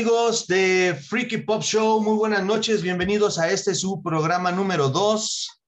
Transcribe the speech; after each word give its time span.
Amigos 0.00 0.46
de 0.46 0.98
Freaky 1.10 1.36
Pop 1.42 1.60
Show, 1.60 2.00
muy 2.00 2.16
buenas 2.16 2.42
noches, 2.42 2.80
bienvenidos 2.80 3.38
a 3.38 3.50
este 3.50 3.74
su 3.74 4.02
programa 4.02 4.50
número 4.50 4.88
2. 4.88 5.62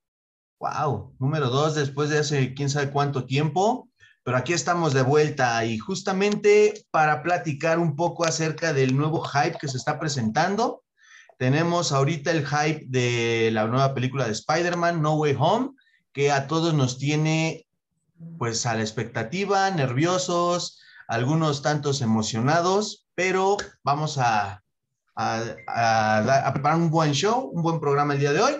Wow, 0.59 1.15
número 1.19 1.51
2 1.51 1.75
después 1.75 2.09
de 2.09 2.21
hace 2.21 2.55
quién 2.55 2.71
sabe 2.71 2.91
cuánto 2.91 3.27
tiempo, 3.27 3.91
pero 4.23 4.39
aquí 4.39 4.55
estamos 4.55 4.95
de 4.95 5.03
vuelta 5.03 5.63
y 5.67 5.77
justamente 5.77 6.87
para 6.91 7.23
platicar 7.23 7.79
un 7.79 7.95
poco 7.95 8.25
acerca 8.25 8.73
del 8.73 8.97
nuevo 8.97 9.21
hype 9.21 9.59
que 9.61 9.69
se 9.69 9.77
está 9.77 10.01
presentando. 10.01 10.83
Tenemos 11.39 11.93
ahorita 11.93 12.31
el 12.31 12.47
hype 12.47 12.87
de 12.89 13.51
la 13.53 13.67
nueva 13.67 13.93
película 13.93 14.25
de 14.25 14.33
Spider-Man, 14.33 15.03
No 15.03 15.17
Way 15.17 15.37
Home, 15.39 15.73
que 16.15 16.33
a 16.33 16.47
todos 16.47 16.73
nos 16.73 16.97
tiene 16.97 17.67
pues 18.39 18.65
a 18.65 18.77
la 18.77 18.81
expectativa, 18.81 19.71
nerviosos, 19.71 20.81
algunos 21.07 21.61
tantos 21.61 22.01
emocionados, 22.01 23.02
pero 23.15 23.57
vamos 23.83 24.19
a, 24.19 24.63
a, 25.15 25.43
a, 25.67 26.47
a, 26.47 26.53
preparar 26.53 26.79
un 26.79 26.91
buen 26.91 27.13
show, 27.13 27.51
un 27.53 27.63
buen 27.63 27.81
programa 27.81 28.15
el 28.15 28.21
día 28.21 28.33
de 28.33 28.41
hoy. 28.41 28.55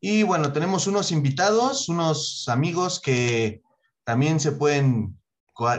Y 0.00 0.22
bueno, 0.22 0.52
tenemos 0.52 0.86
unos 0.86 1.12
invitados, 1.12 1.88
unos 1.88 2.46
amigos 2.48 3.00
que 3.00 3.62
también 4.04 4.38
se 4.38 4.52
pueden 4.52 5.18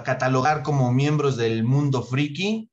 catalogar 0.03 0.63
como 0.63 0.91
miembros 0.91 1.37
del 1.37 1.63
mundo 1.63 2.01
friki. 2.01 2.69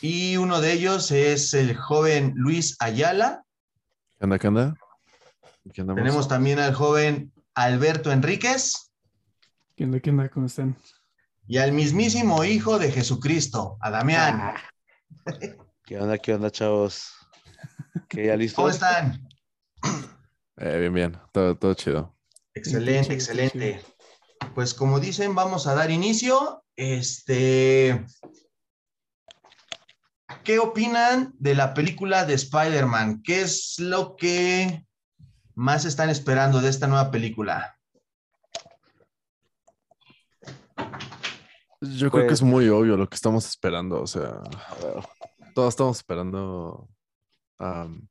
Y 0.00 0.36
uno 0.36 0.60
de 0.60 0.72
ellos 0.72 1.10
es 1.10 1.52
el 1.54 1.76
joven 1.76 2.32
Luis 2.36 2.76
Ayala. 2.78 3.44
¿Qué 4.18 4.24
onda? 4.24 4.38
¿Qué 4.38 4.48
onda? 4.48 4.74
¿Qué 5.72 5.82
Tenemos 5.82 6.28
también 6.28 6.58
al 6.58 6.74
joven 6.74 7.32
Alberto 7.54 8.12
Enríquez. 8.12 8.92
¿Qué 9.76 9.84
onda? 9.84 10.00
¿Qué 10.00 10.10
onda? 10.10 10.28
¿Cómo 10.28 10.46
están? 10.46 10.76
Y 11.46 11.58
al 11.58 11.72
mismísimo 11.72 12.44
hijo 12.44 12.78
de 12.78 12.92
Jesucristo, 12.92 13.76
a 13.80 13.90
Damián. 13.90 14.40
Ah. 14.40 14.54
¿Qué 15.84 15.98
onda? 15.98 16.18
¿Qué 16.18 16.34
onda, 16.34 16.50
chavos? 16.50 17.12
¿Qué, 18.08 18.26
ya 18.26 18.36
listo? 18.36 18.56
¿Cómo 18.56 18.68
están? 18.68 19.28
Eh, 20.56 20.78
bien, 20.78 20.94
bien. 20.94 21.18
Todo, 21.32 21.56
todo 21.56 21.74
chido. 21.74 22.16
Excelente, 22.54 23.12
excelente. 23.12 23.82
Pues 24.54 24.74
como 24.74 25.00
dicen, 25.00 25.34
vamos 25.34 25.66
a 25.66 25.74
dar 25.74 25.90
inicio. 25.90 26.64
Este. 26.76 28.04
¿Qué 30.44 30.58
opinan 30.58 31.32
de 31.38 31.54
la 31.54 31.74
película 31.74 32.24
de 32.24 32.34
Spider-Man? 32.34 33.22
¿Qué 33.22 33.42
es 33.42 33.76
lo 33.78 34.16
que 34.16 34.84
más 35.54 35.84
están 35.84 36.10
esperando 36.10 36.60
de 36.60 36.68
esta 36.68 36.86
nueva 36.86 37.10
película? 37.10 37.78
Yo 41.96 42.10
creo 42.10 42.26
que 42.26 42.34
es 42.34 42.42
muy 42.42 42.68
obvio 42.68 42.96
lo 42.96 43.08
que 43.08 43.14
estamos 43.14 43.46
esperando. 43.46 44.00
O 44.00 44.06
sea, 44.06 44.40
todos 45.54 45.70
estamos 45.70 45.98
esperando 45.98 46.88
um, 47.58 48.06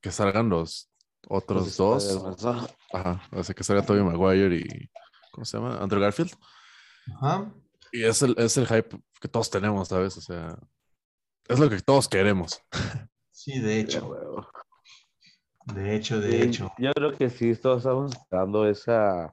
que 0.00 0.10
salgan 0.10 0.48
los 0.48 0.90
otros 1.28 1.76
dos. 1.76 2.44
Ajá, 2.92 3.22
o 3.32 3.42
sea, 3.42 3.54
que 3.54 3.64
salga 3.64 3.84
Tobey 3.84 4.02
Maguire 4.02 4.56
y. 4.56 4.90
¿Cómo 5.32 5.44
se 5.44 5.56
llama? 5.56 5.78
Andrew 5.78 6.00
Garfield. 6.00 6.32
Ajá. 7.16 7.52
Y 7.92 8.04
es 8.04 8.22
el, 8.22 8.34
es 8.38 8.56
el 8.56 8.66
hype 8.66 8.98
que 9.20 9.28
todos 9.28 9.50
tenemos, 9.50 9.88
¿sabes? 9.88 10.16
O 10.16 10.20
sea, 10.20 10.58
es 11.48 11.58
lo 11.58 11.68
que 11.68 11.80
todos 11.80 12.08
queremos. 12.08 12.60
Sí, 13.30 13.60
de 13.60 13.78
hecho. 13.78 14.50
De 15.66 15.94
hecho, 15.94 16.20
de 16.20 16.42
hecho. 16.42 16.72
Yo 16.76 16.92
creo 16.92 17.12
que 17.12 17.30
sí, 17.30 17.54
todos 17.54 17.78
estamos 17.78 18.12
esperando 18.12 18.68
esa. 18.68 19.32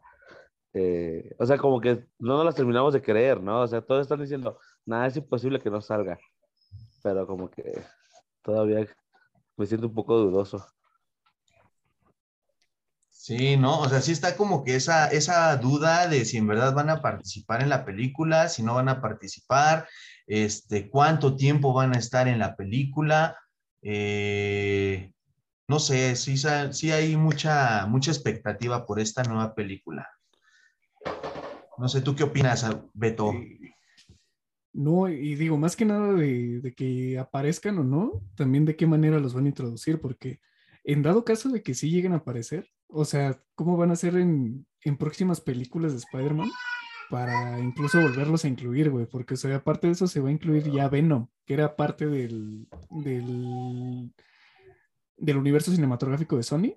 Eh, 0.78 1.34
o 1.40 1.46
sea, 1.46 1.58
como 1.58 1.80
que 1.80 2.06
no 2.19 2.36
nos 2.36 2.46
las 2.46 2.56
terminamos 2.56 2.94
de 2.94 3.02
creer, 3.02 3.41
¿no? 3.41 3.62
O 3.62 3.68
sea, 3.68 3.81
todos 3.81 4.02
están 4.02 4.19
diciendo, 4.19 4.59
nada, 4.86 5.08
es 5.08 5.16
imposible 5.16 5.62
que 5.62 5.69
no 5.69 5.80
salga. 5.80 6.19
Pero 7.02 7.25
como 7.25 7.50
que 7.50 7.81
todavía 8.44 8.86
me 9.56 9.66
siento 9.66 9.88
un 9.88 9.94
poco 9.94 10.18
dudoso. 10.18 10.68
Sí, 13.09 13.56
¿no? 13.56 13.80
O 13.80 13.88
sea, 13.88 14.02
sí 14.02 14.12
está 14.12 14.36
como 14.36 14.66
que 14.66 14.75
esa, 14.75 15.08
esa 15.08 15.56
duda 15.56 16.08
de 16.09 16.25
si 16.25 16.38
en 16.38 16.47
verdad 16.47 16.74
van 16.74 16.90
a 16.90 17.02
participar 17.02 17.62
en 17.62 17.69
la 17.69 17.86
película, 17.86 18.50
si 18.50 18.62
no 18.62 18.75
van 18.75 18.90
a 18.90 19.02
participar, 19.02 19.88
este, 20.28 20.90
cuánto 20.90 21.38
tiempo 21.38 21.74
van 21.74 21.96
a 21.96 22.00
estar 22.00 22.28
en 22.28 22.40
la 22.40 22.57
película. 22.57 23.38
Eh, 23.81 25.13
no 25.69 25.80
sé, 25.80 26.18
sí, 26.18 26.36
sí 26.38 26.92
hay 26.92 27.16
mucha, 27.16 27.86
mucha 27.88 28.12
expectativa 28.12 28.86
por 28.86 29.00
esta 29.00 29.24
nueva 29.24 29.56
película. 29.56 30.07
No 31.78 31.88
sé, 31.90 32.02
¿tú 32.02 32.16
qué 32.16 32.24
opinas, 32.24 32.66
Beto? 32.94 33.34
No, 34.74 35.08
y 35.08 35.36
digo, 35.36 35.58
más 35.58 35.75
que 35.75 35.86
nada 35.86 36.13
de, 36.13 36.74
que 36.75 37.18
aparezcan 37.18 37.78
o 37.80 37.84
no, 37.84 38.22
también 38.36 38.66
de 38.66 38.75
qué 38.75 38.86
manera 38.86 39.19
los 39.19 39.34
van 39.34 39.46
a 39.46 39.50
introducir, 39.50 40.02
porque 40.02 40.41
en 40.84 41.02
dado 41.02 41.24
caso 41.24 41.50
de 41.50 41.63
que 41.63 41.74
sí 41.74 41.90
lleguen 41.90 42.12
a 42.12 42.18
aparecer, 42.18 42.68
o 42.88 43.06
sea, 43.06 43.41
¿cómo 43.56 43.78
van 43.78 43.91
a 43.91 43.96
ser 43.96 44.18
en, 44.18 44.66
en 44.81 44.97
próximas 44.97 45.40
películas 45.40 45.94
de 45.94 46.00
Spider-Man? 46.00 46.52
Para 47.09 47.59
incluso 47.59 48.02
volverlos 48.02 48.44
a 48.44 48.47
incluir, 48.47 48.90
güey, 48.90 49.06
porque, 49.06 49.36
o 49.36 49.38
sea, 49.38 49.56
aparte 49.56 49.88
de 49.88 49.94
eso 49.94 50.07
se 50.07 50.19
va 50.19 50.30
a 50.30 50.34
incluir 50.34 50.69
ya 50.69 50.90
Venom, 50.90 51.28
que 51.46 51.53
era 51.53 51.75
parte 51.75 52.07
del, 52.07 52.68
del, 52.90 54.12
del 55.16 55.38
universo 55.38 55.72
cinematográfico 55.72 56.36
de 56.36 56.44
Sony, 56.44 56.75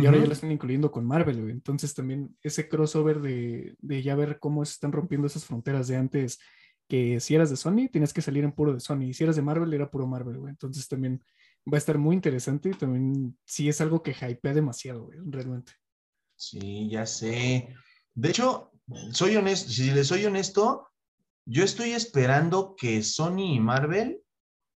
y 0.00 0.06
ahora 0.06 0.18
ya 0.18 0.26
lo 0.26 0.32
están 0.32 0.52
incluyendo 0.52 0.90
con 0.90 1.04
Marvel, 1.04 1.40
güey. 1.40 1.52
Entonces 1.52 1.94
también 1.94 2.36
ese 2.42 2.68
crossover 2.68 3.20
de, 3.20 3.74
de 3.80 4.02
ya 4.02 4.14
ver 4.14 4.38
cómo 4.38 4.64
se 4.64 4.72
están 4.72 4.92
rompiendo 4.92 5.26
esas 5.26 5.44
fronteras 5.44 5.88
de 5.88 5.96
antes, 5.96 6.38
que 6.88 7.20
si 7.20 7.34
eras 7.34 7.50
de 7.50 7.56
Sony, 7.56 7.88
tenías 7.92 8.12
que 8.12 8.22
salir 8.22 8.44
en 8.44 8.52
puro 8.52 8.72
de 8.72 8.80
Sony, 8.80 9.04
y 9.08 9.14
si 9.14 9.24
eras 9.24 9.36
de 9.36 9.42
Marvel, 9.42 9.72
era 9.74 9.90
puro 9.90 10.06
Marvel, 10.06 10.38
güey. 10.38 10.50
Entonces 10.50 10.88
también 10.88 11.22
va 11.70 11.76
a 11.76 11.78
estar 11.78 11.98
muy 11.98 12.14
interesante 12.16 12.70
y 12.70 12.74
también 12.74 13.36
sí 13.44 13.68
es 13.68 13.80
algo 13.80 14.02
que 14.02 14.12
hypea 14.12 14.54
demasiado, 14.54 15.04
güey, 15.04 15.18
realmente. 15.26 15.72
Sí, 16.36 16.88
ya 16.88 17.04
sé. 17.04 17.74
De 18.14 18.30
hecho, 18.30 18.72
soy 19.12 19.36
honesto, 19.36 19.70
si 19.70 19.90
les 19.90 20.06
soy 20.06 20.24
honesto, 20.24 20.88
yo 21.44 21.64
estoy 21.64 21.92
esperando 21.92 22.74
que 22.76 23.02
Sony 23.02 23.54
y 23.54 23.60
Marvel 23.60 24.22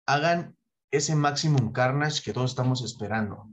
hagan 0.07 0.57
ese 0.91 1.15
Maximum 1.15 1.73
Carnage 1.73 2.23
que 2.23 2.33
todos 2.33 2.53
estamos 2.53 2.83
esperando. 2.83 3.51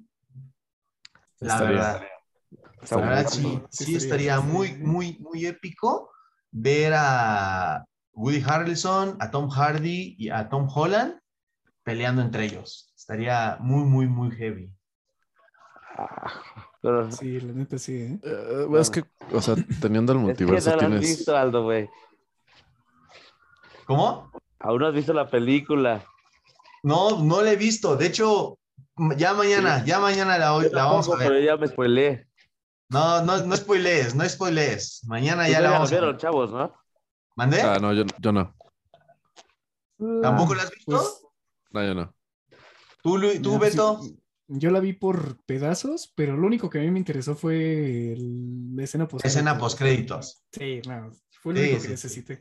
La 1.46 1.54
estaría, 1.54 1.76
verdad. 1.76 2.02
La 2.90 2.98
verdad 2.98 3.28
sí, 3.30 3.62
sí 3.70 3.96
estaría 3.96 4.40
muy, 4.40 4.74
muy, 4.78 5.18
muy 5.20 5.46
épico 5.46 6.12
ver 6.52 6.94
a 6.96 7.86
Woody 8.14 8.44
Harrelson, 8.46 9.18
a 9.20 9.30
Tom 9.30 9.50
Hardy 9.50 10.16
y 10.18 10.30
a 10.30 10.50
Tom 10.50 10.68
Holland 10.74 11.20
peleando 11.84 12.22
entre 12.22 12.46
ellos. 12.46 12.92
Estaría 12.96 13.58
muy, 13.60 13.84
muy, 13.84 14.08
muy 14.08 14.32
heavy. 14.32 14.72
Pero... 16.82 17.12
Sí, 17.12 17.40
la 17.40 17.54
neta 17.54 17.78
sí, 17.78 18.20
¿eh? 18.24 18.66
Uh, 18.68 18.78
es 18.78 18.90
que, 18.90 19.04
o 19.32 19.42
sea, 19.42 19.56
teniendo 19.80 20.14
el 20.14 20.20
multiverso 20.20 20.70
es 20.70 20.76
que 20.76 20.82
no 20.82 20.90
tienes... 20.90 21.12
has 21.12 21.18
visto, 21.18 21.38
Aldo, 21.38 21.64
güey. 21.64 21.90
¿Cómo? 23.86 24.32
Aún 24.60 24.80
no 24.80 24.88
has 24.88 24.94
visto 24.94 25.14
la 25.14 25.30
película. 25.30 26.04
No, 26.84 27.22
no 27.22 27.42
la 27.42 27.52
he 27.52 27.56
visto. 27.56 27.96
De 27.96 28.08
hecho, 28.08 28.58
ya 29.18 29.34
mañana, 29.34 29.80
sí. 29.80 29.86
ya 29.88 30.00
mañana 30.00 30.38
la, 30.38 30.58
la 30.72 30.86
vamos 30.86 31.10
a 31.10 31.16
ver. 31.16 31.28
Pero 31.28 31.40
ya 31.40 31.58
me 31.58 31.68
spoileé. 31.68 32.28
No, 32.90 33.24
no, 33.24 33.38
no 33.46 33.56
spoilees, 33.56 34.16
no 34.16 34.28
spoilees. 34.28 35.02
Mañana 35.06 35.50
ya 35.50 35.60
la 35.60 35.72
vamos 35.72 35.92
a 35.92 36.00
ver. 36.00 36.18
chavos, 36.18 36.52
¿no? 36.52 36.74
¿Mandé? 37.36 37.62
Ah, 37.62 37.78
no, 37.82 37.94
yo, 37.94 38.04
yo 38.20 38.32
no. 38.32 38.56
¿Tampoco 40.22 40.56
la 40.56 40.64
has 40.64 40.72
visto? 40.72 40.92
Pues, 40.92 41.22
no, 41.72 41.84
yo 41.84 41.94
no. 41.96 42.16
¿Tú, 43.02 43.20
tú 43.42 43.54
no, 43.54 43.60
Beto? 43.60 44.02
Sí, 44.02 44.20
yo 44.48 44.72
la 44.72 44.80
vi 44.80 44.94
por 44.94 45.44
pedazos, 45.46 46.14
pero 46.16 46.38
lo 46.38 46.46
único 46.46 46.70
que 46.70 46.80
a 46.80 46.82
mí 46.82 46.92
me 46.92 47.00
interesó 47.00 47.36
fue 47.36 48.14
el, 48.14 48.76
la 48.76 48.84
escena 48.84 49.08
post 49.08 49.26
Escena 49.26 49.58
post 49.58 49.78
créditos. 49.78 50.44
Sí, 50.52 50.82
no, 50.88 51.12
fue 51.42 51.54
lo 51.54 51.60
sí, 51.60 51.66
único 51.66 51.78
que 51.78 51.84
sí, 51.84 51.92
necesité. 51.92 52.38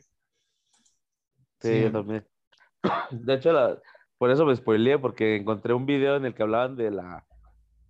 Sí, 1.59 1.69
sí, 1.69 1.81
yo 1.81 1.91
también. 1.91 2.27
De 3.11 3.33
hecho, 3.33 3.51
la, 3.51 3.81
por 4.25 4.31
eso 4.31 4.43
me 4.43 4.55
spoileé, 4.55 4.97
porque 4.97 5.35
encontré 5.35 5.75
un 5.75 5.85
video 5.85 6.15
en 6.15 6.25
el 6.25 6.33
que 6.33 6.41
hablaban 6.41 6.75
de 6.75 6.89
la, 6.89 7.27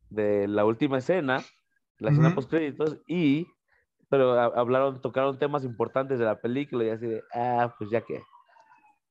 de 0.10 0.50
la 0.50 0.66
última 0.66 0.98
escena, 0.98 1.42
la 1.98 2.10
escena 2.10 2.28
uh 2.28 2.32
-huh. 2.32 2.36
post 2.36 2.50
créditos, 2.50 2.98
y 3.08 3.48
pero 4.10 4.38
hablaron, 4.38 5.00
tocaron 5.00 5.40
temas 5.40 5.64
importantes 5.64 6.20
de 6.20 6.26
la 6.26 6.42
película 6.42 6.84
y 6.84 6.90
así 6.90 7.08
de, 7.08 7.24
ah, 7.34 7.74
pues 7.80 7.90
ya 7.90 8.02
que. 8.02 8.22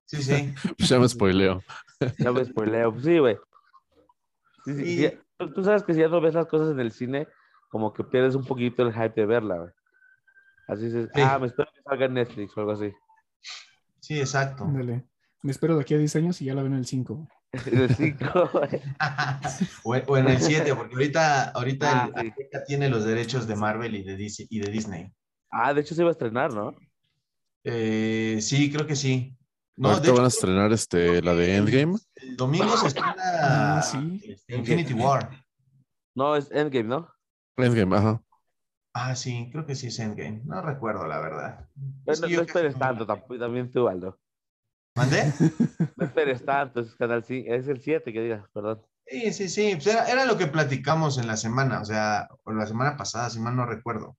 Sí, 0.05 0.23
sí. 0.23 0.53
pues 0.76 0.87
ya 0.91 0.99
me 0.99 1.09
spoileo. 1.09 1.62
ya 2.19 2.31
me 2.31 2.44
spoileo. 2.44 2.93
Pues 2.93 3.05
sí, 3.06 3.19
güey. 3.19 3.38
Sí, 4.67 4.75
sí, 4.75 5.09
sí. 5.09 5.19
Tú 5.55 5.65
sabes 5.65 5.82
que 5.82 5.94
si 5.94 6.00
ya 6.00 6.09
no 6.09 6.21
ves 6.21 6.35
las 6.35 6.47
cosas 6.47 6.73
en 6.73 6.81
el 6.81 6.93
cine, 6.93 7.26
como 7.71 7.94
que 7.94 8.05
pierdes 8.05 8.35
un 8.35 8.44
poquito 8.44 8.82
el 8.82 8.93
hype 8.93 9.19
de 9.19 9.25
verla, 9.25 9.61
güey. 9.61 9.73
Así 10.69 10.87
es. 10.88 11.09
Ah, 11.15 11.38
me 11.38 11.47
espero 11.47 11.71
que 11.75 11.81
salga 11.81 12.05
en 12.05 12.12
Netflix 12.12 12.55
o 12.55 12.61
algo 12.61 12.73
así. 12.73 12.93
Sí, 14.00 14.21
exacto. 14.21 14.67
Dale. 14.71 15.09
Me 15.44 15.50
espero 15.50 15.76
de 15.76 15.82
aquí 15.82 15.93
a 15.93 15.99
10 15.99 16.17
años 16.17 16.41
y 16.41 16.46
ya 16.46 16.55
la 16.55 16.62
ven 16.62 16.73
en 16.73 16.79
el 16.79 16.87
5. 16.87 17.29
En 17.67 17.79
el 17.79 17.94
5, 17.94 18.25
o, 19.85 19.94
o, 19.94 20.17
en 20.17 20.29
el 20.29 20.41
7, 20.41 20.75
porque 20.75 20.94
ahorita, 20.94 21.50
ahorita 21.50 22.05
ah, 22.05 22.23
el, 22.23 22.32
sí. 22.32 22.44
tiene 22.67 22.88
los 22.88 23.05
derechos 23.05 23.46
de 23.46 23.55
Marvel 23.55 23.94
y 23.94 24.02
de, 24.02 24.17
DC, 24.17 24.46
y 24.49 24.58
de 24.61 24.70
Disney. 24.70 25.12
Ah, 25.50 25.75
de 25.75 25.82
hecho 25.82 25.94
se 25.94 26.00
iba 26.00 26.08
a 26.08 26.12
estrenar, 26.12 26.55
¿no? 26.55 26.75
Eh, 27.62 28.38
sí, 28.41 28.73
creo 28.73 28.87
que 28.87 28.96
sí. 28.96 29.37
No, 29.76 29.91
Ahorita 29.91 30.12
van 30.12 30.25
a 30.25 30.29
estrenar 30.29 30.73
este, 30.73 31.20
la 31.20 31.35
de 31.35 31.56
Endgame. 31.56 31.99
El 32.14 32.37
domingo 32.38 32.75
se 32.79 32.87
estrena 32.87 33.14
ah, 33.19 33.82
este, 34.23 34.56
Infinity 34.56 34.94
War. 34.94 35.44
No, 36.14 36.37
es 36.37 36.50
Endgame, 36.52 36.88
¿no? 36.88 37.08
Endgame, 37.58 37.94
ajá. 37.94 38.23
Ah, 38.94 39.14
sí, 39.14 39.50
creo 39.52 39.67
que 39.67 39.75
sí 39.75 39.88
es 39.88 39.99
Endgame. 39.99 40.40
No 40.47 40.62
recuerdo, 40.62 41.06
la 41.06 41.20
verdad. 41.20 41.69
no, 42.06 42.40
esperes 42.40 42.79
tanto, 42.79 43.06
también 43.06 43.70
tú, 43.70 43.87
Aldo. 43.88 44.19
¿Mandé? 44.94 45.32
No 45.96 46.05
esperes 46.06 46.44
tanto, 46.44 46.81
es, 46.81 46.94
el 46.99 47.81
7 47.81 48.12
que 48.12 48.23
digas, 48.23 48.44
perdón. 48.52 48.82
Sí, 49.06 49.32
sí, 49.32 49.49
sí. 49.49 49.70
Pues 49.75 49.88
era, 49.88 50.08
era, 50.11 50.25
lo 50.25 50.38
que 50.38 50.46
platicamos 50.46 51.19
en 51.19 51.26
la 51.26 51.37
semana, 51.37 51.81
o 51.81 51.85
sea, 51.85 52.29
o 52.44 52.52
la 52.52 52.67
semana 52.67 52.96
pasada, 52.96 53.29
si 53.29 53.41
mal 53.41 53.56
no 53.56 53.67
recuerdo. 53.67 54.17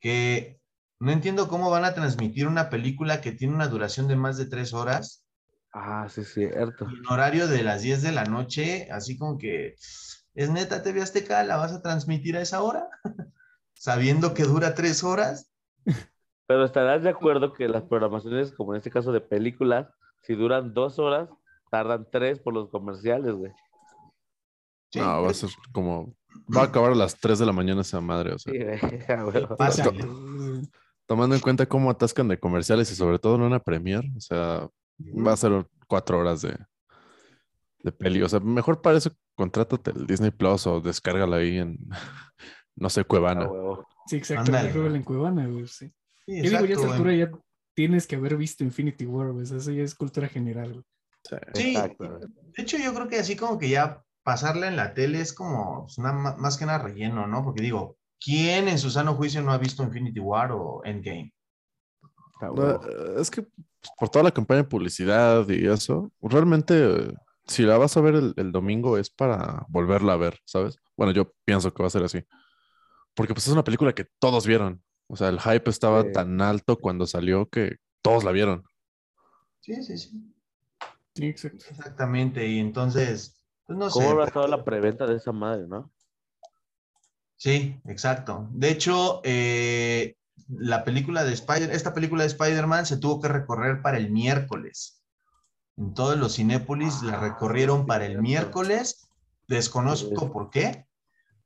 Que 0.00 0.60
no 1.00 1.10
entiendo 1.10 1.48
cómo 1.48 1.70
van 1.70 1.84
a 1.84 1.94
transmitir 1.94 2.46
una 2.46 2.70
película 2.70 3.20
que 3.20 3.32
tiene 3.32 3.54
una 3.54 3.66
duración 3.66 4.06
de 4.06 4.14
más 4.14 4.36
de 4.36 4.46
tres 4.46 4.72
horas. 4.72 5.24
Ah, 5.72 6.06
sí, 6.08 6.24
cierto. 6.24 6.86
En 6.86 7.06
horario 7.08 7.48
de 7.48 7.64
las 7.64 7.82
10 7.82 8.02
de 8.02 8.12
la 8.12 8.24
noche, 8.24 8.88
así 8.92 9.18
como 9.18 9.38
que, 9.38 9.74
¿es 10.34 10.50
neta 10.50 10.82
TV 10.82 11.02
Azteca? 11.02 11.42
¿La 11.42 11.56
vas 11.56 11.72
a 11.72 11.82
transmitir 11.82 12.36
a 12.36 12.42
esa 12.42 12.62
hora? 12.62 12.88
Sabiendo 13.74 14.32
que 14.32 14.44
dura 14.44 14.74
tres 14.74 15.02
horas. 15.02 15.50
Pero 16.46 16.64
estarás 16.64 17.02
de 17.02 17.10
acuerdo 17.10 17.52
que 17.52 17.66
las 17.66 17.82
programaciones, 17.82 18.52
como 18.52 18.74
en 18.74 18.78
este 18.78 18.90
caso 18.90 19.10
de 19.10 19.20
películas, 19.20 19.88
si 20.22 20.34
duran 20.34 20.72
dos 20.72 20.98
horas, 20.98 21.28
tardan 21.70 22.08
tres 22.10 22.38
por 22.38 22.54
los 22.54 22.70
comerciales, 22.70 23.34
güey. 23.34 23.52
no, 24.94 25.22
va 25.22 25.30
a 25.30 25.34
ser 25.34 25.50
como. 25.72 26.14
Va 26.54 26.62
a 26.62 26.64
acabar 26.64 26.92
a 26.92 26.94
las 26.94 27.18
3 27.18 27.38
de 27.38 27.46
la 27.46 27.52
mañana 27.52 27.82
esa 27.82 28.00
madre, 28.00 28.32
o 28.32 28.38
sea. 28.38 28.52
Sí, 28.52 28.58
tomando 31.06 31.34
en 31.34 31.42
cuenta 31.42 31.66
cómo 31.66 31.90
atascan 31.90 32.28
de 32.28 32.38
comerciales 32.38 32.90
y 32.90 32.94
sobre 32.94 33.18
todo 33.18 33.34
en 33.34 33.42
una 33.42 33.60
premier, 33.60 34.02
o 34.16 34.20
sea, 34.20 34.66
va 34.98 35.32
a 35.32 35.36
ser 35.36 35.66
cuatro 35.86 36.18
horas 36.18 36.40
de, 36.40 36.56
de 37.80 37.92
peli. 37.92 38.22
O 38.22 38.28
sea, 38.28 38.40
mejor 38.40 38.80
para 38.80 38.96
eso 38.96 39.10
contrátate 39.34 39.90
el 39.90 40.06
Disney 40.06 40.30
Plus 40.30 40.66
o 40.66 40.80
descárgala 40.80 41.36
ahí 41.36 41.58
en, 41.58 41.78
no 42.76 42.88
sé, 42.88 43.04
Cuevana. 43.04 43.50
sí, 44.06 44.16
exacto, 44.16 44.54
en 44.54 45.02
Cuevana, 45.02 45.46
güey, 45.46 45.66
sí. 45.66 45.92
Yo 46.26 46.42
digo, 46.42 46.64
ya 46.64 46.76
a 46.76 46.78
esta 46.78 46.92
altura 46.92 47.14
ya 47.14 47.30
tienes 47.82 48.06
que 48.06 48.16
haber 48.16 48.36
visto 48.36 48.64
Infinity 48.64 49.06
War, 49.06 49.32
güey, 49.32 49.44
eso 49.44 49.70
ya 49.70 49.82
es 49.82 49.94
cultura 49.94 50.28
general. 50.28 50.84
Sí, 51.54 51.74
de 51.74 52.62
hecho 52.62 52.78
yo 52.78 52.92
creo 52.94 53.08
que 53.08 53.18
así 53.18 53.36
como 53.36 53.58
que 53.58 53.68
ya 53.68 54.02
pasarla 54.22 54.68
en 54.68 54.76
la 54.76 54.94
tele 54.94 55.20
es 55.20 55.32
como 55.32 55.86
pues, 55.86 55.98
más 55.98 56.56
que 56.56 56.66
nada 56.66 56.78
relleno, 56.78 57.26
¿no? 57.26 57.44
Porque 57.44 57.62
digo, 57.62 57.96
¿Quién 58.24 58.68
en 58.68 58.78
su 58.78 58.90
sano 58.90 59.14
juicio 59.14 59.42
no 59.42 59.52
ha 59.52 59.58
visto 59.58 59.82
Infinity 59.82 60.20
War 60.20 60.52
o 60.52 60.82
Endgame? 60.84 61.32
es 63.18 63.30
que 63.30 63.46
por 63.96 64.08
toda 64.08 64.24
la 64.24 64.32
campaña 64.32 64.62
de 64.62 64.68
publicidad 64.68 65.48
y 65.48 65.66
eso, 65.66 66.10
realmente 66.20 67.14
si 67.46 67.62
la 67.62 67.78
vas 67.78 67.96
a 67.96 68.00
ver 68.00 68.14
el, 68.36 68.52
domingo 68.52 68.98
es 68.98 69.10
para 69.10 69.64
volverla 69.68 70.14
a 70.14 70.16
ver, 70.16 70.40
¿sabes? 70.44 70.76
Bueno, 70.96 71.12
yo 71.12 71.32
pienso 71.44 71.72
que 71.72 71.82
va 71.82 71.86
a 71.86 71.90
ser 71.90 72.02
así. 72.02 72.24
Porque 73.14 73.34
pues 73.34 73.46
es 73.46 73.52
una 73.52 73.64
película 73.64 73.92
que 73.92 74.06
todos 74.18 74.46
vieron. 74.46 74.82
O 75.08 75.16
sea, 75.16 75.28
el 75.28 75.40
hype 75.40 75.68
estaba 75.68 76.10
tan 76.10 76.40
alto 76.40 76.78
cuando 76.78 77.06
salió 77.06 77.48
que 77.48 77.76
todos 78.00 78.24
la 78.24 78.32
vieron. 78.32 78.64
Sí, 79.60 79.82
sí, 79.82 79.98
sí. 79.98 80.34
Sí, 81.14 81.26
exacto. 81.26 81.64
Exactamente. 81.70 82.46
Y 82.46 82.58
entonces, 82.58 83.44
pues 83.66 83.78
no 83.78 83.88
¿Cómo 83.90 84.06
sé. 84.06 84.10
¿Cómo 84.10 84.22
habrá 84.22 84.48
la 84.48 84.64
preventa 84.64 85.06
de 85.06 85.16
esa 85.16 85.32
madre, 85.32 85.66
no? 85.68 85.92
Sí, 87.36 87.80
exacto. 87.86 88.48
De 88.52 88.70
hecho, 88.70 89.20
eh, 89.24 90.16
la 90.48 90.84
película 90.84 91.24
de 91.24 91.32
Spider, 91.32 91.70
esta 91.70 91.92
película 91.92 92.22
de 92.22 92.28
Spider-Man 92.28 92.86
se 92.86 92.98
tuvo 92.98 93.20
que 93.20 93.28
recorrer 93.28 93.82
para 93.82 93.98
el 93.98 94.10
miércoles. 94.10 95.02
En 95.76 95.94
todos 95.94 96.16
los 96.16 96.36
Cinépolis 96.36 97.02
la 97.02 97.18
recorrieron 97.18 97.86
para 97.86 98.06
el 98.06 98.20
miércoles. 98.20 99.08
Desconozco 99.48 100.32
por 100.32 100.50
qué, 100.50 100.86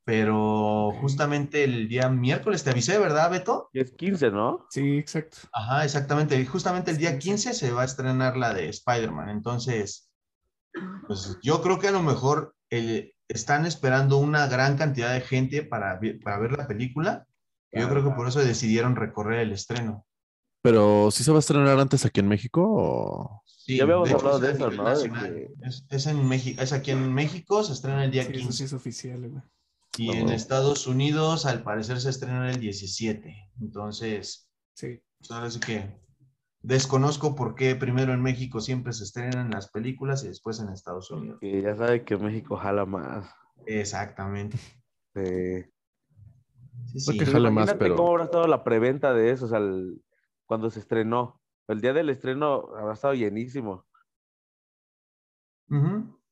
pero 0.07 0.93
justamente 1.01 1.65
el 1.65 1.89
día 1.89 2.07
miércoles 2.07 2.63
te 2.63 2.69
avisé, 2.69 2.97
¿verdad, 2.97 3.29
Beto? 3.29 3.69
Es 3.73 3.91
15, 3.91 4.31
¿no? 4.31 4.65
Sí, 4.69 4.99
exacto. 4.99 5.39
Ajá, 5.51 5.83
exactamente. 5.83 6.45
Justamente 6.45 6.91
el 6.91 6.97
día 6.97 7.19
15 7.19 7.53
se 7.53 7.71
va 7.73 7.81
a 7.81 7.85
estrenar 7.85 8.37
la 8.37 8.53
de 8.53 8.69
Spider-Man. 8.69 9.27
Entonces, 9.27 10.09
pues 11.07 11.37
yo 11.43 11.61
creo 11.61 11.77
que 11.77 11.89
a 11.89 11.91
lo 11.91 12.01
mejor 12.01 12.55
el, 12.69 13.15
están 13.27 13.65
esperando 13.65 14.17
una 14.17 14.47
gran 14.47 14.77
cantidad 14.77 15.13
de 15.13 15.19
gente 15.19 15.63
para, 15.63 15.99
para 16.23 16.39
ver 16.39 16.53
la 16.53 16.69
película. 16.69 17.27
Yo 17.73 17.89
creo 17.89 18.05
que 18.05 18.11
por 18.11 18.29
eso 18.29 18.39
decidieron 18.39 18.95
recorrer 18.95 19.41
el 19.41 19.51
estreno. 19.51 20.05
Pero 20.61 21.11
¿sí 21.11 21.25
se 21.25 21.31
va 21.31 21.37
a 21.37 21.39
estrenar 21.39 21.77
antes 21.77 22.05
aquí 22.05 22.21
en 22.21 22.29
México? 22.29 22.63
O... 22.65 23.43
Sí, 23.45 23.75
ya 23.75 23.83
habíamos 23.83 24.09
hablado 24.09 24.39
de 24.39 24.53
eso, 24.53 24.71
¿no? 24.71 24.89
Es, 24.89 26.07
en 26.07 26.25
México, 26.29 26.61
es 26.61 26.71
aquí 26.71 26.91
en 26.91 27.13
México, 27.13 27.61
se 27.61 27.73
estrena 27.73 28.05
el 28.05 28.11
día 28.11 28.23
sí, 28.23 28.31
15. 28.31 28.53
sí 28.53 28.63
es 28.63 28.71
oficial, 28.71 29.29
güey. 29.29 29.43
Y 29.97 30.11
en 30.11 30.29
Estados 30.29 30.87
Unidos, 30.87 31.45
al 31.45 31.63
parecer, 31.63 31.99
se 31.99 32.09
estrena 32.09 32.49
el 32.51 32.59
17. 32.59 33.51
Entonces, 33.59 34.49
sí. 34.75 35.01
Pues 35.27 35.57
que 35.57 35.99
Desconozco 36.61 37.35
por 37.35 37.55
qué 37.55 37.75
primero 37.75 38.13
en 38.13 38.21
México 38.21 38.59
siempre 38.59 38.91
se 38.91 39.03
estrenan 39.03 39.51
las 39.51 39.69
películas 39.69 40.23
y 40.23 40.27
después 40.27 40.59
en 40.59 40.69
Estados 40.69 41.09
Unidos. 41.11 41.39
Y 41.41 41.61
ya 41.61 41.75
sabe 41.75 42.03
que 42.03 42.17
México 42.17 42.57
jala 42.57 42.85
más. 42.85 43.29
Exactamente. 43.65 44.57
Sí. 45.15 45.63
Sí, 46.87 46.99
sí. 46.99 47.17
que 47.17 47.25
jala 47.25 47.51
más, 47.51 47.73
pero... 47.75 47.95
cómo 47.95 48.11
habrá 48.11 48.25
estado 48.25 48.47
la 48.47 48.63
preventa 48.63 49.13
de 49.13 49.31
eso, 49.31 49.45
o 49.45 49.47
sea, 49.47 49.61
cuando 50.45 50.69
se 50.69 50.79
estrenó. 50.79 51.41
El 51.67 51.81
día 51.81 51.93
del 51.93 52.09
estreno 52.09 52.69
habrá 52.77 52.93
estado 52.93 53.13
llenísimo. 53.13 53.85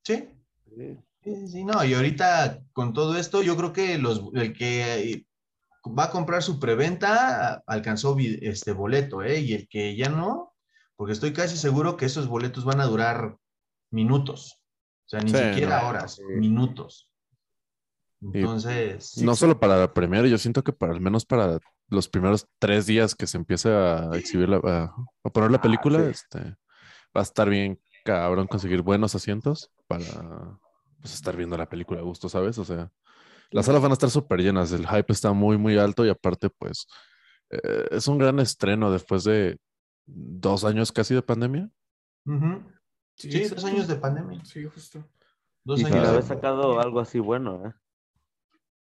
sí. 0.03 0.29
sí. 0.75 0.99
Sí, 1.25 1.63
no, 1.63 1.83
y 1.83 1.95
ahorita 1.95 2.61
con 2.71 2.93
todo 2.93 3.17
esto, 3.17 3.41
yo 3.41 3.57
creo 3.57 3.73
que 3.73 3.97
los, 3.97 4.21
el 4.35 4.53
que 4.53 5.25
va 5.85 6.05
a 6.05 6.11
comprar 6.11 6.43
su 6.43 6.59
preventa, 6.59 7.63
alcanzó 7.65 8.15
este 8.19 8.73
boleto, 8.73 9.23
¿eh? 9.23 9.39
Y 9.39 9.53
el 9.53 9.67
que 9.67 9.95
ya 9.95 10.09
no, 10.09 10.53
porque 10.95 11.13
estoy 11.13 11.33
casi 11.33 11.57
seguro 11.57 11.97
que 11.97 12.05
esos 12.05 12.27
boletos 12.27 12.63
van 12.63 12.79
a 12.79 12.85
durar 12.85 13.37
minutos. 13.91 14.61
O 15.05 15.09
sea, 15.09 15.19
ni 15.21 15.31
siquiera 15.31 15.87
horas, 15.87 16.19
minutos. 16.27 17.09
Entonces. 18.21 19.17
No 19.17 19.35
solo 19.35 19.59
para 19.59 19.77
la 19.77 19.93
primera, 19.93 20.27
yo 20.27 20.37
siento 20.37 20.63
que 20.63 20.73
para 20.73 20.93
al 20.93 21.01
menos 21.01 21.25
para 21.25 21.59
los 21.89 22.07
primeros 22.07 22.47
tres 22.59 22.85
días 22.85 23.15
que 23.15 23.25
se 23.25 23.37
empiece 23.37 23.69
a 23.69 24.11
exhibir 24.13 24.49
la, 24.49 24.57
a, 24.57 25.29
poner 25.29 25.49
la 25.49 25.57
ah, 25.57 25.61
película, 25.61 26.07
este, 26.07 26.39
va 26.39 27.21
a 27.21 27.23
estar 27.23 27.49
bien 27.49 27.79
cabrón 28.03 28.47
conseguir 28.47 28.81
buenos 28.81 29.15
asientos 29.15 29.71
para 29.87 30.59
pues, 31.05 31.13
estar 31.13 31.37
viendo 31.37 31.55
la 31.55 31.69
película 31.69 31.99
a 31.99 32.03
gusto, 32.03 32.27
¿sabes? 32.27 32.57
O 32.57 32.65
sea, 32.65 32.91
las 33.51 33.67
salas 33.67 33.79
van 33.79 33.91
a 33.91 33.93
estar 33.93 34.09
súper 34.09 34.39
llenas, 34.39 34.71
el 34.71 34.87
hype 34.87 35.13
está 35.13 35.33
muy, 35.33 35.55
muy 35.55 35.77
alto 35.77 36.03
y 36.03 36.09
aparte, 36.09 36.49
pues, 36.49 36.87
eh, 37.51 37.85
es 37.91 38.07
un 38.07 38.17
gran 38.17 38.39
estreno 38.39 38.91
después 38.91 39.23
de 39.23 39.59
dos 40.07 40.65
años 40.65 40.91
casi 40.91 41.13
de 41.13 41.21
pandemia. 41.21 41.69
sí, 43.15 43.47
dos 43.47 43.63
años 43.65 43.87
de 43.87 43.95
pandemia. 43.97 44.43
Sí, 44.45 44.65
justo. 44.65 45.07
Dos 45.63 45.81
y 45.81 45.85
años. 45.85 46.07
haber 46.07 46.23
sacado 46.23 46.79
algo 46.79 46.99
así 46.99 47.19
bueno, 47.19 47.67
¿eh? 47.67 47.73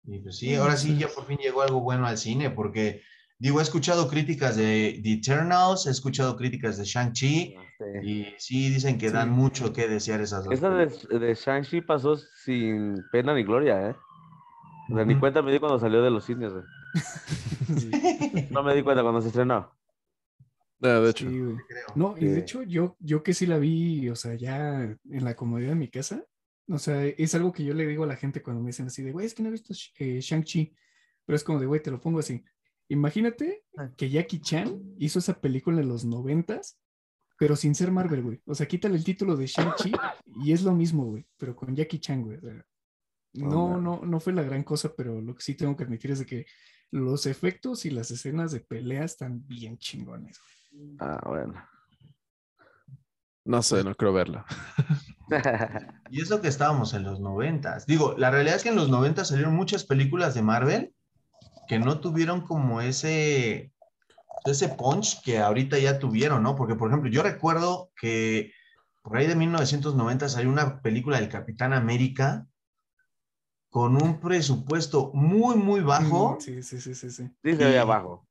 Y 0.03 0.19
pues 0.19 0.37
sí, 0.37 0.53
ahora 0.53 0.77
sí 0.77 0.95
ya 0.99 1.07
por 1.07 1.25
fin 1.25 1.39
llegó 1.39 1.63
algo 1.63 1.81
bueno 1.81 2.05
al 2.05 2.19
cine, 2.19 2.51
porque 2.51 3.01
digo, 3.39 3.59
he 3.59 3.63
escuchado 3.63 4.07
críticas 4.09 4.55
de 4.55 4.99
The 5.03 5.13
Eternals, 5.13 5.87
he 5.87 5.91
escuchado 5.91 6.35
críticas 6.35 6.77
de 6.77 6.85
Shang-Chi, 6.85 7.55
ah, 7.57 7.85
y 8.03 8.27
sí 8.37 8.69
dicen 8.69 8.97
que 8.97 9.11
dan 9.11 9.31
mucho 9.31 9.73
que 9.73 9.87
desear 9.87 10.21
esas 10.21 10.45
dos. 10.45 10.53
Esa 10.53 10.69
de, 10.69 11.19
de 11.19 11.35
Shang-Chi 11.35 11.81
pasó 11.81 12.17
sin 12.17 13.03
pena 13.11 13.33
ni 13.33 13.43
gloria, 13.43 13.89
¿eh? 13.89 13.95
O 14.91 14.95
sea, 14.95 15.05
ni 15.05 15.17
cuenta 15.19 15.41
me 15.41 15.51
di 15.51 15.59
cuando 15.59 15.79
salió 15.79 16.01
de 16.03 16.11
los 16.11 16.25
cines, 16.25 16.53
güey. 16.53 16.63
no 18.51 18.63
me 18.63 18.75
di 18.75 18.83
cuenta 18.83 19.01
cuando 19.01 19.21
se 19.21 19.27
estrenó. 19.27 19.71
Ah, 20.81 20.99
de 20.99 21.09
hecho. 21.09 21.27
no, 21.95 22.15
y 22.17 22.25
de 22.25 22.39
hecho 22.39 22.61
yo, 22.61 22.95
yo 22.99 23.23
que 23.23 23.33
sí 23.33 23.45
la 23.45 23.57
vi, 23.57 24.09
o 24.09 24.15
sea, 24.15 24.35
ya 24.35 24.81
en 24.81 25.23
la 25.23 25.35
comodidad 25.35 25.69
de 25.69 25.75
mi 25.75 25.89
casa, 25.89 26.23
o 26.67 26.77
sea, 26.77 27.03
es 27.05 27.33
algo 27.33 27.51
que 27.51 27.63
yo 27.63 27.73
le 27.73 27.87
digo 27.87 28.03
a 28.03 28.07
la 28.07 28.15
gente 28.15 28.43
cuando 28.43 28.61
me 28.61 28.67
dicen 28.67 28.87
así 28.87 29.01
de, 29.01 29.11
güey, 29.11 29.25
es 29.25 29.33
que 29.33 29.41
no 29.41 29.49
he 29.49 29.53
visto 29.53 29.73
eh, 29.97 30.19
Shang-Chi, 30.19 30.75
pero 31.25 31.35
es 31.35 31.43
como 31.43 31.59
de, 31.59 31.65
güey, 31.65 31.81
te 31.81 31.91
lo 31.91 31.99
pongo 31.99 32.19
así. 32.19 32.43
Imagínate 32.89 33.63
ah. 33.77 33.89
que 33.97 34.09
Jackie 34.09 34.41
Chan 34.41 34.81
hizo 34.97 35.19
esa 35.19 35.39
película 35.39 35.81
en 35.81 35.89
los 35.89 36.05
noventas, 36.05 36.79
pero 37.37 37.55
sin 37.55 37.75
ser 37.75 37.91
Marvel, 37.91 38.21
güey. 38.21 38.41
O 38.45 38.55
sea, 38.55 38.67
quítale 38.67 38.95
el 38.95 39.03
título 39.03 39.35
de 39.35 39.47
Shang-Chi 39.47 39.91
y 40.43 40.51
es 40.53 40.63
lo 40.63 40.73
mismo, 40.73 41.05
güey, 41.05 41.25
pero 41.37 41.55
con 41.55 41.75
Jackie 41.75 41.99
Chan, 41.99 42.23
güey. 42.23 42.39
No, 43.33 43.79
no, 43.81 44.01
no 44.05 44.19
fue 44.19 44.33
la 44.33 44.43
gran 44.43 44.63
cosa, 44.63 44.93
pero 44.95 45.21
lo 45.21 45.35
que 45.35 45.41
sí 45.41 45.55
tengo 45.55 45.75
que 45.75 45.83
admitir 45.83 46.11
es 46.11 46.19
de 46.19 46.25
que 46.25 46.45
los 46.91 47.25
efectos 47.25 47.85
y 47.85 47.89
las 47.89 48.11
escenas 48.11 48.51
de 48.51 48.61
pelea 48.61 49.03
están 49.03 49.45
bien 49.45 49.77
chingones. 49.77 50.39
Ah, 50.99 51.21
bueno. 51.25 51.53
No 53.43 53.61
sé, 53.61 53.83
no 53.83 53.93
creo 53.93 54.13
verla. 54.13 54.45
y 56.09 56.21
eso 56.21 56.41
que 56.41 56.47
estábamos 56.47 56.93
en 56.93 57.03
los 57.03 57.19
noventas. 57.19 57.85
Digo, 57.85 58.15
la 58.17 58.31
realidad 58.31 58.55
es 58.55 58.63
que 58.63 58.69
en 58.69 58.75
los 58.75 58.89
noventas 58.89 59.27
salieron 59.27 59.53
muchas 59.53 59.83
películas 59.85 60.33
de 60.33 60.41
Marvel 60.41 60.94
que 61.67 61.79
no 61.79 61.99
tuvieron 61.99 62.41
como 62.41 62.81
ese, 62.81 63.71
ese 64.45 64.69
punch 64.69 65.21
que 65.21 65.39
ahorita 65.39 65.77
ya 65.79 65.99
tuvieron, 65.99 66.43
¿no? 66.43 66.55
Porque, 66.55 66.75
por 66.75 66.89
ejemplo, 66.89 67.09
yo 67.09 67.23
recuerdo 67.23 67.91
que 67.99 68.51
por 69.01 69.17
ahí 69.17 69.27
de 69.27 69.35
1990 69.35 70.29
salió 70.29 70.49
una 70.49 70.81
película 70.81 71.19
del 71.19 71.29
Capitán 71.29 71.73
América 71.73 72.47
con 73.69 74.01
un 74.01 74.19
presupuesto 74.19 75.11
muy, 75.13 75.55
muy 75.55 75.81
bajo. 75.81 76.37
Sí, 76.39 76.63
sí, 76.63 76.79
sí, 76.79 76.95
sí, 76.95 77.11
sí. 77.11 77.29
Sí, 77.43 77.55
se 77.55 77.65
veía 77.65 77.83
bajo. 77.83 78.25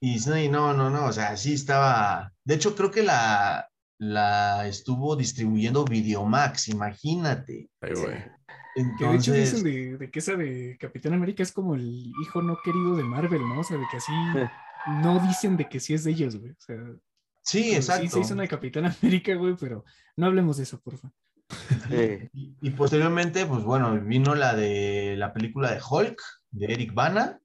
Y 0.00 0.18
no, 0.48 0.72
no, 0.72 0.88
no, 0.88 1.06
o 1.06 1.12
sea, 1.12 1.36
sí 1.36 1.52
estaba. 1.52 2.32
De 2.44 2.54
hecho, 2.54 2.74
creo 2.74 2.90
que 2.90 3.02
la, 3.02 3.68
la 3.98 4.66
estuvo 4.66 5.14
distribuyendo 5.16 5.84
Videomax, 5.84 6.68
imagínate. 6.68 7.68
Ay, 7.82 7.92
güey. 7.92 8.24
Que 8.74 9.06
de 9.06 9.16
hecho 9.16 9.32
dicen 9.32 9.64
de, 9.64 9.96
de, 9.96 10.10
que 10.10 10.20
esa 10.20 10.36
de 10.36 10.76
Capitán 10.78 11.12
América 11.12 11.42
es 11.42 11.52
como 11.52 11.74
el 11.74 12.12
hijo 12.22 12.40
no 12.40 12.58
querido 12.62 12.96
de 12.96 13.02
Marvel, 13.02 13.48
¿no? 13.48 13.60
O 13.60 13.64
sea, 13.64 13.76
de 13.76 13.86
que 13.90 13.96
así 13.96 14.12
no 15.02 15.18
dicen 15.26 15.56
de 15.56 15.68
que 15.68 15.80
sí 15.80 15.94
es 15.94 16.04
de 16.04 16.12
ellos, 16.12 16.36
güey. 16.36 16.52
O 16.52 16.60
sea, 16.60 16.76
sí, 17.42 17.74
exacto. 17.74 18.02
Sí, 18.02 18.08
se 18.08 18.20
hizo 18.20 18.34
una 18.34 18.42
de 18.42 18.48
Capitán 18.48 18.86
América, 18.86 19.34
güey, 19.34 19.56
pero 19.58 19.84
no 20.16 20.26
hablemos 20.26 20.56
de 20.56 20.64
eso, 20.64 20.80
por 20.80 20.96
favor. 20.96 21.14
Y, 22.62 22.70
posteriormente, 22.70 23.44
pues 23.46 23.64
bueno, 23.64 24.00
vino 24.00 24.34
la 24.34 24.54
de 24.54 25.16
la 25.16 25.32
película 25.32 25.72
de 25.72 25.80
Hulk, 25.80 26.20
de 26.52 26.72
Eric 26.72 26.94
Bana. 26.94 27.40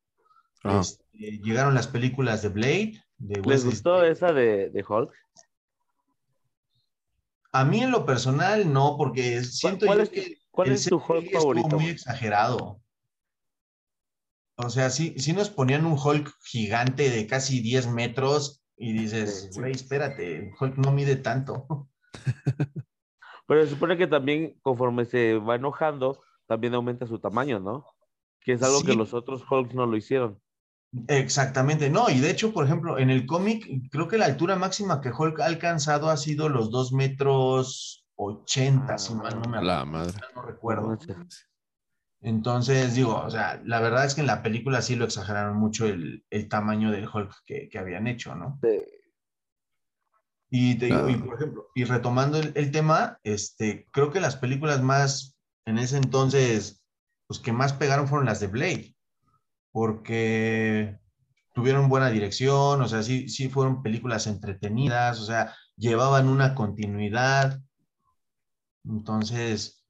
Ah. 0.64 0.82
Este, 0.82 1.40
llegaron 1.44 1.74
las 1.74 1.88
películas 1.88 2.42
de 2.42 2.50
Blade. 2.50 3.04
De 3.18 3.42
¿Les 3.42 3.66
gustó 3.66 4.04
esa 4.04 4.34
de, 4.34 4.70
de, 4.70 4.86
Hulk? 4.88 5.12
A 7.52 7.64
mí 7.64 7.82
en 7.82 7.92
lo 7.92 8.06
personal 8.06 8.72
no, 8.72 8.96
porque 8.98 9.44
siento 9.44 9.86
¿Cuál 9.86 10.00
yo 10.00 10.04
es, 10.04 10.10
que 10.10 10.38
¿cuál 10.56 10.72
es 10.72 10.86
tu 10.86 10.96
Hulk 10.96 11.32
favorito? 11.32 11.78
muy 11.78 11.90
exagerado. 11.90 12.82
O 14.58 14.70
sea, 14.70 14.90
sí, 14.90 15.14
sí 15.18 15.34
nos 15.34 15.50
ponían 15.50 15.86
un 15.86 16.00
Hulk 16.02 16.34
gigante 16.46 17.10
de 17.10 17.28
casi 17.28 17.60
10 17.60 17.88
metros 17.88 18.64
y 18.78 18.94
dices, 18.94 19.52
güey, 19.54 19.74
espérate, 19.74 20.54
Hulk 20.60 20.78
no 20.78 20.92
mide 20.92 21.18
tanto. 21.18 21.90
Pero 23.48 23.64
se 23.64 23.70
supone 23.70 23.98
que 23.98 24.08
también 24.08 24.58
conforme 24.62 25.06
se 25.06 25.36
va 25.36 25.56
enojando, 25.56 26.22
también 26.48 26.74
aumenta 26.74 27.06
su 27.06 27.20
tamaño, 27.20 27.60
¿no? 27.60 27.86
Que 28.40 28.54
es 28.54 28.64
algo 28.64 28.84
que 28.84 28.96
los 28.96 29.14
otros 29.14 29.44
Hulks 29.50 29.76
no 29.76 29.86
lo 29.86 29.98
hicieron. 29.98 30.42
Exactamente, 31.08 31.90
no, 31.90 32.10
y 32.10 32.20
de 32.20 32.32
hecho, 32.32 32.54
por 32.54 32.66
ejemplo, 32.66 32.98
en 32.98 33.10
el 33.10 33.26
cómic, 33.26 33.68
creo 33.92 34.08
que 34.08 34.18
la 34.18 34.26
altura 34.26 34.56
máxima 34.56 35.02
que 35.02 35.12
Hulk 35.12 35.42
ha 35.42 35.46
alcanzado 35.46 36.10
ha 36.10 36.16
sido 36.16 36.48
los 36.48 36.72
2 36.72 36.94
metros 36.94 38.05
80, 38.16 38.98
si 38.98 39.14
mal 39.14 39.40
no 39.42 39.50
me 39.50 39.62
la 39.64 39.86
madre. 39.86 40.14
no 40.36 40.42
recuerdo. 40.42 40.98
Entonces, 42.22 42.96
digo, 42.96 43.16
o 43.16 43.30
sea, 43.30 43.62
la 43.66 43.80
verdad 43.80 44.06
es 44.06 44.16
que 44.16 44.22
en 44.22 44.28
la 44.28 44.42
película 44.42 44.82
sí 44.82 44.96
lo 44.96 45.06
exageraron 45.06 45.58
mucho 45.58 45.86
el, 45.86 46.26
el 46.30 46.50
tamaño 46.50 46.92
del 46.92 47.08
Hulk 47.08 47.34
que, 47.46 47.70
que, 47.70 47.78
habían 47.78 48.08
hecho, 48.08 48.34
¿no? 48.36 48.60
Sí. 48.64 48.82
Y, 50.50 50.76
te 50.76 50.88
digo, 50.88 51.10
y 51.10 51.18
por 51.18 51.36
ejemplo, 51.36 51.68
y 51.76 51.84
retomando 51.84 52.40
el, 52.40 52.52
el, 52.56 52.72
tema, 52.72 53.20
este, 53.24 53.86
creo 53.92 54.12
que 54.12 54.22
las 54.22 54.38
películas 54.38 54.82
más, 54.82 55.38
en 55.66 55.78
ese 55.78 55.98
entonces, 55.98 56.84
pues 57.28 57.40
que 57.40 57.52
más 57.52 57.74
pegaron 57.74 58.08
fueron 58.08 58.26
las 58.26 58.40
de 58.40 58.48
Blade, 58.48 58.96
porque 59.72 60.98
tuvieron 61.56 61.90
buena 61.90 62.10
dirección, 62.10 62.82
o 62.82 62.88
sea, 62.88 63.02
sí, 63.02 63.30
sí 63.30 63.50
fueron 63.50 63.82
películas 63.82 64.28
entretenidas, 64.28 65.20
o 65.22 65.26
sea, 65.26 65.56
llevaban 65.78 66.28
una 66.28 66.54
continuidad. 66.54 67.62
Entonces, 68.88 69.86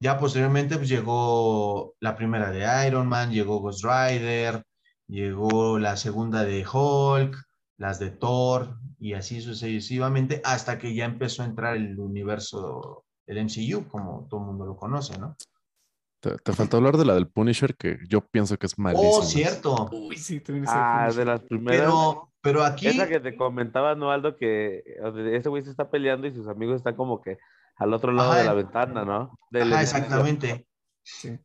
ya 0.00 0.18
posteriormente 0.18 0.76
pues, 0.76 0.88
llegó 0.88 1.94
la 2.00 2.16
primera 2.16 2.50
de 2.50 2.86
Iron 2.86 3.08
Man, 3.08 3.32
llegó 3.32 3.60
Ghost 3.60 3.84
Rider, 3.84 4.62
llegó 5.06 5.78
la 5.78 5.96
segunda 5.96 6.44
de 6.44 6.66
Hulk, 6.66 7.36
las 7.78 7.98
de 7.98 8.10
Thor 8.10 8.76
y 8.98 9.14
así 9.14 9.40
sucesivamente 9.40 10.40
hasta 10.44 10.78
que 10.78 10.94
ya 10.94 11.04
empezó 11.04 11.42
a 11.42 11.46
entrar 11.46 11.76
el 11.76 11.98
universo, 11.98 13.04
el 13.26 13.44
MCU, 13.44 13.88
como 13.88 14.26
todo 14.28 14.40
el 14.40 14.46
mundo 14.46 14.66
lo 14.66 14.76
conoce, 14.76 15.18
¿no? 15.18 15.36
Te, 16.20 16.52
faltó 16.54 16.78
hablar 16.78 16.96
de 16.96 17.04
la 17.04 17.14
del 17.14 17.28
Punisher, 17.28 17.76
que 17.76 17.98
yo 18.08 18.20
pienso 18.20 18.56
que 18.56 18.66
es 18.66 18.78
malísima. 18.78 19.10
Oh, 19.10 19.22
cierto. 19.22 19.88
Uy, 19.92 20.16
sí, 20.16 20.42
ah, 20.66 21.08
de 21.14 21.24
las 21.24 21.40
primeras. 21.42 21.80
Pero, 21.82 22.32
pero 22.40 22.64
aquí. 22.64 22.88
Esa 22.88 23.06
que 23.06 23.20
te 23.20 23.36
comentaba, 23.36 23.94
Noaldo, 23.94 24.36
que 24.36 24.82
ese 25.32 25.48
güey 25.48 25.62
se 25.62 25.70
está 25.70 25.88
peleando 25.88 26.26
y 26.26 26.34
sus 26.34 26.48
amigos 26.48 26.76
están 26.76 26.96
como 26.96 27.20
que 27.20 27.38
al 27.76 27.92
otro 27.92 28.12
lado 28.12 28.34
de 28.34 28.44
la 28.44 28.54
ventana, 28.54 29.04
¿no? 29.04 29.38
Ajá, 29.52 29.82
exactamente. 29.82 30.66
Sí. 31.02 31.38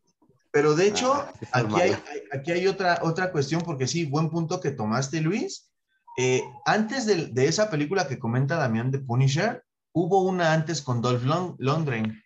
Pero 0.51 0.75
de 0.75 0.87
hecho, 0.87 1.13
ah, 1.13 1.31
aquí, 1.53 1.81
hay, 1.81 1.95
aquí 2.33 2.51
hay 2.51 2.67
otra, 2.67 2.99
otra 3.03 3.31
cuestión, 3.31 3.61
porque 3.61 3.87
sí, 3.87 4.05
buen 4.05 4.29
punto 4.29 4.59
que 4.59 4.71
tomaste, 4.71 5.21
Luis. 5.21 5.71
Eh, 6.17 6.43
antes 6.65 7.05
de, 7.05 7.27
de, 7.27 7.45
esa 7.47 7.69
película 7.69 8.07
que 8.07 8.19
comenta 8.19 8.57
Damián 8.57 8.91
de 8.91 8.99
Punisher, 8.99 9.63
hubo 9.93 10.23
una 10.23 10.53
antes 10.53 10.81
con 10.81 11.01
Dolph 11.01 11.23
Lundgren. 11.57 12.21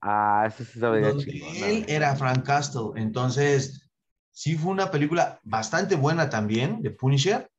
Ah, 0.00 0.44
esa 0.46 0.64
sí 0.64 0.78
sabía 0.78 1.10
Él 1.10 1.84
era 1.88 2.16
Frank 2.16 2.44
Castle. 2.44 2.92
Entonces, 2.96 3.90
sí 4.30 4.56
fue 4.56 4.70
una 4.70 4.90
película 4.90 5.40
bastante 5.42 5.96
buena 5.96 6.30
también 6.30 6.80
de 6.80 6.90
Punisher. 6.90 7.50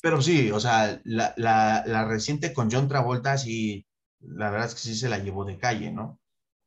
Pero 0.00 0.22
sí, 0.22 0.50
o 0.52 0.60
sea, 0.60 1.00
la, 1.04 1.34
la, 1.36 1.82
la, 1.86 2.04
reciente 2.04 2.52
con 2.52 2.70
John 2.70 2.88
Travolta 2.88 3.36
sí 3.36 3.87
la 4.20 4.50
verdad 4.50 4.66
es 4.68 4.74
que 4.74 4.80
sí 4.80 4.94
se 4.94 5.08
la 5.08 5.18
llevó 5.18 5.44
de 5.44 5.58
calle, 5.58 5.90
¿no? 5.90 6.18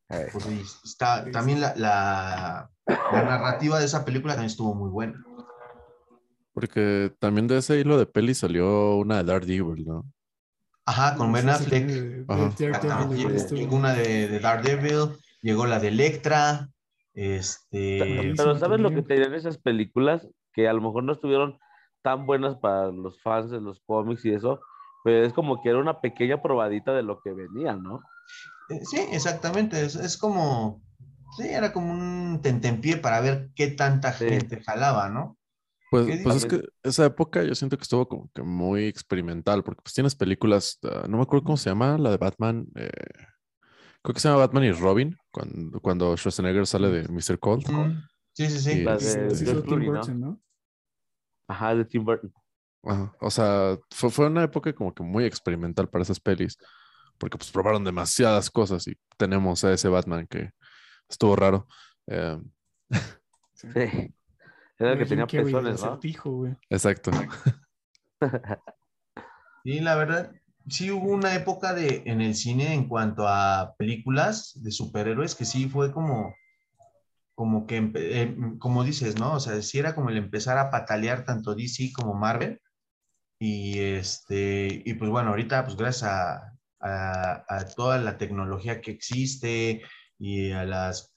Pues 0.07 0.81
está, 0.83 1.29
también 1.31 1.61
la, 1.61 1.73
la, 1.77 2.69
narrativa 3.13 3.79
de 3.79 3.85
esa 3.85 4.03
película 4.03 4.33
también 4.33 4.49
estuvo 4.49 4.75
muy 4.75 4.89
buena. 4.89 5.23
Porque 6.53 7.13
también 7.19 7.47
de 7.47 7.57
ese 7.59 7.79
hilo 7.79 7.97
de 7.97 8.05
peli 8.05 8.33
salió 8.33 8.97
una 8.97 9.17
de 9.17 9.23
Daredevil, 9.23 9.85
¿no? 9.85 10.05
Ajá, 10.85 11.15
con 11.15 11.31
Ben 11.31 11.47
Affleck. 11.47 11.87
Llegó 13.51 13.75
una 13.77 13.93
de, 13.93 14.27
de, 14.27 14.39
Daredevil, 14.39 15.17
llegó 15.41 15.65
la 15.65 15.79
de 15.79 15.87
Electra. 15.87 16.69
Este... 17.13 18.33
Pero 18.35 18.57
¿sabes 18.59 18.81
lo 18.81 18.91
que 18.91 19.03
tenían 19.03 19.33
esas 19.33 19.57
películas? 19.57 20.27
Que 20.53 20.67
a 20.67 20.73
lo 20.73 20.81
mejor 20.81 21.03
no 21.05 21.13
estuvieron 21.13 21.57
tan 22.01 22.25
buenas 22.25 22.57
para 22.57 22.91
los 22.91 23.21
fans 23.21 23.51
de 23.51 23.61
los 23.61 23.79
cómics 23.85 24.25
y 24.25 24.33
eso, 24.33 24.59
pero 25.03 25.25
es 25.25 25.33
como 25.33 25.61
que 25.61 25.69
era 25.69 25.79
una 25.79 26.01
pequeña 26.01 26.41
probadita 26.41 26.93
de 26.93 27.03
lo 27.03 27.21
que 27.21 27.31
venía, 27.31 27.75
¿no? 27.75 28.01
Eh, 28.69 28.79
sí, 28.83 28.99
exactamente, 29.11 29.83
es, 29.83 30.17
como, 30.17 30.81
sí, 31.37 31.47
era 31.47 31.73
como 31.73 31.91
un 31.91 32.39
tentempié 32.41 32.97
para 32.97 33.21
ver 33.21 33.49
qué 33.55 33.67
tanta 33.67 34.11
gente 34.11 34.61
jalaba, 34.61 35.09
¿no? 35.09 35.37
Pues, 35.91 36.21
pues 36.23 36.35
es 36.37 36.45
que 36.45 36.63
esa 36.83 37.05
época 37.05 37.43
yo 37.43 37.53
siento 37.53 37.75
que 37.75 37.83
estuvo 37.83 38.07
como 38.07 38.31
que 38.33 38.43
muy 38.43 38.85
experimental, 38.85 39.61
porque 39.61 39.81
pues 39.81 39.93
tienes 39.93 40.15
películas, 40.15 40.79
ah, 40.83 41.05
no 41.09 41.17
me 41.17 41.23
acuerdo 41.23 41.43
cómo 41.43 41.57
se 41.57 41.69
llama, 41.69 41.97
la 41.97 42.11
de 42.11 42.17
Batman, 42.17 42.67
eh, 42.75 42.89
creo 44.01 44.13
que 44.13 44.21
se 44.21 44.29
llama 44.29 44.39
Batman 44.39 44.63
y 44.63 44.71
Robin, 44.71 45.17
cuando, 45.31 45.81
cuando 45.81 46.15
Schwarzenegger 46.15 46.65
sale 46.65 46.89
de 46.89 47.07
Mr. 47.09 47.39
Cold. 47.39 47.65
Sí, 48.33 48.49
sí, 48.49 48.59
sí. 48.59 48.83
La 48.83 48.95
de, 48.95 49.61
Tim 49.63 49.85
Burton, 49.85 50.19
¿no? 50.21 50.41
Ajá, 51.47 51.75
de 51.75 51.83
Tim 51.83 52.05
Burton. 52.05 52.31
O 52.83 53.29
sea, 53.29 53.77
fue, 53.91 54.27
una 54.27 54.43
época 54.43 54.73
como 54.73 54.93
que 54.93 55.03
muy 55.03 55.25
experimental 55.25 55.87
para 55.89 56.01
esas 56.01 56.19
pelis, 56.19 56.57
porque 57.17 57.37
pues 57.37 57.51
probaron 57.51 57.83
demasiadas 57.83 58.49
cosas 58.49 58.87
y 58.87 58.95
tenemos 59.17 59.63
a 59.63 59.73
ese 59.73 59.87
Batman 59.87 60.25
que 60.27 60.51
estuvo 61.07 61.35
raro. 61.35 61.67
Eh, 62.07 62.39
sí. 63.53 63.67
Era 64.77 64.93
el 64.93 64.97
que 64.97 65.05
tenía 65.05 65.27
pezones, 65.27 65.83
¿no? 65.83 65.99
Exacto. 66.69 67.11
Y 69.63 69.79
la 69.79 69.93
verdad, 69.93 70.31
sí 70.67 70.89
hubo 70.89 71.11
una 71.11 71.35
época 71.35 71.75
de, 71.75 72.01
en 72.07 72.19
el 72.19 72.33
cine 72.33 72.73
en 72.73 72.87
cuanto 72.87 73.27
a 73.27 73.75
películas 73.77 74.53
de 74.55 74.71
superhéroes 74.71 75.35
que 75.35 75.45
sí 75.45 75.69
fue 75.69 75.91
como 75.91 76.33
como 77.41 77.65
que, 77.65 77.91
eh, 77.95 78.35
como 78.59 78.83
dices, 78.83 79.19
¿no? 79.19 79.33
O 79.33 79.39
sea, 79.39 79.59
sí 79.63 79.79
era 79.79 79.95
como 79.95 80.09
el 80.09 80.17
empezar 80.17 80.59
a 80.59 80.69
patalear 80.69 81.25
tanto 81.25 81.55
DC 81.55 81.91
como 81.91 82.13
Marvel, 82.13 82.60
y, 83.43 83.79
este, 83.79 84.83
y 84.85 84.93
pues 84.93 85.09
bueno, 85.09 85.31
ahorita 85.31 85.65
pues 85.65 85.75
gracias 85.75 86.11
a, 86.11 86.53
a, 86.79 87.65
toda 87.75 87.97
la 87.97 88.19
tecnología 88.19 88.81
que 88.81 88.91
existe 88.91 89.81
y 90.19 90.51
a 90.51 90.63
las 90.63 91.15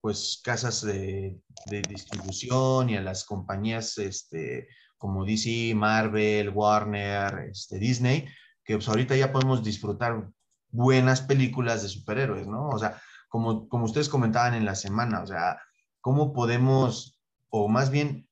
pues 0.00 0.40
casas 0.42 0.84
de, 0.84 1.38
de, 1.66 1.82
distribución 1.82 2.90
y 2.90 2.96
a 2.96 3.02
las 3.02 3.24
compañías 3.24 3.98
este, 3.98 4.66
como 4.98 5.24
DC, 5.24 5.72
Marvel, 5.76 6.48
Warner, 6.48 7.50
este, 7.52 7.78
Disney, 7.78 8.26
que 8.64 8.74
pues 8.74 8.88
ahorita 8.88 9.14
ya 9.14 9.30
podemos 9.30 9.62
disfrutar 9.62 10.28
buenas 10.72 11.20
películas 11.20 11.84
de 11.84 11.88
superhéroes, 11.88 12.48
¿no? 12.48 12.68
O 12.70 12.78
sea, 12.80 13.00
como, 13.28 13.68
como 13.68 13.84
ustedes 13.84 14.08
comentaban 14.08 14.54
en 14.54 14.64
la 14.64 14.74
semana, 14.74 15.22
o 15.22 15.26
sea, 15.28 15.60
¿cómo 16.00 16.32
podemos, 16.32 17.20
o 17.48 17.68
más 17.68 17.92
bien, 17.92 18.28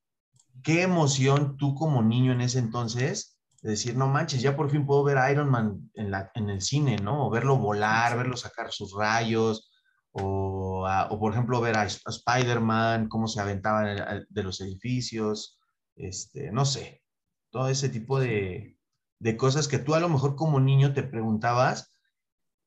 qué 0.62 0.82
emoción 0.82 1.56
tú 1.56 1.74
como 1.74 2.02
niño 2.02 2.32
en 2.32 2.40
ese 2.40 2.58
entonces, 2.58 3.38
de 3.62 3.70
decir, 3.70 3.96
no 3.96 4.08
manches, 4.08 4.42
ya 4.42 4.56
por 4.56 4.70
fin 4.70 4.86
puedo 4.86 5.02
ver 5.04 5.18
a 5.18 5.30
Iron 5.32 5.50
Man 5.50 5.90
en, 5.94 6.10
la, 6.10 6.30
en 6.34 6.48
el 6.48 6.60
cine, 6.60 6.96
¿no? 6.96 7.26
O 7.26 7.30
verlo 7.30 7.56
volar, 7.56 8.16
verlo 8.16 8.36
sacar 8.36 8.70
sus 8.72 8.94
rayos, 8.96 9.72
o, 10.12 10.86
o 11.10 11.18
por 11.18 11.32
ejemplo 11.32 11.60
ver 11.60 11.76
a, 11.76 11.84
Spider-Man, 11.84 13.08
cómo 13.08 13.26
se 13.28 13.40
aventaba 13.40 13.84
de 14.28 14.42
los 14.42 14.60
edificios, 14.60 15.58
este, 15.96 16.52
no 16.52 16.64
sé. 16.64 17.02
todo 17.50 17.68
ese 17.68 17.88
tipo 17.88 18.20
de, 18.20 18.78
de 19.18 19.36
cosas 19.36 19.68
que 19.68 19.78
tú 19.78 19.94
a 19.94 20.00
lo 20.00 20.08
mejor 20.08 20.36
como 20.36 20.60
niño 20.60 20.94
te 20.94 21.02
preguntabas 21.02 21.92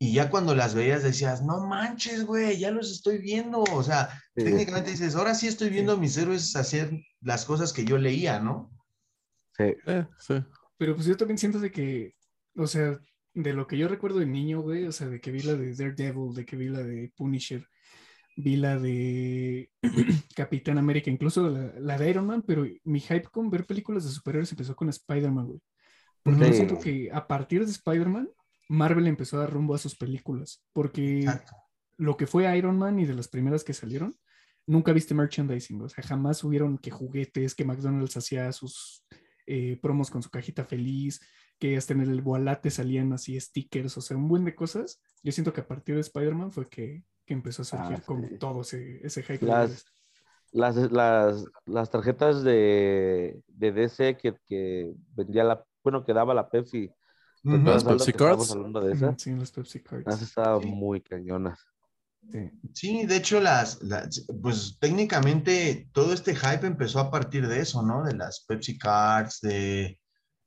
y 0.04 0.14
ya 0.14 0.32
cuando 0.32 0.56
las 0.56 0.74
veías 0.74 1.04
decías, 1.04 1.44
no 1.44 1.64
manches, 1.68 2.26
güey, 2.26 2.58
ya 2.58 2.72
los 2.72 2.92
estoy 2.92 3.20
viendo. 3.20 3.62
O 3.72 3.84
sea, 3.84 4.10
técnicamente 4.34 4.90
dices, 4.90 5.14
ahora 5.14 5.36
sí 5.36 5.46
estoy 5.48 5.70
viendo 5.70 5.92
a 5.92 5.98
mis 5.98 6.18
héroes 6.18 6.56
hacer 6.56 6.90
las 7.22 7.46
cosas 7.46 7.72
que 7.72 7.86
yo 7.86 8.00
leía, 8.00 8.40
¿no? 8.40 8.72
Sí. 9.56 9.76
Eh, 9.86 10.08
sí. 10.18 10.44
Pero 10.78 10.96
pues 10.96 11.06
yo 11.06 11.16
también 11.16 11.38
siento 11.38 11.60
de 11.60 11.70
que, 11.70 12.16
o 12.56 12.66
sea, 12.66 12.98
de 13.36 13.54
lo 13.54 13.68
que 13.68 13.78
yo 13.78 13.88
recuerdo 13.88 14.18
de 14.18 14.26
niño, 14.26 14.62
güey, 14.62 14.88
o 14.88 14.92
sea, 14.92 15.08
de 15.08 15.22
que 15.22 15.30
vi 15.30 15.44
la 15.44 15.54
de 15.54 15.76
Daredevil, 15.76 16.34
de 16.34 16.46
que 16.48 16.56
vi 16.56 16.70
la 16.70 16.82
de 16.82 17.14
Punisher, 17.16 17.64
vi 18.36 18.56
la 18.56 18.80
de 18.80 19.70
Capitán 20.36 20.80
América, 20.80 21.12
incluso 21.12 21.48
la, 21.48 21.74
la, 21.80 22.00
de 22.00 22.10
Iron 22.10 22.26
Man, 22.26 22.42
pero 22.42 22.66
mi 22.86 23.02
hype 23.02 23.30
con 23.32 23.52
ver 23.52 23.68
películas 23.68 24.04
de 24.04 24.10
superhéroes 24.10 24.52
empezó 24.52 24.76
con 24.76 24.90
Spider-Man, 24.90 25.46
güey. 25.46 25.60
Porque 26.24 26.48
yo 26.48 26.54
siento 26.54 26.80
que 26.80 27.12
a 27.14 27.28
partir 27.28 27.64
de 27.64 27.72
Spider-Man 27.72 28.28
Marvel 28.72 29.08
empezó 29.08 29.36
a 29.36 29.42
dar 29.42 29.52
rumbo 29.52 29.76
a 29.76 29.78
sus 29.78 29.98
películas, 29.98 30.64
porque 30.72 31.26
lo 31.98 32.16
que 32.16 32.26
fue 32.26 32.58
Iron 32.58 32.78
Man 32.78 33.00
y 33.00 33.06
de 33.06 33.14
las 33.14 33.28
primeras 33.28 33.66
que 33.66 33.74
salieron, 33.74 34.16
nunca 34.66 34.94
viste 34.94 35.14
merchandising, 35.14 35.82
o 35.82 35.90
sea, 35.90 36.02
jamás 36.06 36.42
hubieron 36.46 36.78
que 36.78 36.90
juguetes, 36.90 37.54
que 37.54 37.66
McDonald's 37.66 38.16
hacía 38.16 38.50
sus 38.54 39.06
eh, 39.46 39.78
promos 39.82 40.10
con 40.10 40.24
su 40.24 40.30
cajita 40.30 40.64
feliz, 40.64 41.20
que 41.60 41.76
hasta 41.76 41.92
en 41.92 42.00
el 42.00 42.22
Walate 42.22 42.70
salían 42.70 43.12
así 43.12 43.38
stickers, 43.38 43.98
o 43.98 44.02
sea, 44.02 44.16
un 44.16 44.30
buen 44.30 44.46
de 44.46 44.56
cosas. 44.56 45.02
Yo 45.22 45.34
siento 45.34 45.52
que 45.52 45.60
a 45.60 45.68
partir 45.68 45.96
de 45.96 46.02
Spider-Man 46.02 46.54
fue 46.54 46.70
que, 46.70 47.04
que, 47.26 47.34
empezó 47.34 47.64
a 47.64 47.66
surgir 47.66 47.98
ah, 48.00 48.04
con 48.06 48.40
todo 48.40 48.62
ese, 48.62 49.06
ese 49.06 49.22
hype. 49.22 49.46
Las, 49.46 49.86
las, 50.54 50.78
las, 50.78 51.46
las, 51.66 51.90
tarjetas 51.90 52.42
de, 52.42 53.38
de 53.48 53.72
DC 53.74 54.16
que, 54.16 54.34
que 54.48 54.94
vendía 55.14 55.44
la, 55.44 55.66
bueno, 55.84 56.06
que 56.06 56.14
daba 56.14 56.34
la 56.34 56.50
Pepsi 56.50 56.90
las 57.44 57.84
Pepsi 57.84 58.14
Cards. 58.14 58.54
De 58.54 58.94
esas? 58.94 59.22
Sí, 59.22 59.32
las 59.32 59.52
Pepsi 59.52 59.80
Cards. 59.82 60.22
Estado 60.22 60.62
muy 60.62 61.02
cañonas. 61.02 61.60
Sí. 62.32 62.52
sí. 62.74 63.06
de 63.06 63.18
hecho, 63.18 63.40
las, 63.40 63.80
pues 64.42 64.78
técnicamente 64.80 65.90
todo 65.92 66.14
este 66.14 66.36
hype 66.36 66.68
empezó 66.68 67.00
a 67.00 67.12
partir 67.12 67.48
de 67.48 67.60
eso, 67.60 67.82
¿no? 67.82 68.04
De 68.04 68.14
las 68.14 68.46
Pepsi 68.48 68.78
Cards, 68.78 69.42
de 69.42 70.00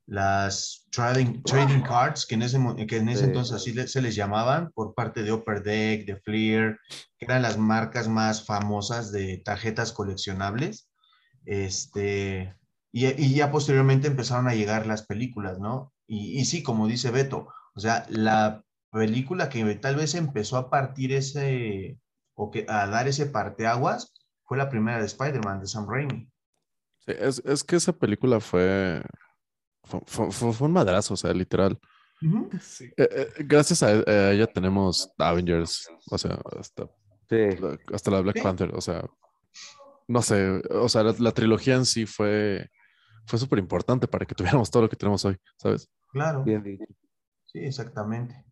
las 0.07 0.85
trading, 0.91 1.41
trading 1.43 1.81
cards, 1.81 2.25
que 2.25 2.35
en 2.35 2.43
ese, 2.43 2.59
que 2.87 2.97
en 2.97 3.09
ese 3.09 3.25
entonces 3.25 3.55
así 3.55 3.73
se 3.87 4.01
les 4.01 4.15
llamaban, 4.15 4.71
por 4.73 4.93
parte 4.93 5.23
de 5.23 5.31
Upper 5.31 5.63
Deck, 5.63 6.05
de 6.05 6.17
Fleer, 6.17 6.79
que 7.17 7.25
eran 7.25 7.41
las 7.41 7.57
marcas 7.57 8.07
más 8.07 8.45
famosas 8.45 9.11
de 9.11 9.41
tarjetas 9.43 9.91
coleccionables. 9.91 10.89
Este, 11.45 12.55
y, 12.91 13.07
y 13.07 13.33
ya 13.33 13.51
posteriormente 13.51 14.07
empezaron 14.07 14.47
a 14.47 14.53
llegar 14.53 14.85
las 14.85 15.05
películas, 15.05 15.59
¿no? 15.59 15.91
Y, 16.07 16.45
sí, 16.45 16.61
como 16.61 16.87
dice 16.87 17.09
Beto, 17.11 17.47
o 17.73 17.79
sea, 17.79 18.05
la 18.09 18.63
película 18.91 19.49
que 19.49 19.63
tal 19.75 19.95
vez 19.95 20.13
empezó 20.15 20.57
a 20.57 20.69
partir 20.69 21.11
ese, 21.13 21.99
o 22.35 22.51
que 22.51 22.65
a 22.69 22.87
dar 22.87 23.07
ese 23.07 23.25
parteaguas, 23.25 24.13
fue 24.43 24.57
la 24.57 24.69
primera 24.69 24.99
de 24.99 25.05
Spider-Man, 25.05 25.61
de 25.61 25.67
Sam 25.67 25.87
Raimi. 25.89 26.29
Sí, 26.99 27.13
es, 27.17 27.41
es, 27.43 27.63
que 27.63 27.77
esa 27.77 27.91
película 27.91 28.39
fue 28.39 29.01
fue, 29.85 30.31
fue, 30.31 30.67
un 30.67 30.73
madrazo, 30.73 31.13
o 31.13 31.17
sea, 31.17 31.33
literal. 31.33 31.79
sí. 32.61 32.85
Eh, 32.97 33.07
eh, 33.11 33.29
gracias 33.39 33.83
a, 33.83 33.91
ella 34.31 34.47
tenemos 34.47 35.11
Avengers, 35.17 35.89
o 36.09 36.17
sea, 36.17 36.39
hasta, 36.59 36.89
la, 37.29 37.77
hasta 37.93 38.11
la 38.11 38.21
Black 38.21 38.41
Panther, 38.41 38.71
o 38.73 38.81
sea, 38.81 39.05
no 40.07 40.21
sé, 40.21 40.61
o 40.71 40.89
sea, 40.89 41.03
la, 41.03 41.15
la 41.19 41.31
trilogía 41.31 41.75
en 41.75 41.85
sí 41.85 42.05
fue, 42.05 42.69
fue 43.25 43.39
súper 43.39 43.59
importante 43.59 44.07
para 44.07 44.25
que 44.25 44.35
tuviéramos 44.35 44.69
todo 44.71 44.83
lo 44.83 44.89
que 44.89 44.95
tenemos 44.95 45.23
hoy, 45.25 45.37
¿sabes? 45.57 45.89
Claro. 46.11 46.43
Bien 46.43 46.63
Sí, 47.45 47.59
exactamente. 47.59 48.45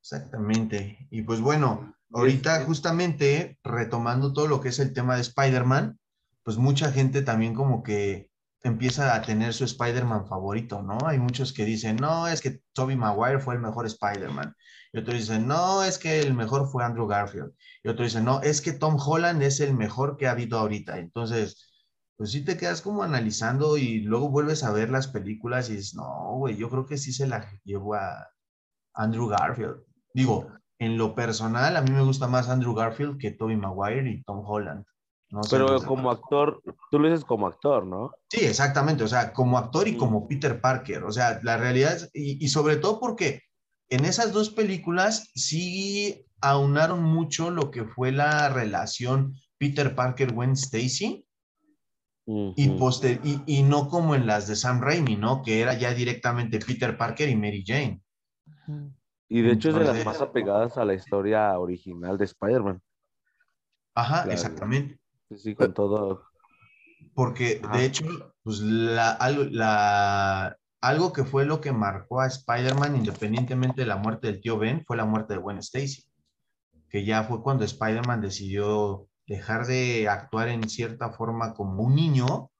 Exactamente. 0.00 1.08
Y 1.10 1.22
pues 1.22 1.40
bueno, 1.40 1.94
ahorita 2.12 2.64
justamente 2.64 3.58
retomando 3.62 4.32
todo 4.32 4.46
lo 4.46 4.60
que 4.60 4.68
es 4.68 4.78
el 4.78 4.92
tema 4.92 5.16
de 5.16 5.22
Spider-Man, 5.22 5.98
pues 6.42 6.56
mucha 6.56 6.92
gente 6.92 7.22
también 7.22 7.54
como 7.54 7.82
que 7.82 8.30
empieza 8.62 9.14
a 9.14 9.22
tener 9.22 9.52
su 9.54 9.64
Spider-Man 9.64 10.26
favorito, 10.26 10.82
¿no? 10.82 10.98
Hay 11.06 11.18
muchos 11.18 11.52
que 11.52 11.64
dicen, 11.64 11.96
no, 11.96 12.26
es 12.26 12.40
que 12.40 12.60
Tobey 12.72 12.96
Maguire 12.96 13.40
fue 13.40 13.54
el 13.54 13.60
mejor 13.60 13.86
Spider-Man. 13.86 14.54
Y 14.92 14.98
otros 14.98 15.18
dicen, 15.18 15.46
no, 15.46 15.84
es 15.84 15.98
que 15.98 16.20
el 16.20 16.34
mejor 16.34 16.70
fue 16.70 16.84
Andrew 16.84 17.06
Garfield. 17.06 17.52
Y 17.82 17.88
otros 17.88 18.08
dicen, 18.08 18.24
no, 18.24 18.40
es 18.40 18.60
que 18.60 18.72
Tom 18.72 18.96
Holland 18.98 19.42
es 19.42 19.60
el 19.60 19.74
mejor 19.74 20.16
que 20.16 20.26
ha 20.26 20.32
habido 20.32 20.58
ahorita. 20.58 20.98
Entonces, 20.98 21.67
pues 22.18 22.32
sí 22.32 22.44
te 22.44 22.56
quedas 22.56 22.82
como 22.82 23.04
analizando 23.04 23.78
y 23.78 24.00
luego 24.00 24.28
vuelves 24.28 24.64
a 24.64 24.72
ver 24.72 24.90
las 24.90 25.06
películas 25.06 25.70
y 25.70 25.76
dices, 25.76 25.94
no, 25.94 26.34
güey, 26.34 26.56
yo 26.56 26.68
creo 26.68 26.84
que 26.84 26.98
sí 26.98 27.12
se 27.12 27.28
la 27.28 27.48
llevo 27.64 27.94
a 27.94 28.28
Andrew 28.92 29.28
Garfield. 29.28 29.84
Digo, 30.12 30.48
en 30.80 30.98
lo 30.98 31.14
personal, 31.14 31.76
a 31.76 31.80
mí 31.80 31.92
me 31.92 32.02
gusta 32.02 32.26
más 32.26 32.48
Andrew 32.48 32.74
Garfield 32.74 33.18
que 33.18 33.30
Tobey 33.30 33.56
Maguire 33.56 34.10
y 34.10 34.24
Tom 34.24 34.42
Holland. 34.44 34.84
Pero 35.48 35.80
como 35.84 36.10
actor, 36.10 36.60
tú 36.90 36.98
lo 36.98 37.08
dices 37.08 37.24
como 37.24 37.46
actor, 37.46 37.86
¿no? 37.86 38.10
Sí, 38.28 38.44
exactamente, 38.44 39.04
o 39.04 39.08
sea, 39.08 39.32
como 39.32 39.56
actor 39.56 39.86
y 39.86 39.96
como 39.96 40.26
Peter 40.26 40.60
Parker, 40.60 41.04
o 41.04 41.12
sea, 41.12 41.38
la 41.44 41.56
realidad 41.56 41.94
es, 41.94 42.10
y, 42.14 42.44
y 42.44 42.48
sobre 42.48 42.78
todo 42.78 42.98
porque 42.98 43.42
en 43.90 44.06
esas 44.06 44.32
dos 44.32 44.50
películas 44.50 45.30
sí 45.34 46.26
aunaron 46.40 47.04
mucho 47.04 47.50
lo 47.50 47.70
que 47.70 47.84
fue 47.84 48.10
la 48.10 48.48
relación 48.48 49.34
Peter 49.58 49.94
Parker-Gwen 49.94 50.52
Stacy, 50.52 51.27
y, 52.30 52.68
poster, 52.78 53.20
y, 53.24 53.40
y, 53.46 53.62
no 53.62 53.88
como 53.88 54.14
en 54.14 54.26
las 54.26 54.46
de 54.46 54.54
Sam 54.54 54.82
Raimi, 54.82 55.16
¿no? 55.16 55.42
Que 55.42 55.62
era 55.62 55.72
ya 55.72 55.94
directamente 55.94 56.58
Peter 56.58 56.94
Parker 56.98 57.26
y 57.26 57.36
Mary 57.36 57.64
Jane. 57.66 58.02
Y 59.30 59.40
de 59.40 59.52
hecho 59.52 59.70
es 59.70 59.76
de 59.76 59.84
las 59.84 60.04
más 60.04 60.20
apegadas 60.20 60.76
a 60.76 60.84
la 60.84 60.92
historia 60.92 61.58
original 61.58 62.18
de 62.18 62.26
Spider-Man. 62.26 62.82
Ajá, 63.94 64.30
exactamente. 64.30 64.98
Sí, 65.36 65.54
con 65.54 65.72
todo. 65.72 66.22
Porque 67.14 67.62
de 67.72 67.84
hecho, 67.86 68.04
pues 68.42 68.60
la, 68.60 69.16
la, 69.50 70.58
algo 70.82 71.12
que 71.14 71.24
fue 71.24 71.46
lo 71.46 71.62
que 71.62 71.72
marcó 71.72 72.20
a 72.20 72.26
Spider-Man, 72.26 72.96
independientemente 72.96 73.80
de 73.80 73.86
la 73.86 73.96
muerte 73.96 74.26
del 74.26 74.40
tío 74.40 74.58
Ben, 74.58 74.84
fue 74.86 74.98
la 74.98 75.06
muerte 75.06 75.34
de 75.34 75.40
Gwen 75.40 75.58
Stacy. 75.58 76.04
Que 76.90 77.06
ya 77.06 77.24
fue 77.24 77.42
cuando 77.42 77.64
Spider-Man 77.64 78.20
decidió 78.20 79.07
dejar 79.28 79.66
de 79.66 80.08
actuar 80.08 80.48
en 80.48 80.68
cierta 80.68 81.10
forma 81.10 81.54
como 81.54 81.82
un 81.82 81.94
niño 81.94 82.50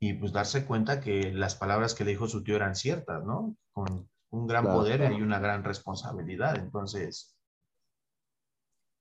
y 0.00 0.14
pues 0.14 0.32
darse 0.32 0.64
cuenta 0.64 1.00
que 1.00 1.32
las 1.32 1.54
palabras 1.54 1.94
que 1.94 2.04
le 2.04 2.12
dijo 2.12 2.26
su 2.26 2.42
tío 2.42 2.56
eran 2.56 2.74
ciertas, 2.74 3.24
¿no? 3.24 3.56
Con 3.72 4.08
un 4.30 4.46
gran 4.46 4.64
poder 4.64 5.12
y 5.12 5.22
una 5.22 5.38
gran 5.38 5.62
responsabilidad. 5.62 6.56
Entonces, 6.56 7.36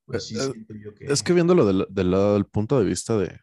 pues 0.06 0.28
sí, 0.28 0.38
eh, 0.38 0.52
yo 0.84 0.94
que... 0.94 1.06
Es 1.06 1.24
que 1.24 1.34
viéndolo 1.34 1.66
del, 1.66 1.86
del, 1.90 2.46
punto 2.46 2.80
de 2.80 2.86
vista 2.86 3.18
de 3.18 3.40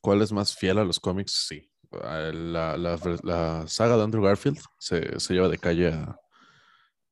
cuál 0.00 0.22
es 0.22 0.30
más 0.30 0.54
fiel 0.54 0.78
a 0.78 0.84
los 0.84 1.00
cómics, 1.00 1.46
sí. 1.48 1.66
La, 1.90 2.76
la, 2.76 3.64
saga 3.66 3.96
de 3.96 4.02
Andrew 4.04 4.22
Garfield 4.22 4.60
se, 4.78 5.18
se 5.18 5.34
lleva 5.34 5.48
de 5.48 5.58
calle 5.58 5.92
a, 5.92 6.16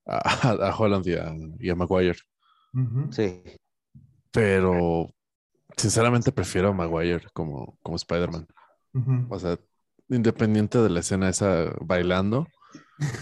a, 0.06 0.76
Holland 0.78 1.06
y 1.06 1.14
a, 1.14 1.34
y 1.58 1.70
a 1.70 1.74
Maguire. 1.74 2.18
Sí. 3.10 3.42
Pero 4.30 5.10
Sinceramente 5.78 6.32
prefiero 6.32 6.70
a 6.70 6.72
Maguire 6.72 7.26
como, 7.32 7.78
como 7.82 7.96
Spider-Man. 7.96 8.46
O 9.30 9.38
sea, 9.38 9.56
independiente 10.08 10.78
de 10.78 10.90
la 10.90 11.00
escena 11.00 11.28
esa 11.28 11.72
bailando 11.80 12.48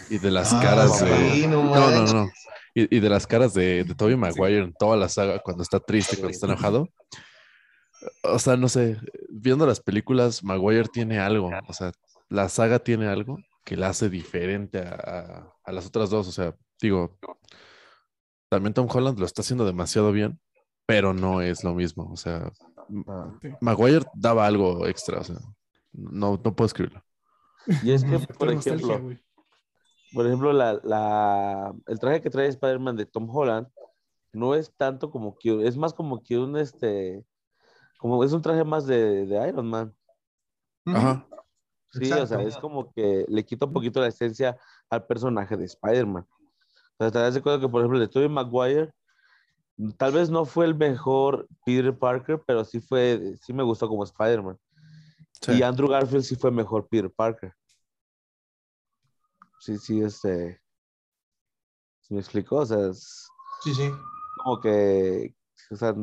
y 0.08 0.18
de 0.18 0.30
las 0.30 0.54
ah, 0.54 0.60
caras 0.62 1.00
de. 1.04 1.46
No, 1.48 1.62
no, 1.64 2.06
no. 2.06 2.30
Y, 2.74 3.00
de 3.00 3.08
las 3.08 3.26
caras 3.26 3.54
de, 3.54 3.84
de 3.84 3.94
Tobey 3.94 4.16
Maguire 4.16 4.64
en 4.64 4.72
toda 4.72 4.96
la 4.96 5.08
saga 5.08 5.38
cuando 5.38 5.62
está 5.62 5.80
triste, 5.80 6.16
cuando 6.16 6.32
está 6.32 6.46
enojado. 6.46 6.88
O 8.22 8.38
sea, 8.38 8.56
no 8.56 8.68
sé, 8.68 8.98
viendo 9.28 9.66
las 9.66 9.80
películas, 9.80 10.42
Maguire 10.42 10.88
tiene 10.90 11.18
algo. 11.18 11.50
O 11.68 11.72
sea, 11.74 11.92
la 12.28 12.48
saga 12.48 12.78
tiene 12.78 13.06
algo 13.06 13.38
que 13.64 13.76
la 13.76 13.88
hace 13.88 14.08
diferente 14.08 14.78
a, 14.78 15.52
a 15.62 15.72
las 15.72 15.86
otras 15.86 16.08
dos. 16.08 16.28
O 16.28 16.32
sea, 16.32 16.54
digo, 16.80 17.18
también 18.48 18.72
Tom 18.72 18.88
Holland 18.90 19.18
lo 19.18 19.26
está 19.26 19.42
haciendo 19.42 19.66
demasiado 19.66 20.12
bien 20.12 20.38
pero 20.86 21.12
no 21.12 21.40
es 21.40 21.64
lo 21.64 21.74
mismo. 21.74 22.08
O 22.12 22.16
sea, 22.16 22.50
ah, 23.08 23.38
Maguire 23.60 24.06
daba 24.14 24.46
algo 24.46 24.86
extra, 24.86 25.20
o 25.20 25.24
sea, 25.24 25.36
no, 25.92 26.40
no 26.42 26.56
puedo 26.56 26.66
escribirlo. 26.66 27.02
Y 27.82 27.90
es 27.90 28.04
que, 28.04 28.18
por 28.18 28.50
ejemplo, 28.52 29.00
por 30.12 30.26
ejemplo, 30.26 30.52
la, 30.52 30.80
la, 30.84 31.74
el 31.86 31.98
traje 31.98 32.22
que 32.22 32.30
trae 32.30 32.46
Spider-Man 32.46 32.96
de 32.96 33.06
Tom 33.06 33.28
Holland 33.28 33.66
no 34.32 34.54
es 34.54 34.72
tanto 34.76 35.10
como 35.10 35.36
que, 35.36 35.66
es 35.66 35.76
más 35.76 35.92
como 35.92 36.22
que 36.22 36.38
un, 36.38 36.56
este, 36.56 37.24
como 37.98 38.22
es 38.22 38.32
un 38.32 38.42
traje 38.42 38.64
más 38.64 38.86
de, 38.86 39.26
de 39.26 39.48
Iron 39.48 39.68
Man. 39.68 39.94
Ajá. 40.86 41.26
Sí, 41.92 42.12
o 42.12 42.26
sea, 42.26 42.42
es 42.42 42.56
como 42.58 42.92
que 42.92 43.24
le 43.28 43.44
quita 43.44 43.66
un 43.66 43.72
poquito 43.72 44.00
la 44.00 44.08
esencia 44.08 44.56
al 44.90 45.06
personaje 45.06 45.56
de 45.56 45.64
Spider-Man. 45.64 46.26
O 46.98 47.04
sea, 47.04 47.10
te 47.10 47.18
das 47.18 47.38
cuenta 47.40 47.60
que, 47.60 47.68
por 47.70 47.80
ejemplo, 47.80 47.98
de 47.98 48.08
Tobey 48.08 48.28
Maguire 48.28 48.92
Tal 49.98 50.12
vez 50.12 50.30
no 50.30 50.44
fue 50.46 50.64
el 50.64 50.74
mejor 50.74 51.46
Peter 51.64 51.96
Parker, 51.96 52.42
pero 52.46 52.64
sí 52.64 52.80
fue, 52.80 53.36
sí 53.42 53.52
me 53.52 53.62
gustó 53.62 53.88
como 53.88 54.04
Spider-Man. 54.04 54.58
Y 55.48 55.62
Andrew 55.62 55.88
Garfield 55.88 56.24
sí 56.24 56.34
fue 56.34 56.50
mejor 56.50 56.88
Peter 56.88 57.10
Parker. 57.10 57.52
sí, 59.60 59.76
sí, 59.78 60.00
este. 60.00 60.60
¿Me 62.08 62.20
explicó? 62.20 62.56
O 62.58 62.66
sea, 62.66 62.88
es 62.88 63.28
Sí, 63.62 63.74
sí. 63.74 63.90
como 64.42 64.60
que. 64.60 65.34
O 65.70 65.76
sea, 65.76 65.94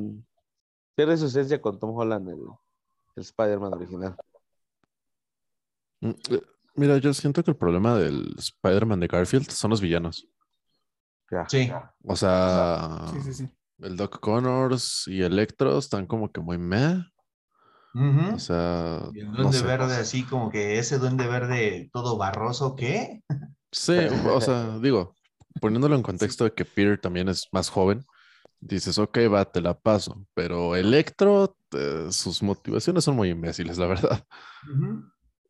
pierde 0.95 1.17
su 1.17 1.25
esencia 1.25 1.61
con 1.61 1.79
Tom 1.79 1.95
Holland, 1.97 2.29
el, 2.29 2.39
el 3.15 3.21
Spider-Man 3.23 3.73
original. 3.73 4.15
Mm, 6.01 6.09
eh, 6.29 6.41
Mira, 6.75 6.97
yo 6.97 7.13
siento 7.13 7.43
que 7.43 7.51
el 7.51 7.57
problema 7.57 7.95
del 7.97 8.35
Spider-Man 8.37 8.99
de 8.99 9.07
Garfield 9.07 9.49
son 9.49 9.69
los 9.71 9.79
villanos. 9.81 10.27
Ya. 11.31 11.47
Sí. 11.47 11.71
O 12.03 12.15
sea, 12.15 13.07
Sí, 13.11 13.21
sí, 13.21 13.33
sí. 13.33 13.49
El 13.83 13.97
Doc 13.97 14.19
Connors 14.19 15.07
y 15.07 15.21
Electro 15.21 15.77
están 15.77 16.07
como 16.07 16.31
que 16.31 16.41
muy 16.41 16.57
meh. 16.57 17.03
O 18.33 18.39
sea, 18.39 19.01
Y 19.13 19.19
el 19.19 19.31
no 19.31 19.37
duende 19.37 19.59
sé. 19.59 19.65
verde, 19.65 19.95
así 19.97 20.23
como 20.23 20.49
que 20.49 20.79
ese 20.79 20.97
duende 20.97 21.27
verde 21.27 21.89
todo 21.93 22.17
barroso, 22.17 22.75
¿qué? 22.75 23.21
Sí, 23.71 23.93
o 24.31 24.41
sea, 24.41 24.77
digo, 24.81 25.13
poniéndolo 25.61 25.95
en 25.95 26.01
contexto 26.01 26.43
de 26.45 26.53
que 26.53 26.65
Peter 26.65 26.99
también 26.99 27.29
es 27.29 27.47
más 27.51 27.69
joven, 27.69 28.03
dices, 28.59 28.97
ok, 28.97 29.19
va, 29.31 29.45
te 29.45 29.61
la 29.61 29.79
paso. 29.79 30.25
Pero 30.33 30.75
Electro, 30.75 31.55
sus 32.09 32.41
motivaciones 32.41 33.03
son 33.03 33.15
muy 33.15 33.29
imbéciles, 33.29 33.77
la 33.77 33.85
verdad. 33.87 34.25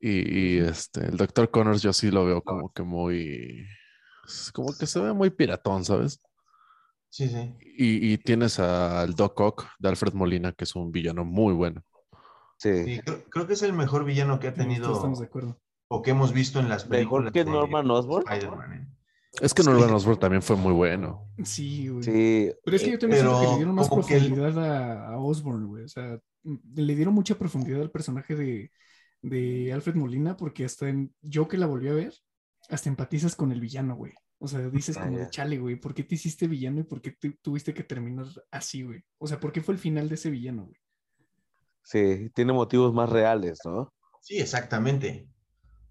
Y, 0.01 0.55
y, 0.55 0.57
este, 0.57 1.05
el 1.05 1.15
Dr. 1.15 1.49
Connors 1.49 1.81
yo 1.81 1.93
sí 1.93 2.11
lo 2.11 2.25
veo 2.25 2.41
como 2.41 2.73
que 2.73 2.83
muy, 2.83 3.65
como 4.53 4.75
que 4.77 4.85
se 4.85 4.99
ve 4.99 5.13
muy 5.13 5.29
piratón, 5.29 5.85
¿sabes? 5.85 6.19
Sí, 7.15 7.27
sí. 7.29 7.53
Y, 7.77 8.13
y 8.13 8.17
tienes 8.17 8.57
al 8.57 9.13
Doc 9.13 9.39
Ock 9.39 9.67
de 9.77 9.89
Alfred 9.89 10.13
Molina, 10.13 10.51
que 10.51 10.63
es 10.63 10.75
un 10.75 10.91
villano 10.91 11.23
muy 11.23 11.53
bueno. 11.53 11.83
Sí. 12.57 12.83
Sí, 12.85 12.99
creo, 13.05 13.23
creo 13.29 13.45
que 13.45 13.53
es 13.53 13.61
el 13.61 13.71
mejor 13.73 14.03
villano 14.03 14.39
que 14.39 14.47
ha 14.47 14.51
Sí, 14.51 14.55
todos 14.57 14.67
tenido 14.67 14.93
estamos 14.95 15.19
de 15.19 15.25
acuerdo. 15.25 15.59
o 15.89 16.01
que 16.01 16.09
hemos 16.09 16.33
visto 16.33 16.59
en 16.59 16.69
las 16.69 16.85
películas. 16.85 17.25
Mejor 17.25 17.33
que 17.33 17.43
de 17.43 17.51
Norman 17.51 17.91
Osborn. 17.91 18.25
¿eh? 18.33 18.87
Es 19.41 19.53
que 19.53 19.61
Sí. 19.61 19.69
Norman 19.69 19.91
Osborn 19.93 20.17
también 20.19 20.41
fue 20.41 20.55
muy 20.55 20.73
bueno. 20.73 21.29
Sí, 21.43 21.87
güey. 21.87 22.01
Sí. 22.03 22.51
Pero 22.65 22.75
es 22.77 22.83
que 22.83 22.91
yo 22.93 22.97
también 22.97 23.21
siento 23.21 23.41
que 23.41 23.47
le 23.47 23.55
dieron 23.57 23.75
más 23.75 23.89
que 23.89 23.95
profundidad 23.95 24.57
a, 24.59 25.07
a 25.13 25.17
Osborn, 25.19 25.67
güey. 25.67 25.83
O 25.83 25.87
sea, 25.87 26.17
m- 26.43 26.59
le 26.75 26.95
dieron 26.95 27.13
mucha 27.13 27.35
profundidad 27.35 27.81
al 27.81 27.91
personaje 27.91 28.35
de, 28.35 28.71
de 29.21 29.71
Alfred 29.71 29.93
Molina, 29.95 30.35
porque 30.35 30.65
hasta 30.65 30.89
en, 30.89 31.13
yo 31.21 31.47
que 31.47 31.57
la 31.59 31.67
volví 31.67 31.89
a 31.89 31.93
ver, 31.93 32.13
hasta 32.69 32.89
empatizas 32.89 33.35
con 33.35 33.51
el 33.51 33.61
villano, 33.61 33.95
güey. 33.95 34.13
O 34.43 34.47
sea, 34.47 34.59
dices 34.69 34.97
como 34.97 35.17
de 35.17 35.29
chale, 35.29 35.57
güey, 35.57 35.77
¿por 35.77 35.93
qué 35.93 36.03
te 36.03 36.15
hiciste 36.15 36.47
villano 36.47 36.81
y 36.81 36.83
por 36.83 37.01
qué 37.01 37.11
tu- 37.11 37.33
tuviste 37.41 37.73
que 37.73 37.83
terminar 37.83 38.25
así, 38.51 38.83
güey? 38.83 39.01
O 39.17 39.25
sea, 39.25 39.39
¿por 39.39 39.53
qué 39.53 39.61
fue 39.61 39.73
el 39.73 39.79
final 39.79 40.09
de 40.09 40.15
ese 40.15 40.29
villano, 40.29 40.65
güey? 40.65 40.77
Sí, 41.81 42.29
tiene 42.35 42.51
motivos 42.51 42.93
más 42.93 43.09
reales, 43.09 43.59
¿no? 43.63 43.93
Sí, 44.21 44.39
exactamente. 44.39 45.29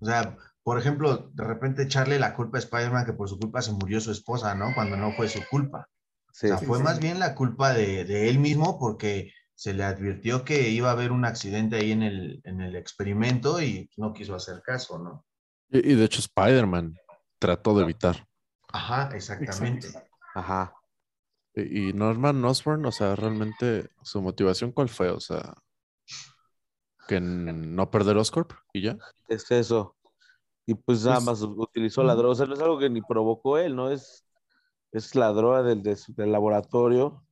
O 0.01 0.05
sea, 0.05 0.37
por 0.62 0.79
ejemplo, 0.79 1.31
de 1.33 1.45
repente 1.45 1.83
echarle 1.85 2.19
la 2.19 2.35
culpa 2.35 2.59
a 2.59 2.61
Spider-Man 2.61 3.07
que 3.07 3.15
por 3.15 3.27
su 3.29 3.38
culpa 3.38 3.62
se 3.62 3.73
murió 3.73 4.01
su 4.01 4.11
esposa, 4.12 4.55
¿no? 4.55 4.75
Cuando 4.75 4.99
no 4.99 5.12
fue 5.12 5.29
su 5.31 5.41
culpa. 5.51 5.88
Sí. 6.33 6.47
O 6.47 6.49
sea, 6.51 6.59
Sí, 6.59 6.67
fue 6.67 6.77
sí, 6.79 6.85
más 6.85 7.01
bien 7.01 7.19
la 7.19 7.35
culpa 7.35 7.73
de, 7.73 8.05
de 8.05 8.29
él 8.29 8.38
mismo 8.38 8.79
porque 8.79 9.33
se 9.55 9.73
le 9.73 9.85
advirtió 9.85 10.45
que 10.45 10.69
iba 10.69 10.91
a 10.91 10.93
haber 10.93 11.11
un 11.12 11.25
accidente 11.25 11.77
ahí 11.77 11.93
en 11.93 12.03
el, 12.03 12.41
en 12.45 12.61
el 12.61 12.77
experimento 12.77 13.62
y 13.62 13.88
no 13.97 14.12
quiso 14.12 14.35
hacer 14.35 14.61
caso, 14.62 14.99
¿no? 14.99 15.25
Y, 15.71 15.93
y 15.93 15.95
de 15.95 16.05
hecho 16.05 16.21
Spider-Man 16.21 16.97
trató 17.38 17.75
de 17.77 17.85
evitar. 17.85 18.27
Ajá, 18.73 19.11
exactamente. 19.15 19.87
Exacto. 19.87 20.11
Ajá. 20.35 20.75
Y, 21.55 21.91
y 21.91 21.93
Norman 21.93 22.45
Osborn, 22.45 22.85
o 22.87 22.93
sea, 22.93 23.17
realmente 23.17 23.91
su 24.03 24.23
motivación 24.23 24.73
cuál 24.73 24.89
fue, 24.89 25.11
o 25.11 25.21
sea, 25.21 25.55
que 27.09 27.21
no 27.21 27.91
perder 27.91 28.17
Oscorp 28.17 28.53
y 28.73 28.83
ya. 28.83 28.97
Es 29.29 29.51
eso. 29.51 29.97
Y 30.67 30.75
pues 30.75 31.05
nada 31.05 31.21
más 31.21 31.43
utilizó 31.43 32.03
la 32.03 32.15
droga. 32.15 32.33
O 32.33 32.35
sea, 32.35 32.47
no 32.47 32.55
es 32.55 32.61
algo 32.61 32.79
que 32.79 32.89
ni 32.91 33.03
provocó 33.03 33.59
él, 33.59 33.75
¿no? 33.75 33.91
Es, 33.91 34.25
es 34.93 35.15
la 35.15 35.29
droga 35.33 35.63
del, 35.63 35.83
del 35.83 36.33
laboratorio 36.33 37.25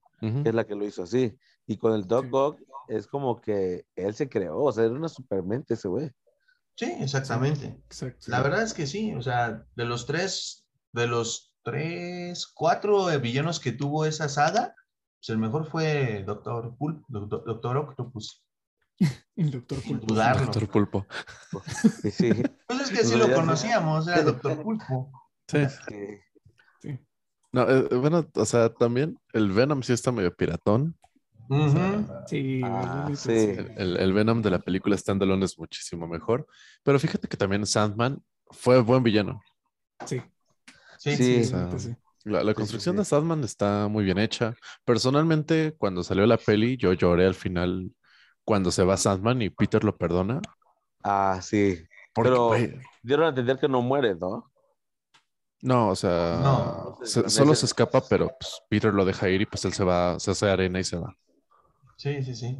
que 0.43 0.51
es 0.51 0.55
la 0.55 0.67
que 0.67 0.75
lo 0.75 0.85
hizo 0.85 1.05
así. 1.05 1.37
Y 1.67 1.79
con 1.79 1.95
el 1.95 2.07
Doc 2.07 2.25
Sí. 2.25 2.31
Ock 2.33 2.61
es 2.89 3.07
como 3.07 3.41
que 3.41 3.87
él 3.97 4.15
se 4.15 4.29
creó. 4.29 4.59
O 4.59 4.73
sea, 4.73 4.85
era 4.85 4.95
una 4.95 5.09
supermente 5.09 5.75
ese 5.75 5.89
güey. 5.89 6.11
Sí, 6.77 6.93
exactamente. 7.01 7.67
Exacto. 7.87 8.31
La 8.31 8.43
verdad 8.43 8.63
es 8.63 8.75
que 8.75 8.87
sí, 8.87 9.15
o 9.15 9.23
sea, 9.23 9.67
de 9.75 9.85
los 9.85 10.07
tres, 10.07 10.60
de 10.93 11.07
los 11.07 11.55
tres, 11.63 12.47
cuatro 12.55 13.07
villanos 13.21 13.61
que 13.61 13.73
tuvo 13.73 14.05
esa 14.05 14.29
saga, 14.29 14.75
pues 15.19 15.29
el 15.31 15.39
mejor 15.39 15.67
fue 15.71 16.23
Doctor 16.27 16.77
Pulp, 16.77 17.05
Doctor, 17.09 17.45
Doctor 17.45 17.77
Octopus. 17.77 18.45
El 19.37 19.51
doctor 19.51 19.83
Pulpo. 19.83 20.07
dudarlo. 20.07 20.45
Doctor 20.47 20.69
Pulpo. 20.69 21.07
Y 22.05 22.11
sí. 22.11 22.31
Pues 22.67 22.81
es 22.81 22.91
que 22.91 23.05
sí 23.05 23.17
lo 23.17 23.33
conocíamos, 23.35 24.07
era 24.09 24.23
Doctor 24.23 24.63
Pulpo. 24.63 25.11
Sí. 25.49 25.59
sí. 25.89 25.97
Sí. 26.83 26.99
No, 27.53 27.69
eh, 27.69 27.89
bueno, 27.97 28.27
o 28.35 28.45
sea, 28.45 28.73
también 28.73 29.19
el 29.33 29.51
Venom 29.53 29.83
sí 29.83 29.93
está 29.95 30.13
medio 30.13 30.35
piratón. 30.35 30.97
Sí, 32.27 32.61
Ah, 32.63 33.11
sí. 33.17 33.31
El- 33.77 33.97
el 33.97 34.13
Venom 34.13 34.41
de 34.41 34.51
la 34.51 34.61
película 34.61 34.97
Standalone 34.97 35.45
es 35.47 35.59
muchísimo 35.59 36.07
mejor. 36.07 36.47
Pero 36.85 36.99
fíjate 37.01 37.27
que 37.27 37.37
también 37.37 37.67
Sandman 37.67 38.23
fue 38.51 38.81
buen 38.81 39.03
villano. 39.03 39.43
Sí, 40.07 40.23
Sí, 41.01 41.17
Sí. 41.17 41.45
sí, 41.45 41.53
la 41.53 41.59
o 41.59 41.65
neta, 41.67 41.79
sea, 41.79 41.93
sí. 41.95 41.97
La, 42.25 42.45
la 42.45 42.53
sí, 42.53 42.57
construcción 42.57 42.95
sí. 42.97 42.99
de 42.99 43.05
Sandman 43.07 43.43
está 43.45 43.89
muy 43.89 44.05
bien 44.05 44.19
hecha. 44.19 44.55
Personalmente, 44.85 45.75
cuando 45.79 46.03
salió 46.03 46.27
la 46.27 46.37
peli, 46.37 46.77
yo 46.77 46.93
lloré 46.93 47.25
al 47.27 47.35
final 47.35 47.91
cuando 48.45 48.71
se 48.71 48.85
va 48.85 48.97
Sandman 48.99 49.41
y 49.43 49.51
Peter 49.51 49.83
lo 49.85 49.97
perdona. 49.97 50.41
Ah, 51.03 51.41
sí. 51.43 51.79
Porque, 52.13 52.31
Pero- 52.31 52.51
Dieron 53.03 53.25
a 53.27 53.29
entender 53.31 53.59
que 53.59 53.69
no 53.69 53.81
muere, 53.81 54.15
¿no? 54.15 54.51
no, 55.63 55.89
o 55.91 55.97
sea, 55.97 56.41
No. 56.43 56.99
se- 57.05 57.29
solo 57.31 57.55
se 57.55 57.67
escapa, 57.67 58.03
pero 58.09 58.29
pues, 58.39 58.61
Peter 58.69 58.93
lo 58.93 59.05
deja 59.05 59.29
ir 59.29 59.43
y 59.43 59.47
pues 59.47 59.65
él 59.65 59.73
se 59.73 59.85
va, 59.85 60.19
se 60.19 60.31
hace 60.31 60.49
arena 60.51 60.81
y 60.81 60.85
se 60.85 60.97
va. 60.99 61.15
sí, 61.97 62.23
sí, 62.23 62.35
sí. 62.35 62.59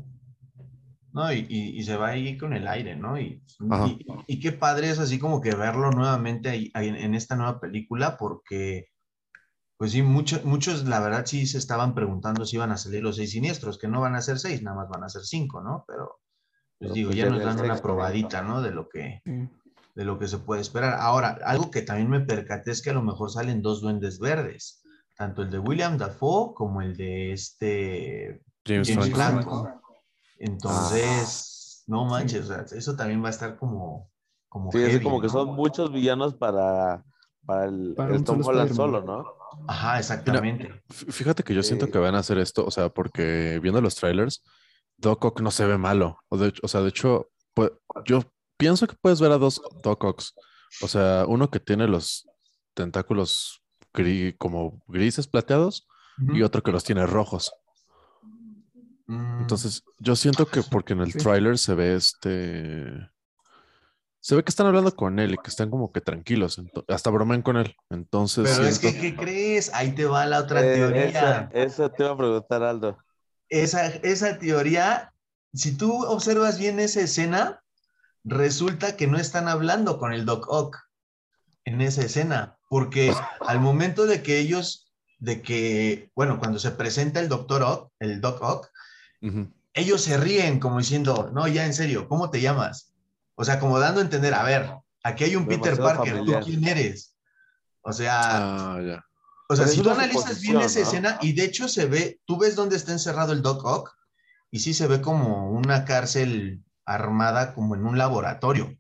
No, 1.13 1.33
y, 1.33 1.47
y- 1.49 1.79
y 1.79 1.83
se 1.83 1.97
va 1.97 2.09
ahí 2.09 2.39
con 2.39 2.53
el 2.53 2.69
aire, 2.69 2.95
¿no? 2.97 3.19
Y, 3.19 3.43
y, 3.87 4.07
y 4.27 4.41
qué 4.41 4.53
padre 4.53 4.91
es 4.91 4.99
así 4.99 5.19
como 5.19 5.41
que 5.41 5.55
verlo 5.55 5.91
nuevamente 5.91 6.49
ahí, 6.51 6.71
ahí 6.75 6.89
en, 6.89 6.97
en 6.97 7.15
esta 7.15 7.35
nueva 7.37 7.59
película, 7.61 8.17
porque, 8.17 8.87
pues 9.77 9.93
sí, 9.93 10.03
mucho- 10.03 10.41
muchos, 10.45 10.85
la 10.85 11.01
verdad, 11.01 11.27
sí 11.27 11.47
se 11.47 11.59
estaban 11.59 11.95
preguntando 11.95 12.45
si 12.45 12.57
iban 12.57 12.71
a 12.71 12.77
salir 12.77 13.03
los 13.03 13.17
seis 13.17 13.33
siniestros, 13.33 13.79
que 13.79 13.89
no 13.89 14.01
van 14.01 14.15
a 14.15 14.21
ser 14.23 14.39
seis, 14.39 14.63
nada 14.63 14.77
más 14.77 14.89
van 14.89 15.05
a 15.05 15.09
ser 15.09 15.23
cinco, 15.23 15.61
¿no? 15.61 15.85
Pero, 15.89 16.21
pues 16.79 16.93
Pero, 16.93 16.95
digo, 16.95 17.09
pues, 17.11 17.19
ya 17.19 17.29
nos 17.29 17.43
dan 17.43 17.61
una 17.61 17.77
probadita, 17.83 18.43
¿no? 18.43 18.63
De 18.63 18.71
lo 18.71 18.89
que, 18.89 19.21
Sí. 19.25 19.49
de 19.97 20.05
lo 20.05 20.19
que 20.19 20.29
se 20.29 20.39
puede 20.39 20.61
esperar. 20.61 20.95
Ahora, 21.01 21.39
algo 21.45 21.71
que 21.71 21.83
también 21.83 22.09
me 22.09 22.21
percaté 22.21 22.71
es 22.71 22.83
que 22.83 22.91
a 22.91 22.95
lo 22.95 23.03
mejor 23.03 23.31
salen 23.33 23.63
dos 23.63 23.81
duendes 23.81 24.19
verdes, 24.21 24.83
tanto 25.17 25.43
el 25.43 25.51
de 25.51 25.59
William 25.59 25.99
Dafoe 25.99 26.55
como 26.55 26.81
el 26.83 26.97
de 26.97 27.33
este 27.33 28.43
James, 28.65 28.89
James 28.89 29.11
Franco. 29.11 29.63
Franco. 29.65 29.80
Entonces, 30.41 31.85
no 31.87 32.05
manches, 32.07 32.49
o 32.51 32.55
sea, 32.55 32.79
eso 32.79 32.97
también 32.97 33.23
va 33.23 33.29
a 33.29 33.31
estar 33.31 33.57
como, 33.59 34.11
como 34.49 34.73
Sí, 34.73 34.79
es 34.79 35.01
como 35.03 35.21
que 35.21 35.29
son 35.29 35.55
muchos 35.55 35.93
villanos 35.93 36.35
para, 36.35 37.05
para 37.47 37.67
el, 37.67 37.95
Para 37.97 38.15
el 38.17 38.25
Tom 38.25 38.43
solo 38.43 38.59
Holland 38.61 38.75
solo, 38.75 39.03
¿no? 39.03 39.25
Ajá, 39.69 39.99
exactamente. 39.99 40.83
Fíjate 40.89 41.43
que 41.43 41.55
yo 41.55 41.63
siento 41.63 41.87
Sí. 41.87 41.93
que 41.93 41.99
van 41.99 42.15
a 42.15 42.19
hacer 42.19 42.39
esto, 42.39 42.65
o 42.65 42.71
sea, 42.71 42.89
porque 42.89 43.59
viendo 43.63 43.81
los 43.81 43.95
trailers, 43.97 44.43
Doc 44.97 45.25
Ock 45.25 45.41
no 45.41 45.51
se 45.51 45.67
ve 45.67 45.77
malo. 45.79 46.19
O, 46.29 46.37
de 46.39 46.49
hecho- 46.49 46.61
o 46.63 46.69
sea, 46.69 46.81
de 46.83 46.89
hecho, 46.91 47.29
pues, 47.55 47.71
yo 48.05 48.21
pienso 48.57 48.87
que 48.87 48.97
puedes 49.01 49.21
ver 49.21 49.33
a 49.33 49.39
dos 49.39 49.61
Doc 49.83 50.05
Ocks. 50.05 50.35
O 50.83 50.89
sea, 50.89 51.25
uno 51.27 51.51
que 51.51 51.59
tiene 51.59 51.89
los 51.89 52.29
tentáculos 52.75 53.63
gri- 53.93 54.37
como 54.39 54.83
grises 54.87 55.27
plateados 55.27 55.87
y 56.35 56.43
otro 56.43 56.63
que 56.63 56.71
los 56.71 56.85
tiene 56.85 57.07
rojos. 57.07 57.51
Mm, 59.11 59.41
Entonces, 59.41 59.83
yo 59.99 60.15
siento 60.15 60.47
que 60.47 60.63
porque 60.63 60.93
en 60.93 61.01
el 61.01 61.13
tráiler 61.13 61.59
se 61.59 61.75
ve 61.75 61.97
este... 61.97 63.11
Se 64.23 64.37
ve 64.37 64.45
que 64.45 64.51
están 64.51 64.67
hablando 64.67 64.95
con 64.95 65.19
él 65.19 65.33
y 65.33 65.39
que 65.39 65.49
están 65.49 65.71
como 65.71 65.91
que 65.93 66.01
tranquilos. 66.03 66.61
hasta 66.89 67.11
bromean 67.11 67.43
con 67.43 67.57
él. 67.57 67.75
Entonces, 67.89 68.49
pero 68.49 68.69
es 68.69 68.79
que, 68.79 68.95
¿qué 68.95 69.17
crees? 69.17 69.73
Ahí 69.73 69.93
te 69.95 70.05
va 70.05 70.27
la 70.27 70.41
otra 70.41 70.61
Eh, 70.63 70.75
teoría. 70.75 71.09
esa- 71.09 71.51
eso 71.55 71.91
te 71.91 72.03
iba 72.05 72.13
a 72.13 72.17
preguntar, 72.19 72.63
Aldo. 72.63 72.99
esa, 73.49 73.87
esa 73.87 74.39
teoría, 74.39 75.13
si 75.55 75.77
tú 75.77 76.05
observas 76.05 76.59
bien 76.59 76.79
esa 76.81 77.01
escena, 77.01 77.63
resulta 78.23 78.95
que 78.97 79.07
no 79.07 79.19
están 79.19 79.49
hablando 79.49 79.99
con 79.99 80.13
el 80.13 80.27
Doc 80.27 80.47
Ock 80.51 80.77
en 81.65 81.81
esa 81.81 82.03
escena, 82.03 82.59
porque 82.69 83.13
al 83.41 83.59
momento 83.59 84.05
de 84.07 84.23
que 84.23 84.39
ellos, 84.39 84.93
de 85.19 85.41
que, 85.41 86.11
bueno, 86.15 86.39
cuando 86.39 86.59
se 86.59 86.71
presenta 86.73 87.21
el 87.21 87.29
Doctor 87.31 87.63
Ock, 87.63 87.93
el 88.01 88.21
Doc 88.21 88.43
Ock, 88.43 88.70
Ellos 89.73 90.03
se 90.03 90.17
ríen 90.17 90.59
como 90.59 90.79
diciendo, 90.79 91.31
no, 91.33 91.47
ya 91.47 91.67
en 91.67 91.75
serio, 91.75 92.09
¿cómo 92.09 92.31
te 92.31 92.41
llamas? 92.41 92.93
O 93.35 93.45
sea, 93.45 93.61
como 93.61 93.79
dando 93.79 94.01
a 94.01 94.05
entender, 94.05 94.35
a 94.35 94.43
ver, 94.43 94.71
aquí 95.03 95.25
hay 95.25 95.37
un 95.37 95.47
Peter 95.47 95.77
Parker, 95.77 96.17
familiar. 96.17 96.43
¿tú 96.43 96.47
quién 96.51 96.67
eres? 96.67 97.17
O 97.83 97.93
sea, 97.93 98.75
Ah, 98.75 98.81
ya. 98.83 99.05
o 99.49 99.57
sea, 99.57 99.65
Pero 99.65 99.77
si 99.77 99.83
tú 99.83 99.91
analizas 99.91 100.41
bien 100.41 100.61
esa 100.61 100.81
escena, 100.81 101.19
y 101.23 101.33
de 101.33 101.45
hecho 101.45 101.69
se 101.69 101.87
ve, 101.87 102.21
tú 102.25 102.39
ves 102.39 102.57
dónde 102.57 102.77
está 102.77 102.93
encerrado 102.93 103.33
el 103.33 103.43
Doc 103.43 103.65
Ock, 103.65 103.97
y 104.51 104.59
sí 104.59 104.75
se 104.75 104.87
ve 104.87 105.01
como 105.01 105.51
una 105.51 105.85
cárcel 105.85 106.63
armada, 106.85 107.55
como 107.55 107.75
en 107.77 107.87
un 107.87 107.97
laboratorio. 107.97 108.77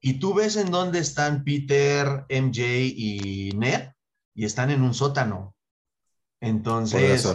Y 0.00 0.14
tú 0.14 0.34
ves 0.34 0.56
en 0.56 0.70
dónde 0.70 0.98
están 0.98 1.44
Peter, 1.44 2.24
MJ 2.28 2.60
y 2.96 3.52
Ned, 3.56 3.90
y 4.34 4.46
están 4.46 4.70
en 4.70 4.82
un 4.82 4.94
sótano. 4.94 5.54
Entonces, 6.40 7.28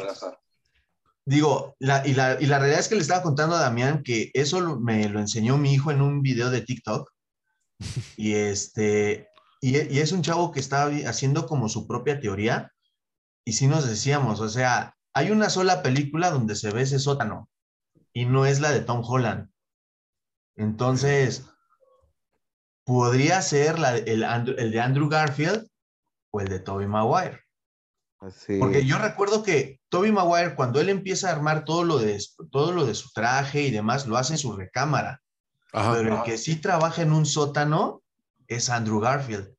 digo, 1.28 1.76
la, 1.80 2.08
y, 2.08 2.14
la, 2.14 2.38
y, 2.40 2.46
la, 2.46 2.58
realidad 2.58 2.80
es 2.80 2.88
que 2.88 2.96
le 2.96 3.02
estaba 3.02 3.22
contando 3.22 3.56
a 3.56 3.60
Damián 3.60 4.02
que 4.02 4.32
eso 4.34 4.80
me 4.80 5.10
lo 5.10 5.20
enseñó 5.20 5.58
mi 5.58 5.74
hijo 5.74 5.92
en 5.92 6.02
un 6.02 6.22
video 6.22 6.50
de 6.50 6.62
TikTok. 6.62 7.12
Y 8.18 8.34
este, 8.34 9.30
y, 9.62 9.78
y 9.78 10.00
es 10.00 10.12
un 10.12 10.24
chavo 10.24 10.52
que 10.52 10.60
estaba 10.60 10.92
haciendo 11.06 11.46
como 11.46 11.70
su 11.70 11.86
propia 11.86 12.20
teoría. 12.20 12.72
Y 13.46 13.54
sí 13.54 13.68
nos 13.68 13.88
decíamos, 13.88 14.40
o 14.40 14.50
sea, 14.50 14.96
hay 15.14 15.32
una 15.32 15.50
sola 15.50 15.84
película 15.84 16.32
donde 16.32 16.56
se 16.56 16.72
ve 16.72 16.84
ese 16.84 16.98
sótano 16.98 17.50
y 18.14 18.26
no 18.26 18.46
es 18.46 18.60
la 18.60 18.72
de 18.72 18.82
Tom 18.82 19.04
Holland. 19.06 19.50
Entonces, 20.56 21.46
podría 22.86 23.42
ser 23.42 23.80
la, 23.80 23.98
el, 23.98 24.24
el 24.24 24.72
de 24.72 24.80
Andrew 24.80 25.10
Garfield 25.10 25.68
o 26.32 26.42
el 26.42 26.48
de 26.48 26.60
Tobey 26.60 26.88
Maguire. 26.88 27.42
Porque 28.60 28.86
yo 28.86 28.98
recuerdo 28.98 29.44
que 29.44 29.77
Toby 29.90 30.12
Maguire, 30.12 30.56
cuando 30.56 30.82
él 30.82 30.90
empieza 30.90 31.30
a 31.30 31.34
armar 31.34 31.64
todo 31.64 31.84
lo 31.84 31.98
de, 31.98 32.22
todo 32.52 32.72
lo 32.72 32.86
de 32.86 32.96
su 32.96 33.12
traje 33.12 33.62
y 33.64 33.72
demás, 33.72 34.08
lo 34.08 34.18
hace 34.18 34.34
en 34.34 34.40
su 34.40 34.56
recámara. 34.56 35.22
Pero 35.72 36.18
el 36.18 36.24
que 36.24 36.38
sí 36.38 36.56
trabaja 36.58 37.02
en 37.02 37.12
un 37.12 37.26
sótano 37.26 38.02
es 38.48 38.70
Andrew 38.70 39.00
Garfield. 39.00 39.54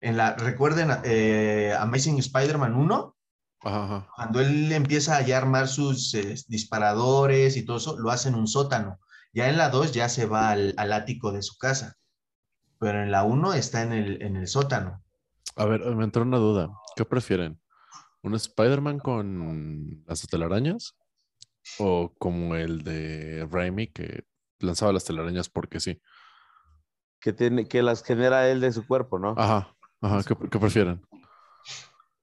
En 0.00 0.16
la, 0.16 0.34
recuerden 0.34 0.90
eh, 1.04 1.74
Amazing 1.78 2.18
Spider-Man 2.18 2.74
1, 2.74 3.16
cuando 3.60 4.40
él 4.40 4.70
empieza 4.72 5.16
a 5.16 5.36
armar 5.36 5.66
sus 5.66 6.14
eh, 6.14 6.36
disparadores 6.48 7.56
y 7.56 7.64
todo 7.64 7.78
eso, 7.78 7.98
lo 7.98 8.10
hace 8.10 8.28
en 8.28 8.36
un 8.36 8.46
sótano. 8.46 9.00
Ya 9.32 9.48
en 9.48 9.56
la 9.56 9.70
2 9.70 9.92
ya 9.92 10.08
se 10.08 10.26
va 10.26 10.50
al, 10.50 10.74
al, 10.76 10.92
ático 10.92 11.32
de 11.32 11.42
su 11.42 11.58
casa. 11.58 11.96
Pero 12.78 13.02
en 13.02 13.10
la 13.10 13.24
1 13.24 13.54
está 13.54 13.82
en 13.82 13.92
el, 13.92 14.22
en 14.22 14.36
el 14.36 14.46
sótano. 14.46 15.02
A 15.56 15.64
ver, 15.64 15.80
me 15.94 16.04
entró 16.04 16.22
una 16.22 16.38
duda. 16.38 16.70
¿Qué 16.94 17.04
prefieren? 17.04 17.60
¿Un 18.26 18.34
Spider-Man 18.34 18.98
con 18.98 20.02
las 20.04 20.26
telarañas? 20.26 20.96
¿O 21.78 22.12
como 22.18 22.56
el 22.56 22.82
de 22.82 23.46
Raimi 23.48 23.86
que 23.86 24.24
lanzaba 24.58 24.92
las 24.92 25.04
telarañas 25.04 25.48
porque 25.48 25.78
sí? 25.78 26.02
Que, 27.20 27.32
tiene, 27.32 27.68
que 27.68 27.84
las 27.84 28.02
genera 28.02 28.48
él 28.48 28.60
de 28.60 28.72
su 28.72 28.84
cuerpo, 28.84 29.20
¿no? 29.20 29.36
Ajá, 29.38 29.76
ajá. 30.00 30.24
¿Qué, 30.26 30.34
qué 30.48 30.58
prefieren? 30.58 31.06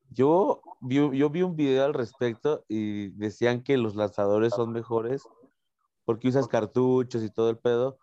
Yo 0.10 0.62
vi, 0.82 0.96
yo 1.18 1.30
vi 1.30 1.42
un 1.42 1.56
video 1.56 1.86
al 1.86 1.94
respecto 1.94 2.66
y 2.68 3.08
decían 3.12 3.64
que 3.64 3.78
los 3.78 3.96
lanzadores 3.96 4.54
son 4.54 4.74
mejores 4.74 5.24
porque 6.04 6.28
usas 6.28 6.50
cartuchos 6.50 7.24
y 7.24 7.30
todo 7.30 7.50
el 7.50 7.58
pedo 7.58 7.98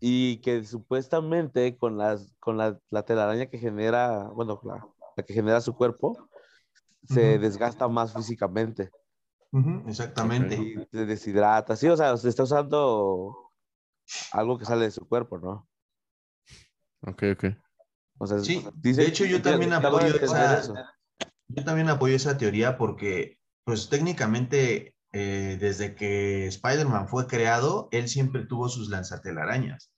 y 0.00 0.42
que 0.42 0.66
supuestamente 0.66 1.78
con, 1.78 1.96
las, 1.96 2.36
con 2.40 2.58
la, 2.58 2.78
la 2.90 3.04
telaraña 3.04 3.46
que 3.46 3.56
genera, 3.56 4.24
bueno, 4.34 4.60
la, 4.64 4.86
la, 5.16 5.22
que 5.22 5.32
genera 5.32 5.62
su 5.62 5.74
cuerpo, 5.74 6.27
se 7.04 7.34
uh 7.34 7.36
-huh. 7.36 7.40
desgasta 7.40 7.88
más 7.88 8.12
físicamente. 8.12 8.90
Uh 9.52 9.60
-huh, 9.60 9.88
exactamente. 9.88 10.56
Y 10.56 10.74
se 10.90 11.06
deshidrata, 11.06 11.76
sí, 11.76 11.88
o 11.88 11.96
sea, 11.96 12.16
se 12.16 12.28
está 12.28 12.42
usando 12.42 13.52
algo 14.32 14.58
que 14.58 14.64
sale 14.64 14.84
de 14.84 14.90
su 14.90 15.06
cuerpo, 15.06 15.38
¿no? 15.38 15.68
Ok, 17.02 17.22
ok. 17.34 17.44
O 18.18 18.26
sea, 18.26 18.40
sí, 18.40 18.66
dice, 18.74 19.02
de 19.02 19.08
hecho 19.08 19.24
yo 19.24 19.40
también 19.40 19.72
apoyo 19.72 20.06
esa, 20.06 20.58
eso. 20.58 20.74
yo 21.46 21.64
también 21.64 21.88
apoyo 21.88 22.16
esa 22.16 22.36
teoría 22.36 22.76
porque, 22.76 23.38
pues 23.64 23.88
técnicamente 23.88 24.96
eh, 25.12 25.56
desde 25.60 25.94
que 25.94 26.46
Spider-Man 26.46 27.08
fue 27.08 27.26
creado, 27.26 27.88
él 27.92 28.08
siempre 28.08 28.44
tuvo 28.44 28.68
sus 28.68 28.90
lanzatelarañas. 28.90 29.92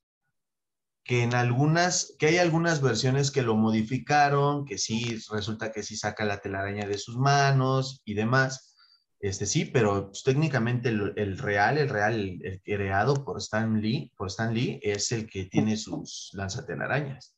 Que 1.04 1.22
en 1.22 1.34
algunas, 1.34 2.14
que 2.18 2.26
hay 2.26 2.38
algunas 2.38 2.82
versiones 2.82 3.30
que 3.30 3.42
lo 3.42 3.56
modificaron, 3.56 4.64
que 4.64 4.78
sí, 4.78 5.18
resulta 5.30 5.72
que 5.72 5.82
sí 5.82 5.96
saca 5.96 6.24
la 6.24 6.40
telaraña 6.40 6.86
de 6.86 6.98
sus 6.98 7.16
manos 7.16 8.02
y 8.04 8.14
demás. 8.14 8.76
Este 9.18 9.44
sí, 9.44 9.66
pero 9.66 10.06
pues, 10.06 10.22
técnicamente 10.22 10.88
el, 10.88 11.12
el, 11.16 11.38
real, 11.38 11.78
el 11.78 11.88
real, 11.88 12.14
el, 12.14 12.44
el, 12.44 12.62
creado 12.62 13.24
por 13.24 13.38
Stan 13.38 13.80
Lee, 13.80 14.12
por 14.16 14.28
Stan 14.28 14.54
Lee, 14.54 14.80
es 14.82 15.12
el 15.12 15.26
que 15.28 15.44
tiene 15.44 15.76
sus 15.76 16.30
lanzatelarañas. 16.32 17.36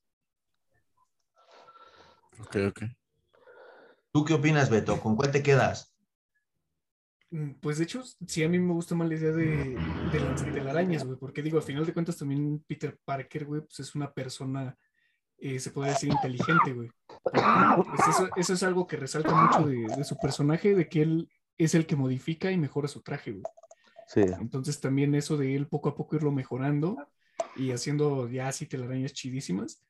Ok, 2.39 2.57
ok. 2.69 2.83
¿Tú 4.13 4.25
qué 4.25 4.35
opinas, 4.35 4.71
Beto? 4.71 5.01
¿Con 5.01 5.17
cuál 5.17 5.33
te 5.33 5.43
quedas? 5.43 5.92
Pues 7.61 7.79
de 7.79 7.85
hecho, 7.85 8.03
sí 8.27 8.45
a 8.45 8.49
mí 8.49 8.59
me 8.59 8.75
gusta 8.75 8.95
más 8.95 9.09
la 9.09 9.15
idea 9.15 9.33
de, 9.33 9.77
de 10.13 10.21
las 10.21 10.45
telarañas, 10.45 11.05
güey, 11.05 11.17
porque 11.19 11.43
digo, 11.43 11.57
al 11.57 11.63
final 11.63 11.87
de 11.87 11.95
cuentas 11.95 12.19
también 12.19 12.63
Peter 12.67 12.99
Parker, 13.05 13.47
güey, 13.47 13.63
pues 13.63 13.81
es 13.81 13.95
una 13.95 14.13
persona, 14.13 14.77
eh, 15.39 15.59
se 15.59 15.71
puede 15.71 15.91
decir, 15.91 16.11
inteligente, 16.11 16.75
güey. 16.75 16.91
Pues 17.25 18.09
eso, 18.09 18.29
eso, 18.37 18.53
es 18.53 18.63
algo 18.63 18.87
que 18.87 18.99
resalta 18.99 19.35
mucho 19.35 19.67
de, 19.67 19.87
de, 19.97 20.05
su 20.05 20.19
personaje, 20.19 20.75
de 20.75 20.89
que 20.89 21.03
él 21.03 21.31
es 21.57 21.75
el 21.75 21.87
que 21.87 21.97
modifica 21.97 22.51
y 22.53 22.59
mejora 22.59 22.87
su 22.87 23.01
traje, 23.01 23.33
güey. 23.33 23.45
Sí. 24.09 24.21
Entonces 24.21 24.79
también 24.81 25.15
eso 25.15 25.39
de 25.39 25.57
él 25.57 25.69
poco 25.69 25.89
a 25.89 25.95
poco 25.95 26.17
irlo 26.17 26.33
mejorando 26.33 26.99
y 27.57 27.71
haciendo 27.71 28.29
ya 28.29 28.49
así 28.49 28.67
telarañas 28.67 29.15
chidísimas, 29.15 29.83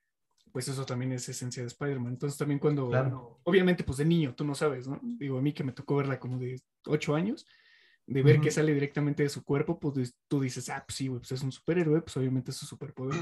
pues 0.52 0.68
eso 0.68 0.84
también 0.84 1.12
es 1.12 1.28
esencia 1.28 1.62
de 1.62 1.68
Spider-Man. 1.68 2.12
Entonces 2.12 2.38
también 2.38 2.58
cuando, 2.58 2.88
claro. 2.88 3.40
obviamente 3.44 3.84
pues 3.84 3.98
de 3.98 4.04
niño, 4.04 4.34
tú 4.34 4.44
no 4.44 4.54
sabes, 4.54 4.86
¿no? 4.86 5.00
Digo, 5.02 5.38
a 5.38 5.42
mí 5.42 5.52
que 5.52 5.64
me 5.64 5.72
tocó 5.72 5.96
verla 5.96 6.20
como 6.20 6.38
de 6.38 6.60
8 6.86 7.14
años, 7.14 7.46
de 8.06 8.22
ver 8.22 8.36
uh 8.36 8.40
-huh. 8.40 8.42
que 8.44 8.50
sale 8.50 8.74
directamente 8.74 9.22
de 9.22 9.28
su 9.28 9.42
cuerpo, 9.44 9.80
pues 9.80 10.14
tú 10.28 10.40
dices, 10.40 10.68
ah, 10.68 10.84
pues 10.86 10.96
sí, 10.96 11.08
pues 11.08 11.32
es 11.32 11.42
un 11.42 11.52
superhéroe, 11.52 12.02
pues 12.02 12.16
obviamente 12.16 12.50
es 12.50 12.56
su 12.56 12.66
superpoder. 12.66 13.18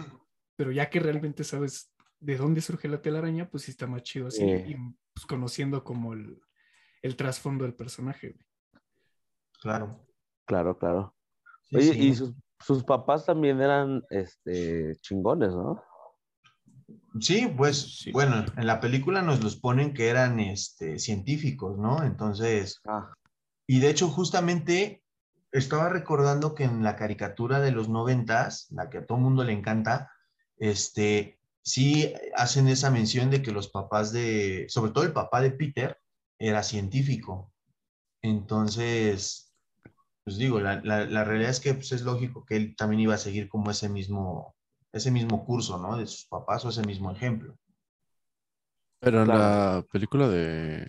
Pero 0.57 0.73
ya 0.73 0.91
que 0.91 1.01
realmente 1.01 1.45
sabes 1.45 1.93
de 2.19 2.37
dónde 2.37 2.61
surge 2.61 2.89
la 2.89 3.01
telaraña, 3.01 3.49
pues 3.49 3.65
sí 3.65 3.71
está 3.71 3.87
más 3.87 4.03
chido 4.03 4.27
así, 4.27 4.45
y 4.45 4.77
pues, 5.15 5.27
conociendo 5.27 5.85
como 5.85 6.13
el, 6.13 6.39
el 7.03 7.17
trasfondo 7.17 7.65
del 7.65 7.75
personaje. 7.75 8.37
Claro. 9.61 10.07
Claro, 10.47 10.77
claro. 10.77 11.15
Sí, 11.63 11.77
Oye, 11.77 11.93
sí. 11.93 12.09
y 12.09 12.15
sus, 12.15 12.35
sus 12.59 12.83
papás 12.83 13.25
también 13.25 13.61
eran 13.61 14.03
este, 14.11 14.97
chingones, 14.97 15.51
¿no? 15.51 15.83
Sí, 17.19 17.53
pues 17.57 17.99
sí. 17.99 18.13
bueno, 18.13 18.45
en 18.57 18.67
la 18.67 18.81
película 18.81 19.23
nos 19.23 19.43
los 19.43 19.57
ponen 19.57 19.93
que 19.93 20.09
eran 20.09 20.39
este, 20.39 20.99
científicos, 20.99 21.77
¿no? 21.77 22.05
Entonces, 22.05 22.81
ah. 22.87 23.13
y 23.67 23.81
de 23.81 23.91
hecho 23.91 24.09
justamente 24.09 25.03
estaba 25.51 25.89
recordando 25.89 26.55
que 26.55 26.65
en 26.65 26.85
la 26.85 26.97
caricatura 26.97 27.61
de 27.61 27.73
los 27.73 27.89
noventas, 27.89 28.69
la 28.71 28.89
que 28.89 28.99
a 28.99 29.07
todo 29.07 29.19
mundo 29.19 29.43
le 29.43 29.53
encanta, 29.53 30.13
este, 30.59 31.41
sí 31.63 32.13
hacen 32.37 32.69
esa 32.69 32.91
mención 32.91 33.31
de 33.31 33.43
que 33.43 33.51
los 33.51 33.69
papás 33.69 34.13
de, 34.13 34.67
sobre 34.69 34.93
todo 34.93 35.05
el 35.05 35.13
papá 35.13 35.41
de 35.41 35.51
Peter, 35.51 35.99
era 36.39 36.63
científico. 36.63 37.53
Entonces, 38.23 39.53
pues 40.25 40.39
digo, 40.39 40.61
la, 40.61 40.81
la, 40.83 41.05
la 41.07 41.25
realidad 41.25 41.51
es 41.51 41.61
que 41.61 41.75
pues, 41.75 41.93
es 41.93 42.03
lógico 42.03 42.45
que 42.45 42.57
él 42.57 42.77
también 42.77 43.01
iba 43.01 43.15
a 43.15 43.19
seguir 43.19 43.49
como 43.49 43.71
ese 43.71 43.89
mismo 43.89 44.55
ese 44.93 45.11
mismo 45.11 45.45
curso, 45.45 45.79
¿no? 45.79 45.97
De 45.97 46.07
sus 46.07 46.27
papás 46.27 46.65
o 46.65 46.69
ese 46.69 46.83
mismo 46.83 47.11
ejemplo. 47.11 47.57
Pero 49.01 49.21
en 49.21 49.25
claro. 49.27 49.41
la 49.41 49.83
película 49.91 50.29
de 50.29 50.87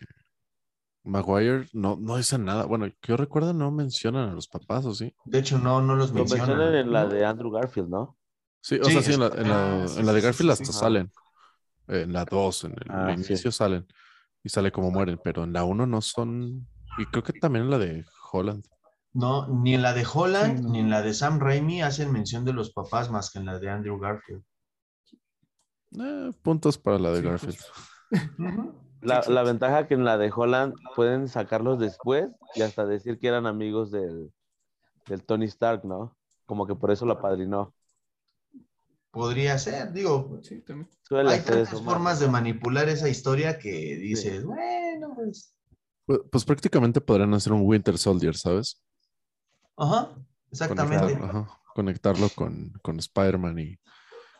Maguire 1.03 1.67
no, 1.73 1.97
no 1.99 2.17
dicen 2.17 2.45
nada. 2.45 2.65
Bueno, 2.65 2.87
que 2.87 3.09
yo 3.09 3.17
recuerdo 3.17 3.53
no 3.53 3.71
mencionan 3.71 4.29
a 4.29 4.33
los 4.33 4.47
papás, 4.47 4.85
¿o 4.85 4.93
sí? 4.93 5.15
De 5.25 5.39
hecho, 5.39 5.57
no, 5.57 5.81
no 5.81 5.95
los 5.95 6.11
mencionan. 6.11 6.49
Lo 6.49 6.55
mencionan 6.55 6.75
en 6.75 6.91
la 6.91 7.05
de 7.07 7.25
Andrew 7.25 7.51
Garfield, 7.51 7.89
¿no? 7.89 8.17
Sí, 8.61 8.75
o 8.79 8.85
sí, 8.85 8.91
sea, 8.91 9.01
sí, 9.01 9.13
en 9.13 9.19
la, 9.21 9.27
en 9.27 9.49
la, 9.49 9.83
ah, 9.83 9.85
en 9.97 10.05
la 10.05 10.13
de 10.13 10.21
Garfield 10.21 10.53
sí, 10.53 10.61
hasta 10.61 10.73
salen. 10.73 11.11
En 11.87 12.13
la 12.13 12.25
2, 12.25 12.65
en 12.65 12.71
el, 12.71 12.91
ah, 12.91 13.11
inicio 13.11 13.51
salen. 13.51 13.87
Y 14.43 14.49
sale 14.49 14.71
como 14.71 14.91
mueren, 14.91 15.19
pero 15.23 15.43
en 15.43 15.53
la 15.53 15.63
1 15.63 15.85
no 15.87 16.01
son... 16.01 16.67
Y 16.97 17.05
creo 17.05 17.23
que 17.23 17.33
también 17.33 17.65
en 17.65 17.71
la 17.71 17.77
de 17.77 18.05
Holland. 18.31 18.65
No, 19.13 19.47
ni 19.47 19.75
en 19.75 19.81
la 19.81 19.93
de 19.93 20.05
Holland 20.11 20.57
sí, 20.57 20.63
no. 20.63 20.69
ni 20.69 20.79
en 20.79 20.89
la 20.89 21.01
de 21.01 21.13
Sam 21.13 21.39
Raimi 21.39 21.81
hacen 21.81 22.11
mención 22.11 22.45
de 22.45 22.53
los 22.53 22.71
papás 22.71 23.11
más 23.11 23.29
que 23.29 23.39
en 23.39 23.45
la 23.45 23.59
de 23.59 23.69
Andrew 23.69 23.99
Garfield. 23.99 24.43
Eh, 25.99 26.31
puntos 26.41 26.77
para 26.77 26.97
la 26.97 27.11
de 27.11 27.19
sí, 27.19 27.23
Garfield. 27.25 27.57
Pues. 28.09 28.21
la, 29.01 29.21
la, 29.27 29.43
ventaja 29.43 29.87
que 29.87 29.95
en 29.95 30.05
la 30.05 30.17
de 30.17 30.31
Holland 30.33 30.75
pueden 30.95 31.27
sacarlos 31.27 31.77
después 31.79 32.29
y 32.55 32.61
hasta 32.61 32.85
decir 32.85 33.19
que 33.19 33.27
eran 33.27 33.47
amigos 33.47 33.91
del, 33.91 34.31
del 35.07 35.23
Tony 35.23 35.45
Stark, 35.45 35.83
¿no? 35.83 36.15
Como 36.45 36.65
que 36.65 36.75
por 36.75 36.91
eso 36.91 37.05
la 37.05 37.19
padrinó. 37.19 37.73
Podría 39.11 39.57
ser, 39.57 39.91
digo, 39.91 40.39
sí, 40.41 40.63
hay 41.09 41.41
tantas 41.41 41.81
formas 41.81 42.21
de 42.21 42.29
manipular 42.29 42.87
esa 42.87 43.09
historia 43.09 43.59
que 43.59 43.97
dices, 43.97 44.45
bueno, 44.45 45.11
pues... 45.15 45.53
pues... 46.05 46.21
Pues 46.31 46.45
prácticamente 46.45 47.01
podrían 47.01 47.33
hacer 47.33 47.51
un 47.51 47.63
Winter 47.65 47.97
Soldier, 47.97 48.37
¿sabes? 48.37 48.81
Ajá, 49.77 50.15
exactamente. 50.51 51.13
Conectar, 51.13 51.29
ajá, 51.29 51.59
conectarlo 51.73 52.29
con, 52.29 52.73
con 52.81 52.99
Spider-Man 52.99 53.59
y, 53.59 53.79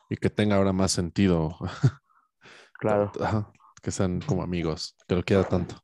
y, 0.10 0.18
que 0.18 0.30
tenga 0.30 0.58
ahora 0.58 0.74
más 0.74 0.92
sentido. 0.92 1.58
Claro. 2.80 3.12
Ajá, 3.22 3.52
que 3.84 3.92
sean 3.92 4.22
como 4.22 4.42
amigos, 4.42 4.96
que 5.08 5.14
lo 5.14 5.22
quiera 5.22 5.44
tanto. 5.44 5.76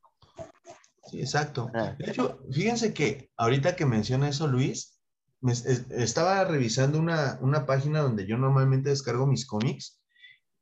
Sí, 1.04 1.20
exacto. 1.20 1.70
De 1.72 2.10
hecho, 2.10 2.40
fíjense 2.50 2.92
que 2.92 3.30
ahorita 3.36 3.76
que 3.76 3.86
menciona 3.86 4.28
eso 4.28 4.48
Luis, 4.48 4.98
estaba 5.42 6.44
revisando 6.44 6.98
una, 6.98 7.38
una 7.40 7.66
página 7.66 8.00
donde 8.00 8.26
yo 8.26 8.36
normalmente 8.36 8.90
descargo 8.90 9.28
mis 9.28 9.46
cómics 9.46 10.02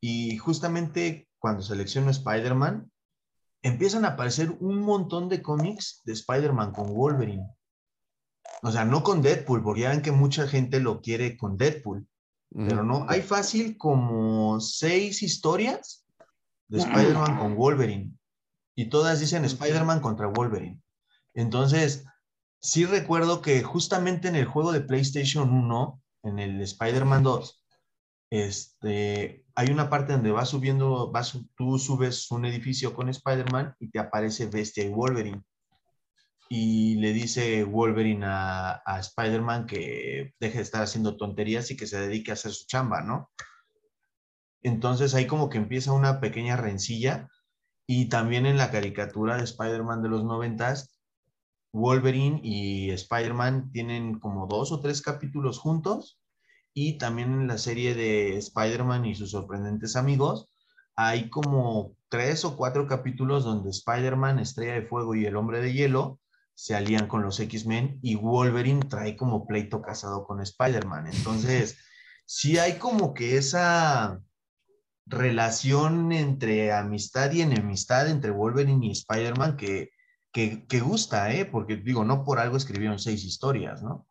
y 0.01 0.37
justamente 0.37 1.29
cuando 1.39 1.63
selecciono 1.63 2.11
Spider-Man, 2.11 2.91
empiezan 3.63 4.05
a 4.05 4.09
aparecer 4.09 4.57
un 4.61 4.81
montón 4.81 5.29
de 5.29 5.43
cómics 5.43 6.03
de 6.05 6.13
Spider-Man 6.13 6.73
con 6.73 6.95
Wolverine. 6.95 7.47
O 8.63 8.71
sea, 8.71 8.85
no 8.85 9.03
con 9.03 9.23
Deadpool, 9.23 9.63
porque 9.63 9.83
ya 9.83 9.91
ven 9.91 10.03
que 10.03 10.13
mucha 10.13 10.47
gente 10.49 10.81
lo 10.81 11.01
quiere 11.01 11.37
con 11.37 11.57
Deadpool. 11.57 12.07
Pero 12.55 12.85
no, 12.85 13.05
hay 13.09 13.21
fácil 13.23 13.77
como 13.77 14.61
seis 14.61 15.23
historias 15.23 16.07
de 16.69 16.79
Spider-Man 16.79 17.39
con 17.39 17.55
Wolverine. 17.55 18.13
Y 18.75 18.89
todas 18.89 19.21
dicen 19.21 19.45
Spider-Man 19.45 20.01
contra 20.01 20.29
Wolverine. 20.29 20.81
Entonces, 21.35 22.05
sí 22.61 22.87
recuerdo 22.87 23.43
que 23.43 23.63
justamente 23.63 24.29
en 24.29 24.37
el 24.37 24.47
juego 24.47 24.73
de 24.73 24.81
PlayStation 24.81 25.51
1, 25.51 26.03
en 26.25 26.39
el 26.39 26.61
Spider-Man 26.63 27.23
2, 27.23 27.63
este, 28.31 29.45
hay 29.55 29.71
una 29.71 29.89
parte 29.89 30.13
donde 30.13 30.31
vas 30.31 30.49
subiendo, 30.49 31.11
vas, 31.11 31.39
tú 31.57 31.79
subes 31.79 32.31
un 32.31 32.45
edificio 32.45 32.95
con 32.95 33.09
Spider-Man 33.09 33.75
y 33.81 33.91
te 33.91 33.99
aparece 33.99 34.47
Bestia 34.47 34.85
y 34.85 34.89
Wolverine. 34.89 35.43
Y 36.49 36.97
le 36.97 37.13
dice 37.13 37.65
Wolverine 37.65 38.25
a, 38.27 38.83
a 38.85 39.01
Spider-Man 39.01 39.67
que 39.67 40.35
deje 40.39 40.59
de 40.59 40.63
estar 40.63 40.83
haciendo 40.83 41.17
tonterías 41.17 41.71
y 41.71 41.77
que 41.77 41.87
se 41.87 42.01
dedique 42.01 42.31
a 42.31 42.35
hacer 42.35 42.53
su 42.53 42.67
chamba, 42.67 43.03
¿no? 43.03 43.31
Entonces 44.63 45.15
ahí 45.15 45.27
como 45.27 45.49
que 45.49 45.59
empieza 45.59 45.93
una 45.93 46.21
pequeña 46.21 46.57
rencilla. 46.57 47.29
Y 47.89 48.09
también 48.09 48.47
en 48.47 48.59
la 48.59 48.71
caricatura 48.71 49.37
de 49.37 49.45
Spider-Man 49.45 50.03
de 50.03 50.09
los 50.09 50.25
noventas, 50.25 50.99
Wolverine 51.73 52.41
y 52.43 52.91
Spider-Man 52.91 53.71
tienen 53.71 54.19
como 54.19 54.47
dos 54.47 54.73
o 54.73 54.81
tres 54.81 55.03
capítulos 55.03 55.59
juntos 55.59 56.19
y 56.75 56.99
también 56.99 57.33
en 57.33 57.47
la 57.47 57.59
serie 57.59 57.95
de 57.95 58.37
Spider-Man 58.39 59.05
y 59.05 59.15
sus 59.15 59.31
sorprendentes 59.31 59.95
amigos 59.95 60.49
hay 60.97 61.29
como 61.29 61.95
tres 62.09 62.45
o 62.45 62.57
cuatro 62.57 62.87
capítulos 62.87 63.45
donde 63.45 63.71
Spider-Man, 63.71 64.39
Estrella 64.39 64.75
de 64.75 64.87
Fuego 64.87 65.15
y 65.15 65.27
el 65.27 65.37
Hombre 65.37 65.61
de 65.61 65.75
Hielo 65.75 66.19
se 66.57 66.75
alían 66.75 67.07
con 67.07 67.23
los 67.23 67.39
X-Men 67.39 68.01
y 68.03 68.17
Wolverine 68.17 68.81
trae 68.81 69.17
como 69.17 69.47
pleito 69.47 69.81
casado 69.81 70.27
con 70.27 70.41
Spider-Man. 70.41 71.07
Entonces, 71.07 71.79
sí 72.25 72.59
hay 72.59 72.79
como 72.79 73.15
que 73.15 73.37
esa 73.37 74.21
relación 75.07 76.11
entre 76.11 76.73
amistad 76.73 77.31
y 77.31 77.43
enemistad 77.43 78.11
entre 78.11 78.33
Wolverine 78.33 78.85
y 78.87 78.91
Spider-Man 78.91 79.57
que 79.57 79.91
que, 80.69 80.81
gusta, 80.81 81.33
¿eh? 81.33 81.47
Porque 81.47 81.77
digo, 81.77 82.05
no 82.05 82.23
por 82.23 82.39
algo 82.39 82.57
escribieron 82.57 82.99
seis 82.99 83.25
historias, 83.25 83.83
¿no? 83.83 84.07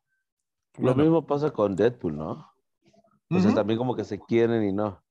Lo 0.80 0.96
mismo 0.96 1.26
pasa 1.26 1.52
con 1.52 1.76
Deadpool, 1.76 2.18
¿no? 2.18 2.52
O 3.30 3.40
sea, 3.40 3.54
también 3.54 3.78
como 3.78 3.96
que 3.96 4.04
se 4.04 4.20
quieren 4.20 4.64
y 4.64 4.74
no. 4.74 5.04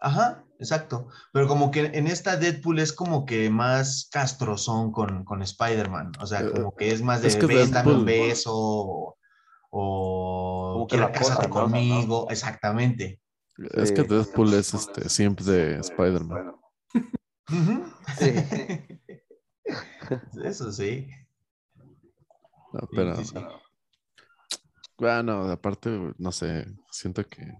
Ajá, 0.00 0.44
exacto. 0.58 1.08
Pero 1.32 1.48
como 1.48 1.70
que 1.70 1.86
en 1.86 2.06
esta 2.06 2.36
Deadpool 2.36 2.78
es 2.78 2.92
como 2.92 3.24
que 3.26 3.50
más 3.50 4.08
castrozón 4.10 4.92
con, 4.92 5.24
con 5.24 5.42
Spider-Man. 5.42 6.12
O 6.20 6.26
sea, 6.26 6.50
como 6.50 6.74
que 6.74 6.92
es 6.92 7.02
más 7.02 7.22
de 7.22 7.28
es 7.28 7.36
un 7.84 8.04
beso 8.04 9.16
o, 9.70 10.86
que 10.88 10.96
la 10.96 11.12
cásate 11.12 11.48
conmigo. 11.48 12.26
Exactamente. 12.30 13.20
Es 13.74 13.92
que 13.92 14.02
Deadpool 14.02 14.54
es 14.54 14.74
este, 14.74 15.08
siempre 15.08 15.44
de 15.44 15.78
Spider-Man. 15.80 16.54
sí. 18.18 18.32
Eso 20.44 20.72
sí. 20.72 21.08
pero. 22.92 23.16
Bueno, 24.96 25.50
aparte, 25.50 26.14
no 26.18 26.32
sé, 26.32 26.66
siento 26.90 27.26
que. 27.26 27.52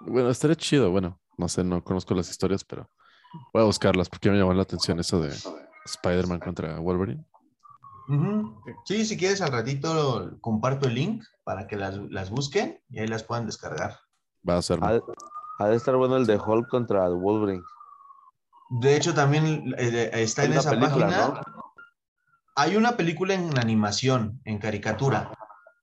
Bueno, 0.00 0.30
estaría 0.30 0.56
chido. 0.56 0.90
Bueno, 0.90 1.20
no 1.36 1.48
sé, 1.48 1.64
no 1.64 1.82
conozco 1.82 2.14
las 2.14 2.30
historias, 2.30 2.64
pero 2.64 2.90
voy 3.52 3.62
a 3.62 3.66
buscarlas 3.66 4.08
porque 4.08 4.30
me 4.30 4.38
llamó 4.38 4.54
la 4.54 4.62
atención 4.62 4.98
eso 5.00 5.20
de 5.20 5.34
Spider-Man 5.84 6.40
contra 6.40 6.78
Wolverine. 6.78 7.24
Sí, 8.84 9.04
si 9.04 9.16
quieres 9.16 9.40
al 9.42 9.50
ratito 9.50 10.38
comparto 10.40 10.86
el 10.86 10.94
link 10.94 11.24
para 11.44 11.66
que 11.66 11.76
las, 11.76 12.30
busquen 12.30 12.80
y 12.88 13.00
ahí 13.00 13.08
las 13.08 13.24
puedan 13.24 13.46
descargar. 13.46 13.98
Va 14.48 14.56
a 14.58 14.62
ser. 14.62 14.78
Ha, 15.58 15.68
de 15.68 15.76
estar 15.76 15.96
bueno 15.96 16.16
el 16.16 16.26
de 16.26 16.38
Hulk 16.38 16.68
contra 16.68 17.08
Wolverine. 17.08 17.64
De 18.68 18.96
hecho, 18.96 19.14
también 19.14 19.74
eh, 19.78 20.10
está 20.12 20.44
en 20.44 20.52
esa 20.52 20.78
página. 20.78 21.40
Hay 22.54 22.76
una 22.76 22.96
película 22.96 23.34
en 23.34 23.58
animación, 23.58 24.40
en 24.44 24.58
caricatura, 24.58 25.32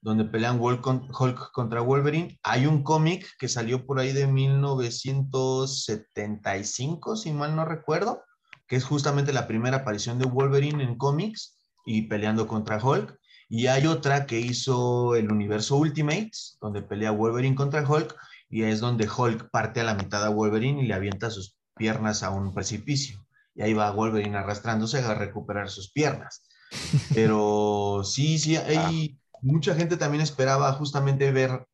donde 0.03 0.25
pelean 0.25 0.59
Hulk, 0.59 1.51
contra 1.53 1.79
Wolverine. 1.79 2.37
Hay 2.43 2.65
un 2.65 2.83
cómic 2.83 3.25
que 3.39 3.47
salió 3.47 3.85
por 3.85 3.99
ahí 3.99 4.11
de 4.11 4.27
1975, 4.27 7.15
si 7.15 7.31
mal 7.31 7.55
no 7.55 7.63
recuerdo, 7.63 8.21
que 8.67 8.75
es 8.75 8.83
justamente 8.83 9.31
la 9.31 9.47
primera 9.47 9.77
aparición 9.77 10.19
de 10.19 10.25
Wolverine 10.25 10.83
en 10.83 10.97
cómics 10.97 11.57
y 11.85 12.01
peleando 12.03 12.47
contra 12.47 12.83
Hulk. 12.83 13.17
Y 13.47 13.67
hay 13.67 13.87
otra 13.87 14.25
que 14.25 14.41
hizo 14.41 15.15
el 15.15 15.31
universo 15.31 15.77
Ultimates, 15.77 16.57
donde 16.59 16.81
pelea 16.81 17.11
Wolverine 17.11 17.55
contra 17.55 17.89
Hulk, 17.89 18.13
y 18.49 18.63
es 18.63 18.81
donde 18.81 19.07
Hulk 19.07 19.51
parte 19.51 19.79
a 19.79 19.85
la 19.85 19.95
mitad 19.95 20.25
a 20.25 20.29
Wolverine 20.29 20.83
y 20.83 20.87
le 20.87 20.95
avienta 20.95 21.29
sus 21.29 21.55
piernas 21.75 22.23
a 22.23 22.29
un 22.29 22.53
precipicio. 22.53 23.25
Y 23.55 23.61
ahí 23.61 23.73
va 23.73 23.89
Wolverine 23.91 24.35
arrastrándose 24.35 24.99
a 24.99 25.13
recuperar 25.13 25.69
sus 25.69 25.93
piernas. 25.93 26.43
Pero 27.15 28.01
sí, 28.03 28.37
sí, 28.37 28.57
hay 28.57 29.17
mucha 29.43 29.75
gente 29.75 29.97
también 29.97 30.23
esperaba 30.23 30.71
justamente 30.73 31.31
ver 31.31 31.67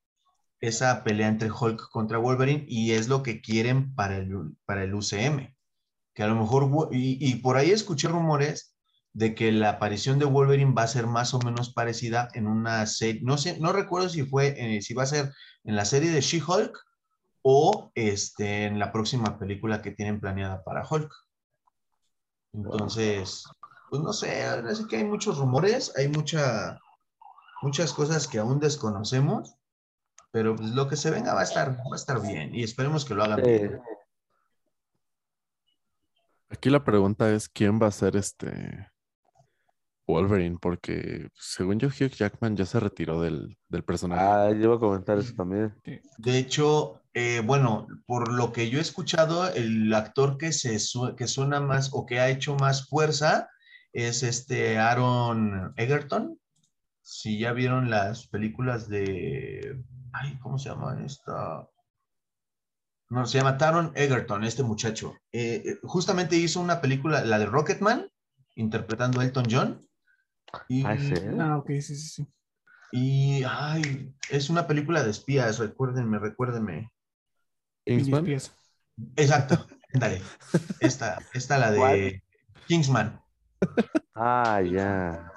esa 0.60 1.04
pelea 1.04 1.28
entre 1.28 1.52
Hulk 1.52 1.90
contra 1.90 2.18
Wolverine 2.18 2.66
y 2.68 2.92
es 2.92 3.08
lo 3.08 3.24
que 3.24 3.42
quieren 3.42 3.96
para 3.96 4.18
el, 4.18 4.56
para 4.66 4.84
el 4.84 4.94
UCM. 4.94 5.56
Que 6.14 6.24
a 6.24 6.28
lo 6.28 6.36
mejor, 6.36 6.90
y, 6.92 7.36
por 7.36 7.56
ahí 7.56 7.72
escuché 7.72 8.10
rumores 8.10 8.76
de 9.14 9.36
que 9.36 9.52
la 9.52 9.70
aparición 9.70 10.20
de 10.20 10.26
Wolverine 10.26 10.74
va 10.74 10.84
a 10.84 10.88
ser 10.88 11.08
más 11.08 11.34
o 11.34 11.40
menos 11.40 11.74
parecida 11.74 12.28
en 12.34 12.48
una 12.48 12.86
serie, 12.88 13.22
no 13.24 13.38
sé, 13.38 13.60
no 13.60 13.72
recuerdo 13.72 14.10
si 14.10 14.24
fue, 14.24 14.56
eh, 14.58 14.82
si 14.82 14.94
va 14.94 15.04
a 15.04 15.08
ser 15.08 15.34
en 15.64 15.76
la 15.76 15.86
serie 15.86 16.12
de 16.12 16.22
She-Hulk 16.22 16.78
o 17.42 17.92
este, 17.96 18.66
en 18.66 18.80
la 18.80 18.92
próxima 18.92 19.40
película 19.40 19.82
que 19.82 19.92
tienen 19.92 20.20
planeada 20.20 20.64
para 20.64 20.86
Hulk. 20.88 21.12
Entonces, 22.54 23.46
pues 23.90 24.02
no 24.02 24.14
sé, 24.14 24.44
así 24.44 24.86
que 24.88 24.98
hay 24.98 25.06
muchos 25.06 25.38
rumores, 25.38 25.94
hay 25.96 26.08
mucha, 26.10 26.80
muchas 27.62 27.94
cosas 27.94 28.28
que 28.28 28.40
aún 28.40 28.60
desconocemos, 28.60 29.56
pero 30.32 30.56
pues 30.56 30.70
lo 30.72 30.88
que 30.88 30.96
se 30.96 31.12
venga 31.12 31.34
va 31.34 31.42
a 31.42 31.44
estar, 31.44 31.78
va 31.80 31.94
a 31.94 31.96
estar 31.96 32.22
bien 32.22 32.54
y 32.54 32.64
esperemos 32.64 33.06
que 33.06 33.16
lo 33.16 33.24
hagan 33.24 33.42
bien. 33.42 33.82
Aquí 36.50 36.70
la 36.70 36.84
pregunta 36.84 37.32
es 37.32 37.48
quién 37.48 37.80
va 37.82 37.88
a 37.88 37.92
ser 37.92 38.16
este 38.16 38.90
Wolverine, 40.10 40.58
porque 40.60 41.30
según 41.36 41.80
yo 41.80 41.88
Hugh 41.88 42.10
Jackman 42.10 42.58
ya 42.58 42.66
se 42.66 42.80
retiró 42.80 43.22
del, 43.22 43.56
personaje. 43.86 44.22
Ah, 44.22 44.52
yo 44.52 44.64
iba 44.64 44.76
a 44.76 44.80
comentar 44.80 45.20
eso 45.20 45.34
también. 45.36 45.76
De 46.18 46.38
hecho, 46.38 47.04
eh, 47.14 47.42
bueno, 47.46 47.88
por 48.08 48.34
lo 48.34 48.52
que 48.52 48.70
yo 48.70 48.80
he 48.80 48.82
escuchado, 48.82 49.48
el 49.54 49.94
actor 49.94 50.38
que 50.38 50.52
se 50.52 50.78
que 51.16 51.28
suena 51.28 51.62
más 51.62 51.92
o 51.94 52.08
que 52.08 52.20
ha 52.20 52.30
hecho 52.30 52.56
más 52.56 52.88
fuerza 52.88 53.48
es 53.94 54.24
este 54.24 54.80
Aaron 54.80 55.74
Egerton. 55.78 56.40
Si 57.12 57.40
ya 57.40 57.54
vieron 57.54 57.90
las 57.90 58.28
películas 58.28 58.88
de. 58.88 59.84
Ay, 60.14 60.38
¿cómo 60.44 60.60
se 60.60 60.70
llama 60.70 60.96
esta? 61.04 61.68
No, 63.10 63.26
se 63.26 63.40
llama 63.40 63.58
Taron 63.58 63.92
Egerton, 63.96 64.44
este 64.44 64.62
muchacho. 64.62 65.18
Eh, 65.32 65.64
eh, 65.66 65.80
justamente 65.82 66.36
hizo 66.36 66.62
una 66.62 66.82
película, 66.82 67.26
la 67.26 67.40
de 67.40 67.48
Rocketman, 67.48 68.12
interpretando 68.54 69.20
a 69.20 69.24
Elton 69.24 69.48
John. 69.50 69.90
Y, 70.68 70.86
ah, 70.86 71.58
ok, 71.58 71.68
sí, 71.80 71.96
sí, 71.96 71.98
sí. 71.98 72.28
Y, 72.92 73.42
ay, 73.44 74.14
es 74.30 74.52
una 74.52 74.68
película 74.68 75.02
de 75.02 75.10
espías, 75.10 75.58
recuérdenme, 75.58 76.20
recuérdenme. 76.20 76.92
Kingsman. 77.86 78.28
Exacto, 79.16 79.68
dale. 79.94 80.22
Esta, 80.80 81.18
esta 81.34 81.58
la 81.58 81.72
de 81.72 82.22
Kingsman. 82.68 83.20
Ah, 84.14 84.62
ya. 84.62 85.32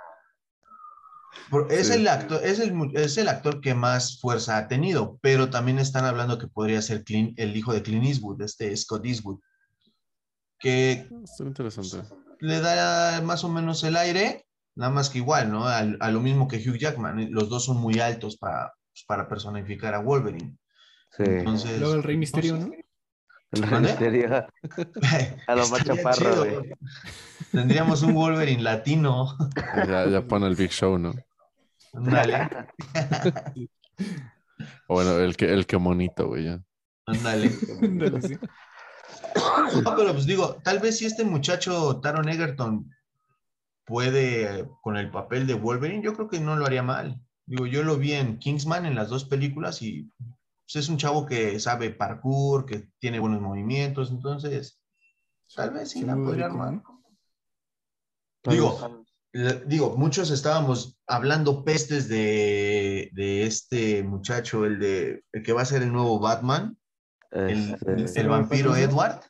Es, 1.68 1.90
el 1.90 2.08
actor, 2.08 2.40
es, 2.42 2.58
el, 2.60 2.72
es 2.94 3.18
el 3.18 3.28
actor 3.28 3.60
que 3.60 3.74
más 3.74 4.18
fuerza 4.20 4.56
ha 4.56 4.68
tenido, 4.68 5.18
pero 5.20 5.50
también 5.50 5.78
están 5.78 6.06
hablando 6.06 6.38
que 6.38 6.46
podría 6.46 6.80
ser 6.80 7.04
el 7.06 7.56
hijo 7.56 7.74
de 7.74 7.82
Clint 7.82 8.06
Eastwood, 8.06 8.40
este 8.40 8.74
Scott 8.74 9.04
Eastwood, 9.04 9.38
que 10.58 11.06
interesante. 11.40 12.08
le 12.40 12.60
da 12.60 13.20
más 13.20 13.44
o 13.44 13.50
menos 13.50 13.84
el 13.84 13.96
aire, 13.96 14.46
nada 14.76 14.90
más 14.92 15.10
que 15.10 15.18
igual, 15.18 15.50
¿no? 15.50 15.66
A, 15.66 15.82
lo 15.82 16.20
mismo 16.20 16.48
que 16.48 16.56
Hugh 16.56 16.78
Jackman, 16.78 17.30
los 17.30 17.50
dos 17.50 17.66
son 17.66 17.76
muy 17.76 18.00
altos 18.00 18.38
para, 18.38 18.72
pues, 18.90 19.04
para 19.06 19.28
personificar 19.28 19.94
a 19.94 19.98
Wolverine. 19.98 20.56
Sí. 21.10 21.24
Entonces, 21.26 21.78
Luego 21.78 21.96
el 21.96 22.02
Rey 22.02 22.16
Misterio, 22.16 22.56
¿no? 22.56 22.70
A 25.46 25.54
lo 25.54 25.68
más 25.68 25.84
chaparro, 25.84 26.64
Tendríamos 27.50 28.02
un 28.02 28.14
Wolverine 28.14 28.62
latino. 28.62 29.36
Ya, 29.86 30.08
ya 30.08 30.22
pone 30.22 30.46
el 30.46 30.56
Big 30.56 30.70
Show, 30.70 30.98
¿no? 30.98 31.12
Ándale. 31.92 32.48
bueno, 34.88 35.18
el 35.18 35.36
que, 35.36 35.52
el 35.52 35.66
que 35.66 35.78
monito, 35.78 36.28
güey, 36.28 36.44
ya. 36.44 36.62
Ándale. 37.06 37.50
No, 39.82 39.96
pero 39.96 40.12
pues 40.12 40.26
digo, 40.26 40.56
tal 40.62 40.78
vez 40.78 40.98
si 40.98 41.06
este 41.06 41.24
muchacho 41.24 42.00
Taron 42.00 42.28
Egerton 42.28 42.90
puede 43.84 44.68
con 44.82 44.96
el 44.96 45.10
papel 45.10 45.46
de 45.46 45.54
Wolverine, 45.54 46.02
yo 46.02 46.14
creo 46.14 46.28
que 46.28 46.40
no 46.40 46.56
lo 46.56 46.66
haría 46.66 46.82
mal. 46.82 47.20
Digo, 47.46 47.66
yo 47.66 47.82
lo 47.82 47.96
vi 47.96 48.12
en 48.12 48.38
Kingsman 48.38 48.86
en 48.86 48.94
las 48.94 49.08
dos 49.08 49.24
películas 49.24 49.82
y 49.82 50.10
pues, 50.64 50.76
es 50.76 50.88
un 50.88 50.96
chavo 50.96 51.26
que 51.26 51.58
sabe 51.60 51.90
parkour, 51.90 52.64
que 52.64 52.88
tiene 52.98 53.18
buenos 53.20 53.40
movimientos, 53.40 54.10
entonces 54.10 54.80
tal 55.54 55.72
vez 55.72 55.90
sí, 55.90 56.02
la 56.02 56.14
podría 56.14 56.46
armar. 56.46 56.82
Digo, 58.44 59.01
digo, 59.32 59.96
muchos 59.96 60.30
estábamos 60.30 60.98
hablando 61.06 61.64
pestes 61.64 62.08
de, 62.08 63.10
este 63.14 64.02
muchacho, 64.02 64.66
el 64.66 64.78
de 64.78 65.24
el 65.32 65.42
que 65.42 65.52
va 65.52 65.62
a 65.62 65.66
ser 65.66 65.82
el 65.82 65.92
nuevo 65.92 66.18
Batman, 66.18 66.76
el, 67.30 67.76
este, 67.96 68.22
vampiro 68.24 68.76
Edward. 68.76 69.20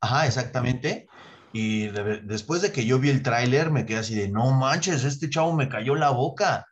Ajá, 0.00 0.26
exactamente. 0.26 1.08
Y 1.52 1.88
después 1.88 2.62
de 2.62 2.72
que 2.72 2.84
yo 2.84 2.98
vi 2.98 3.10
el 3.10 3.22
tráiler, 3.22 3.70
me 3.70 3.86
quedé 3.86 3.98
así 3.98 4.14
de, 4.14 4.28
no 4.28 4.50
manches, 4.52 5.04
este 5.04 5.30
chavo 5.30 5.54
me 5.54 5.68
cayó 5.68 5.94
la 5.94 6.10
boca. 6.10 6.66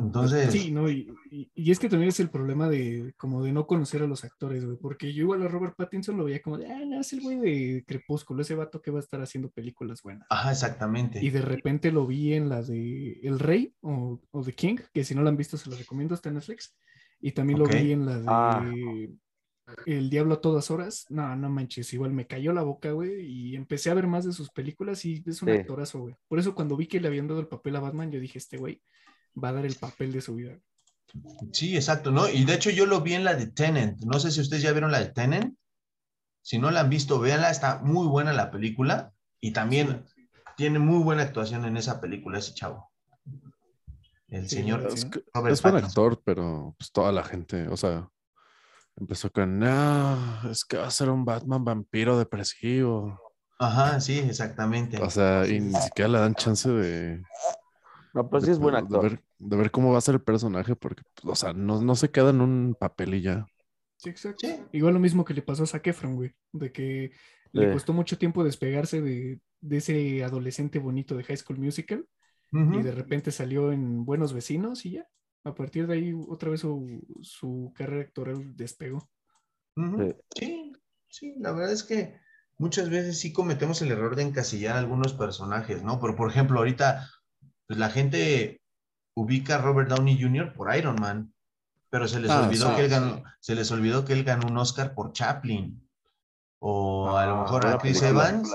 Entonces. 0.00 0.52
Sí, 0.52 0.70
no, 0.70 0.88
y, 0.88 1.08
es 1.54 1.78
que 1.78 1.88
también 1.88 2.10
es 2.10 2.20
el 2.20 2.30
problema 2.30 2.68
de 2.68 3.14
como 3.16 3.42
de 3.42 3.52
no 3.52 3.66
conocer 3.66 4.02
a 4.02 4.06
los 4.06 4.24
actores, 4.24 4.64
güey, 4.64 4.76
porque 4.76 5.12
yo 5.12 5.22
igual 5.22 5.42
a 5.42 5.48
Robert 5.48 5.74
Pattinson 5.76 6.16
lo 6.16 6.24
veía 6.24 6.42
como 6.42 6.58
de, 6.58 6.70
ah, 6.70 6.84
no, 6.86 7.00
es 7.00 7.12
el 7.12 7.20
güey 7.20 7.38
de 7.38 7.84
Crepúsculo, 7.86 8.42
ese 8.42 8.54
vato 8.54 8.82
que 8.82 8.90
va 8.90 8.98
a 8.98 9.02
estar 9.02 9.20
haciendo 9.20 9.50
películas 9.50 10.02
buenas. 10.02 10.26
Ajá, 10.30 10.50
exactamente. 10.50 11.24
Y 11.24 11.30
de 11.30 11.42
repente 11.42 11.90
lo 11.90 12.06
vi 12.06 12.34
en 12.34 12.48
la 12.48 12.62
de 12.62 13.20
El 13.22 13.38
Rey 13.38 13.74
o, 13.80 14.20
o 14.30 14.42
The 14.42 14.52
King, 14.52 14.76
que 14.92 15.04
si 15.04 15.14
no 15.14 15.22
la 15.22 15.30
han 15.30 15.36
visto 15.36 15.56
se 15.56 15.70
lo 15.70 15.76
recomiendo, 15.76 16.14
está 16.14 16.28
en 16.28 16.36
Netflix. 16.36 16.76
Y 17.20 17.32
también 17.32 17.60
lo 17.60 17.66
vi 17.66 17.92
en 17.92 18.04
la 18.04 18.18
de 18.18 18.26
ah. 18.28 18.72
El 19.86 20.10
Diablo 20.10 20.34
a 20.34 20.40
todas 20.40 20.70
horas. 20.70 21.06
No, 21.08 21.34
no 21.36 21.48
manches, 21.48 21.92
igual 21.92 22.12
me 22.12 22.26
cayó 22.26 22.52
la 22.52 22.62
boca, 22.62 22.90
güey, 22.92 23.24
y 23.24 23.56
empecé 23.56 23.90
a 23.90 23.94
ver 23.94 24.06
más 24.06 24.24
de 24.24 24.32
sus 24.32 24.50
películas 24.50 25.04
y 25.04 25.22
es 25.24 25.40
un 25.40 25.50
actorazo, 25.50 26.00
güey. 26.00 26.14
Por 26.28 26.38
eso 26.38 26.54
cuando 26.54 26.76
vi 26.76 26.86
que 26.86 27.00
le 27.00 27.08
habían 27.08 27.28
dado 27.28 27.40
el 27.40 27.48
papel 27.48 27.76
a 27.76 27.80
Batman, 27.80 28.10
yo 28.10 28.20
dije, 28.20 28.38
este 28.38 28.56
güey 28.56 28.82
va 29.42 29.50
a 29.50 29.52
dar 29.52 29.64
el 29.64 29.76
papel 29.76 30.12
de 30.12 30.20
su 30.20 30.34
vida. 30.34 30.58
Sí, 31.52 31.76
exacto, 31.76 32.10
¿no? 32.10 32.28
Y 32.28 32.44
de 32.44 32.54
hecho 32.54 32.70
yo 32.70 32.86
lo 32.86 33.00
vi 33.00 33.14
en 33.14 33.24
la 33.24 33.34
de 33.34 33.46
Tenant. 33.46 34.00
No 34.04 34.18
sé 34.18 34.30
si 34.30 34.40
ustedes 34.40 34.62
ya 34.62 34.72
vieron 34.72 34.92
la 34.92 35.00
de 35.00 35.10
Tenant. 35.10 35.56
Si 36.42 36.58
no 36.58 36.70
la 36.70 36.80
han 36.80 36.90
visto, 36.90 37.20
véanla, 37.20 37.50
está 37.50 37.80
muy 37.82 38.06
buena 38.06 38.32
la 38.32 38.50
película 38.50 39.12
y 39.40 39.52
también 39.52 40.04
tiene 40.56 40.78
muy 40.78 41.02
buena 41.02 41.22
actuación 41.22 41.64
en 41.64 41.76
esa 41.76 42.00
película 42.00 42.38
ese 42.38 42.54
chavo. 42.54 42.90
El 44.28 44.48
señor 44.48 44.86
es, 44.86 45.06
es 45.48 45.62
buen 45.62 45.76
actor, 45.76 46.20
pero 46.24 46.74
pues 46.78 46.90
toda 46.90 47.12
la 47.12 47.22
gente, 47.22 47.68
o 47.68 47.76
sea, 47.76 48.08
empezó 48.96 49.30
con, 49.30 49.58
no, 49.58 50.50
es 50.50 50.64
que 50.64 50.78
va 50.78 50.86
a 50.86 50.90
ser 50.90 51.10
un 51.10 51.24
Batman 51.24 51.64
vampiro 51.64 52.18
depresivo. 52.18 53.20
Ajá, 53.58 54.00
sí, 54.00 54.18
exactamente. 54.18 55.00
O 55.02 55.10
sea, 55.10 55.46
y 55.46 55.60
ni 55.60 55.74
siquiera 55.74 56.08
le 56.08 56.18
dan 56.18 56.34
chance 56.34 56.68
de, 56.68 57.22
no, 58.14 58.28
pues 58.28 58.44
sí 58.44 58.50
es 58.50 58.58
buen 58.58 58.74
actor. 58.74 59.22
De 59.44 59.56
ver, 59.56 59.70
cómo 59.72 59.90
va 59.90 59.98
a 59.98 60.02
ser 60.02 60.14
el 60.14 60.22
personaje, 60.22 60.76
porque, 60.76 61.02
o 61.24 61.34
sea, 61.34 61.52
no, 61.52 61.94
se 61.96 62.10
queda 62.10 62.30
en 62.30 62.40
un 62.40 62.76
papel 62.78 63.14
y 63.14 63.22
ya. 63.22 63.44
Sí, 63.96 64.08
exacto. 64.08 64.46
Igual 64.72 64.94
lo 64.94 65.00
mismo 65.00 65.24
que 65.24 65.34
le 65.34 65.42
pasó 65.42 65.64
a 65.64 65.66
Zac 65.66 65.86
Efron, 65.88 66.14
güey, 66.14 66.32
de 66.52 66.70
que 66.70 67.10
le 67.52 67.72
costó 67.72 67.92
mucho 67.92 68.16
tiempo 68.18 68.44
despegarse 68.44 69.00
de, 69.00 69.40
ese 69.68 70.22
adolescente 70.22 70.78
bonito 70.78 71.16
de 71.16 71.24
High 71.24 71.36
School 71.36 71.58
Musical 71.58 72.06
y 72.52 72.82
de 72.82 72.92
repente 72.92 73.32
salió 73.32 73.72
en 73.72 74.04
Buenos 74.04 74.32
Vecinos 74.32 74.86
y 74.86 74.92
ya. 74.92 75.06
A 75.44 75.54
partir 75.54 75.88
de 75.88 75.94
ahí, 75.94 76.12
otra 76.28 76.50
vez 76.50 76.60
su, 76.60 77.72
carrera 77.74 78.02
actoral 78.02 78.56
despegó. 78.56 79.10
Sí, 80.36 80.72
sí, 81.08 81.34
la 81.38 81.50
verdad 81.50 81.72
es 81.72 81.82
que 81.82 82.14
muchas 82.58 82.90
veces 82.90 83.18
sí 83.18 83.32
cometemos 83.32 83.82
el 83.82 83.90
error 83.90 84.14
de 84.14 84.22
encasillar 84.22 84.76
algunos 84.76 85.14
personajes, 85.14 85.82
¿no? 85.82 86.00
Pero, 86.00 86.14
por 86.14 86.30
ejemplo, 86.30 86.58
ahorita 86.58 87.08
pues 87.66 87.78
la 87.78 87.90
gente 87.90 88.61
ubica 89.14 89.56
a 89.56 89.58
Robert 89.58 89.88
Downey 89.88 90.20
Jr. 90.20 90.52
por 90.52 90.74
Iron 90.74 90.96
Man, 91.00 91.32
pero 91.90 92.08
se 92.08 92.20
les 92.20 92.30
ah, 92.30 92.46
olvidó 92.46 92.74
que 92.74 92.84
él 92.84 92.90
ganó, 92.90 93.22
se 93.40 93.54
les 93.54 93.70
olvidó 93.70 94.04
que 94.04 94.14
él 94.14 94.24
ganó 94.24 94.46
un 94.48 94.56
Oscar 94.56 94.94
por 94.94 95.12
Chaplin. 95.12 95.86
O 96.58 97.16
a 97.16 97.26
lo 97.26 97.36
ah, 97.36 97.42
mejor 97.42 97.66
a 97.66 97.78
Chris 97.78 98.02
Evans. 98.02 98.54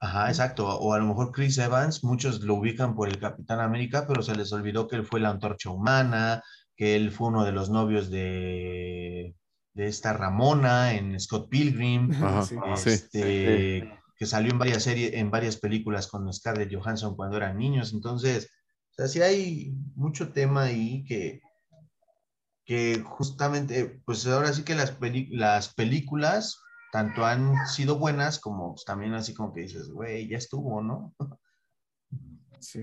Ajá, 0.00 0.28
exacto. 0.28 0.66
O 0.66 0.92
a 0.92 0.98
lo 0.98 1.06
mejor 1.06 1.32
Chris 1.32 1.58
Evans, 1.58 2.02
muchos 2.02 2.40
lo 2.40 2.54
ubican 2.54 2.94
por 2.94 3.08
el 3.08 3.18
Capitán 3.18 3.60
América, 3.60 4.06
pero 4.06 4.22
se 4.22 4.34
les 4.34 4.52
olvidó 4.52 4.88
que 4.88 4.96
él 4.96 5.04
fue 5.04 5.20
la 5.20 5.30
antorcha 5.30 5.70
humana, 5.70 6.42
que 6.76 6.96
él 6.96 7.10
fue 7.12 7.28
uno 7.28 7.44
de 7.44 7.52
los 7.52 7.70
novios 7.70 8.10
de, 8.10 9.34
de 9.74 9.86
esta 9.86 10.12
Ramona 10.12 10.94
en 10.94 11.18
Scott 11.20 11.48
Pilgrim. 11.48 12.10
este, 12.84 14.00
que 14.16 14.26
salió 14.26 14.50
en 14.50 14.58
varias 14.58 14.82
series, 14.82 15.14
en 15.14 15.30
varias 15.30 15.56
películas 15.56 16.06
con 16.06 16.32
Scarlett 16.32 16.74
Johansson 16.74 17.14
cuando 17.14 17.36
eran 17.36 17.58
niños. 17.58 17.92
Entonces, 17.92 18.50
sea, 18.96 19.08
sí 19.08 19.22
hay 19.22 19.74
mucho 19.94 20.32
tema 20.32 20.64
ahí 20.64 21.04
que, 21.04 21.40
que 22.64 23.02
justamente, 23.04 24.00
pues 24.04 24.26
ahora 24.26 24.52
sí 24.52 24.64
que 24.64 24.74
las, 24.74 24.96
las 25.30 25.74
películas 25.74 26.60
tanto 26.92 27.26
han 27.26 27.66
sido 27.66 27.98
buenas 27.98 28.38
como 28.38 28.74
pues, 28.74 28.84
también 28.84 29.12
así 29.12 29.34
como 29.34 29.52
que 29.52 29.62
dices, 29.62 29.90
güey, 29.90 30.28
ya 30.28 30.38
estuvo, 30.38 30.82
¿no? 30.82 31.14
Sí. 32.58 32.82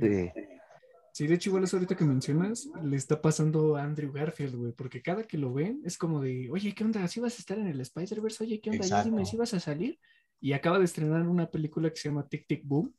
sí. 1.11 1.27
de 1.27 1.33
hecho, 1.33 1.49
igual 1.49 1.63
eso 1.63 1.77
ahorita 1.77 1.97
que 1.97 2.05
mencionas, 2.05 2.69
le 2.83 2.95
está 2.95 3.19
pasando 3.19 3.75
a 3.75 3.83
Andrew 3.83 4.13
Garfield, 4.13 4.55
güey, 4.55 4.71
porque 4.71 5.01
cada 5.01 5.23
que 5.23 5.37
lo 5.37 5.51
ven 5.51 5.81
es 5.83 5.97
como 5.97 6.21
de, 6.21 6.47
oye, 6.51 6.75
¿qué 6.75 6.83
onda? 6.83 7.05
¿Si 7.07 7.19
vas 7.19 7.33
a 7.33 7.39
estar 7.39 7.57
en 7.57 7.67
el 7.67 7.81
Spider-Verse? 7.81 8.43
Oye, 8.43 8.61
¿qué 8.61 8.69
onda? 8.69 8.85
Ya 8.85 9.03
dime 9.03 9.25
si 9.25 9.35
vas 9.35 9.53
a 9.55 9.59
salir. 9.59 9.99
Y 10.39 10.53
acaba 10.53 10.77
de 10.77 10.85
estrenar 10.85 11.27
una 11.27 11.49
película 11.49 11.89
que 11.89 11.95
se 11.95 12.09
llama 12.09 12.27
Tic 12.29 12.45
Tic 12.47 12.61
Boom, 12.63 12.95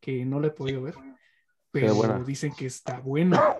que 0.00 0.26
no 0.26 0.40
la 0.40 0.48
he 0.48 0.50
podido 0.50 0.82
ver, 0.82 0.96
pero 1.70 2.24
dicen 2.24 2.52
que 2.52 2.66
está 2.66 3.00
buena. 3.00 3.56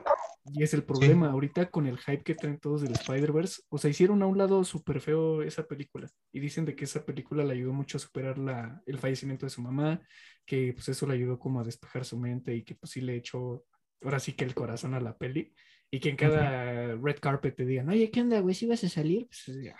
Y 0.53 0.63
es 0.63 0.75
el 0.75 0.85
problema 0.85 1.31
ahorita 1.31 1.71
con 1.71 1.87
el 1.87 1.99
hype 1.99 2.23
que 2.23 2.35
traen 2.35 2.61
todos 2.61 2.83
del 2.83 2.93
Spider-Verse. 2.93 3.63
O 3.69 3.79
sea, 3.79 3.91
hicieron 3.91 4.23
a 4.23 4.27
un 4.27 4.39
lado 4.39 4.63
súper 4.65 5.01
feo 5.01 5.43
esa 5.43 5.67
película. 5.67 6.09
Y 6.33 6.39
dicen 6.39 6.65
de 6.65 6.77
que 6.77 6.85
esa 6.85 7.05
película 7.05 7.43
le 7.43 7.55
ayudó 7.55 7.73
mucho 7.73 7.97
a 7.97 8.01
superar 8.01 8.39
la, 8.39 8.81
el 8.87 8.99
fallecimiento 8.99 9.47
de 9.47 9.51
su 9.51 9.61
mamá, 9.61 10.01
que 10.45 10.73
pues 10.73 10.89
eso 10.89 11.07
le 11.07 11.15
ayudó 11.15 11.39
como 11.39 11.61
a 11.61 11.65
despejar 11.65 12.05
su 12.05 12.17
mente 12.17 12.55
y 12.55 12.63
que 12.63 12.77
pues 12.77 12.93
sí 12.93 13.01
le 13.01 13.17
echó 13.17 13.65
ahora 14.03 14.21
sí 14.21 14.35
que 14.35 14.45
el 14.45 14.55
corazón 14.55 14.95
a 14.95 15.01
la 15.01 15.17
peli. 15.17 15.53
Y 15.91 16.01
que 16.01 16.11
en 16.11 16.17
cada 16.17 16.97
red 16.97 17.17
carpet 17.21 17.57
te 17.57 17.65
digan, 17.65 17.89
oye, 17.89 18.11
¿qué 18.11 18.21
onda, 18.21 18.41
güey? 18.41 18.55
¿Si 18.55 18.67
vas 18.67 18.83
a 18.85 18.89
salir? 18.89 19.29
Pues, 19.29 19.59
ya. 19.63 19.77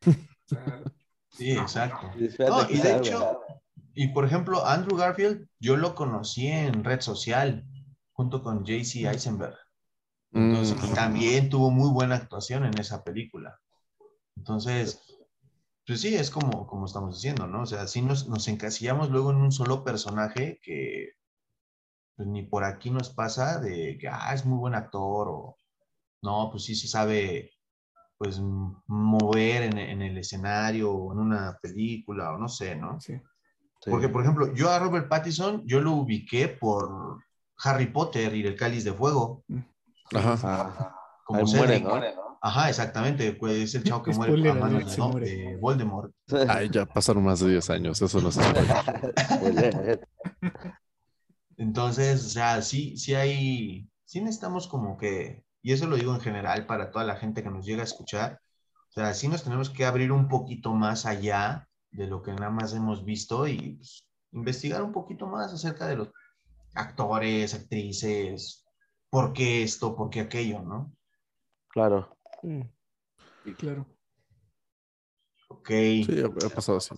Sí, 1.34 1.52
exacto. 1.52 2.10
y 2.68 2.78
de 2.78 2.96
hecho, 2.96 3.40
y 3.94 4.08
por 4.08 4.24
ejemplo, 4.24 4.66
Andrew 4.66 4.96
Garfield, 4.96 5.48
yo 5.60 5.76
lo 5.76 5.94
conocí 5.94 6.46
en 6.48 6.84
red 6.84 7.00
social 7.00 7.64
junto 8.12 8.42
con 8.42 8.64
JC 8.64 9.06
Eisenberg. 9.06 9.56
Entonces, 10.32 10.76
y 10.82 10.90
mm. 10.90 10.94
también 10.94 11.50
tuvo 11.50 11.70
muy 11.70 11.90
buena 11.90 12.16
actuación 12.16 12.64
en 12.64 12.78
esa 12.78 13.04
película. 13.04 13.58
Entonces, 14.36 15.02
pues 15.86 16.00
sí, 16.00 16.14
es 16.14 16.30
como, 16.30 16.66
como 16.66 16.86
estamos 16.86 17.16
diciendo, 17.16 17.46
¿no? 17.46 17.62
O 17.62 17.66
sea, 17.66 17.86
sí 17.86 18.02
nos, 18.02 18.28
nos 18.28 18.48
encasillamos 18.48 19.10
luego 19.10 19.30
en 19.30 19.36
un 19.36 19.52
solo 19.52 19.84
personaje 19.84 20.58
que 20.62 21.12
pues, 22.16 22.28
ni 22.28 22.42
por 22.42 22.64
aquí 22.64 22.90
nos 22.90 23.10
pasa 23.10 23.58
de 23.60 23.98
que, 23.98 24.08
ah, 24.08 24.32
es 24.34 24.44
muy 24.46 24.58
buen 24.58 24.74
actor 24.74 25.28
o 25.28 25.56
no, 26.22 26.48
pues 26.50 26.64
sí, 26.64 26.74
sí 26.74 26.88
sabe 26.88 27.50
pues 28.16 28.40
mover 28.86 29.62
en, 29.64 30.00
el 30.00 30.16
escenario 30.16 30.92
o 30.92 31.12
en 31.12 31.18
una 31.18 31.58
película 31.60 32.32
o 32.32 32.38
no 32.38 32.48
sé, 32.48 32.76
¿no? 32.76 33.00
Sí. 33.00 33.14
Porque, 33.84 34.08
por 34.08 34.22
ejemplo, 34.22 34.54
yo 34.54 34.70
a 34.70 34.78
Robert 34.78 35.08
Pattinson, 35.08 35.62
yo 35.66 35.80
lo 35.80 35.92
ubiqué 35.92 36.48
por 36.48 37.18
Harry 37.64 37.86
Potter 37.86 38.34
y 38.34 38.46
el 38.46 38.56
Cáliz 38.56 38.84
de 38.84 38.92
Fuego. 38.92 39.44
Ajá. 40.14 40.38
Ah, 40.44 40.96
como 41.24 41.44
muere, 41.44 41.80
¿no? 41.80 42.00
Ajá, 42.40 42.68
exactamente. 42.68 43.32
Pues 43.32 43.54
es 43.54 43.74
el 43.74 43.84
chavo 43.84 44.02
que 44.02 44.12
muere 44.12 44.50
a 44.50 44.54
manos 44.54 44.96
de, 44.96 45.56
Voldemort. 45.60 46.12
Ay, 46.48 46.68
ya 46.70 46.86
pasaron 46.86 47.24
más 47.24 47.40
de 47.40 47.50
10 47.50 47.70
años, 47.70 48.02
eso 48.02 48.20
no 48.20 48.30
se 48.30 48.40
Entonces, 51.56 52.24
o 52.24 52.28
sea, 52.28 52.62
sí, 52.62 52.96
sí 52.96 53.14
hay, 53.14 53.88
sí 54.04 54.20
necesitamos 54.20 54.66
como 54.66 54.96
que 54.96 55.44
y 55.62 55.72
eso 55.72 55.86
lo 55.86 55.96
digo 55.96 56.12
en 56.14 56.20
general 56.20 56.66
para 56.66 56.90
toda 56.90 57.04
la 57.04 57.16
gente 57.16 57.42
que 57.42 57.50
nos 57.50 57.64
llega 57.64 57.82
a 57.82 57.84
escuchar, 57.84 58.40
o 58.90 58.92
sea, 58.92 59.14
sí 59.14 59.28
nos 59.28 59.44
tenemos 59.44 59.70
que 59.70 59.86
abrir 59.86 60.12
un 60.12 60.28
poquito 60.28 60.74
más 60.74 61.06
allá 61.06 61.68
de 61.92 62.06
lo 62.06 62.22
que 62.22 62.32
nada 62.32 62.50
más 62.50 62.74
hemos 62.74 63.04
visto 63.04 63.46
y 63.46 63.76
pues, 63.76 64.04
investigar 64.32 64.82
un 64.82 64.92
poquito 64.92 65.26
más 65.26 65.52
acerca 65.52 65.86
de 65.86 65.96
los 65.96 66.08
actores, 66.74 67.54
actrices, 67.54 68.64
por 69.10 69.32
qué 69.32 69.62
esto, 69.62 69.94
por 69.94 70.10
qué 70.10 70.20
aquello, 70.20 70.62
¿no? 70.62 70.96
Claro. 71.68 72.16
Sí, 72.40 73.54
claro. 73.54 73.86
Ok. 75.48 75.68
Sí, 75.68 76.22
ha 76.24 76.48
pasado 76.48 76.78
así. 76.78 76.94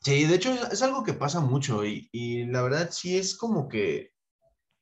Sí, 0.00 0.24
de 0.24 0.34
hecho 0.34 0.52
es 0.52 0.82
algo 0.82 1.04
que 1.04 1.12
pasa 1.12 1.40
mucho 1.40 1.84
y, 1.86 2.08
y, 2.10 2.44
la 2.46 2.62
verdad 2.62 2.90
sí 2.90 3.16
es 3.16 3.36
como 3.36 3.68
que 3.68 4.10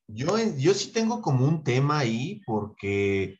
Yo, 0.06 0.38
yo 0.56 0.72
sí 0.72 0.92
tengo 0.92 1.20
como 1.20 1.44
un 1.44 1.62
tema 1.62 1.98
ahí 1.98 2.40
porque 2.46 3.39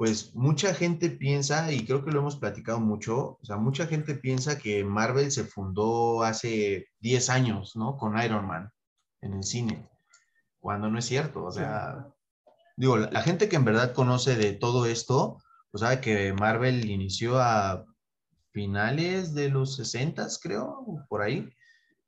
pues 0.00 0.34
mucha 0.34 0.72
gente 0.72 1.10
piensa, 1.10 1.70
y 1.70 1.84
creo 1.84 2.02
que 2.02 2.10
lo 2.10 2.20
hemos 2.20 2.36
platicado 2.36 2.80
mucho, 2.80 3.36
o 3.38 3.44
sea, 3.44 3.58
mucha 3.58 3.86
gente 3.86 4.14
piensa 4.14 4.56
que 4.56 4.82
Marvel 4.82 5.30
se 5.30 5.44
fundó 5.44 6.22
hace 6.22 6.88
10 7.00 7.28
años, 7.28 7.76
¿no? 7.76 7.98
Con 7.98 8.18
Iron 8.18 8.46
Man 8.46 8.70
en 9.20 9.34
el 9.34 9.44
cine, 9.44 9.86
cuando 10.58 10.88
no 10.88 10.98
es 10.98 11.04
cierto, 11.04 11.44
o 11.44 11.52
sea, 11.52 12.08
digo, 12.78 12.96
la, 12.96 13.20
gente 13.20 13.50
que 13.50 13.56
en 13.56 13.66
verdad 13.66 13.92
conoce 13.92 14.36
de 14.36 14.54
todo 14.54 14.86
esto, 14.86 15.36
pues 15.70 15.82
sabe 15.82 16.00
que 16.00 16.32
Marvel 16.32 16.88
inició 16.88 17.38
a 17.38 17.84
finales 18.52 19.34
de 19.34 19.50
los 19.50 19.76
60, 19.76 20.26
creo, 20.42 21.04
por 21.10 21.20
ahí, 21.20 21.46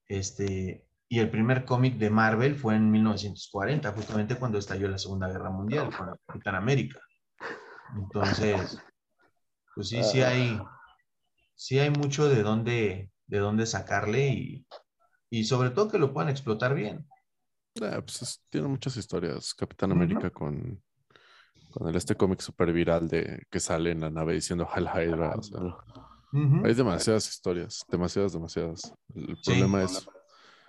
este, 0.08 0.86
y 1.10 1.18
el 1.18 1.28
primer 1.28 1.66
cómic 1.66 1.98
de 1.98 2.08
Marvel 2.08 2.56
fue 2.56 2.74
en 2.74 2.90
1940, 2.90 3.92
justamente 3.92 4.36
cuando 4.36 4.56
estalló 4.56 4.88
la 4.88 4.96
Segunda 4.96 5.28
Guerra 5.28 5.50
Mundial 5.50 5.94
con 5.94 6.16
Capitán 6.26 6.54
América. 6.54 6.98
Entonces, 7.96 8.78
pues 9.74 9.88
sí, 9.88 10.02
sí 10.04 10.22
hay, 10.22 10.60
sí 11.54 11.78
hay 11.78 11.90
mucho 11.90 12.28
de 12.28 12.42
dónde, 12.42 13.10
de 13.26 13.38
dónde 13.38 13.66
sacarle 13.66 14.28
y, 14.28 14.66
y 15.30 15.44
sobre 15.44 15.70
todo 15.70 15.88
que 15.88 15.98
lo 15.98 16.12
puedan 16.12 16.30
explotar 16.30 16.74
bien. 16.74 17.06
Ah, 17.80 18.00
pues 18.02 18.42
tiene 18.50 18.68
muchas 18.68 18.96
historias. 18.96 19.54
Capitán 19.54 19.92
América 19.92 20.30
con, 20.30 20.82
con 21.70 21.88
el, 21.88 21.96
este 21.96 22.14
cómic 22.16 22.40
super 22.40 22.72
viral 22.72 23.08
de 23.08 23.46
que 23.50 23.60
sale 23.60 23.92
en 23.92 24.00
la 24.00 24.10
nave 24.10 24.34
diciendo 24.34 24.68
Hal 24.70 24.90
Hydra. 24.94 25.34
Hay 26.64 26.74
demasiadas 26.74 27.28
historias, 27.28 27.84
demasiadas, 27.88 28.32
demasiadas. 28.32 28.94
El 29.14 29.38
problema 29.44 29.82
es, 29.82 30.06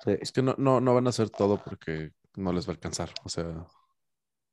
es 0.05 0.31
que 0.31 0.41
no, 0.41 0.55
no, 0.57 0.81
no 0.81 0.93
van 0.93 1.07
a 1.07 1.09
hacer 1.09 1.29
todo 1.29 1.61
porque 1.63 2.11
no 2.35 2.53
les 2.53 2.67
va 2.67 2.71
a 2.71 2.75
alcanzar. 2.75 3.13
O 3.23 3.29
sea, 3.29 3.65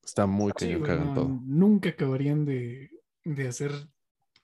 Está 0.03 0.26
muy 0.26 0.53
cañón 0.53 0.82
que 0.82 0.90
hagan 0.90 1.14
todo. 1.14 1.28
Nunca 1.44 1.90
acabarían 1.90 2.44
de, 2.44 2.90
de, 3.24 3.48
hacer 3.48 3.72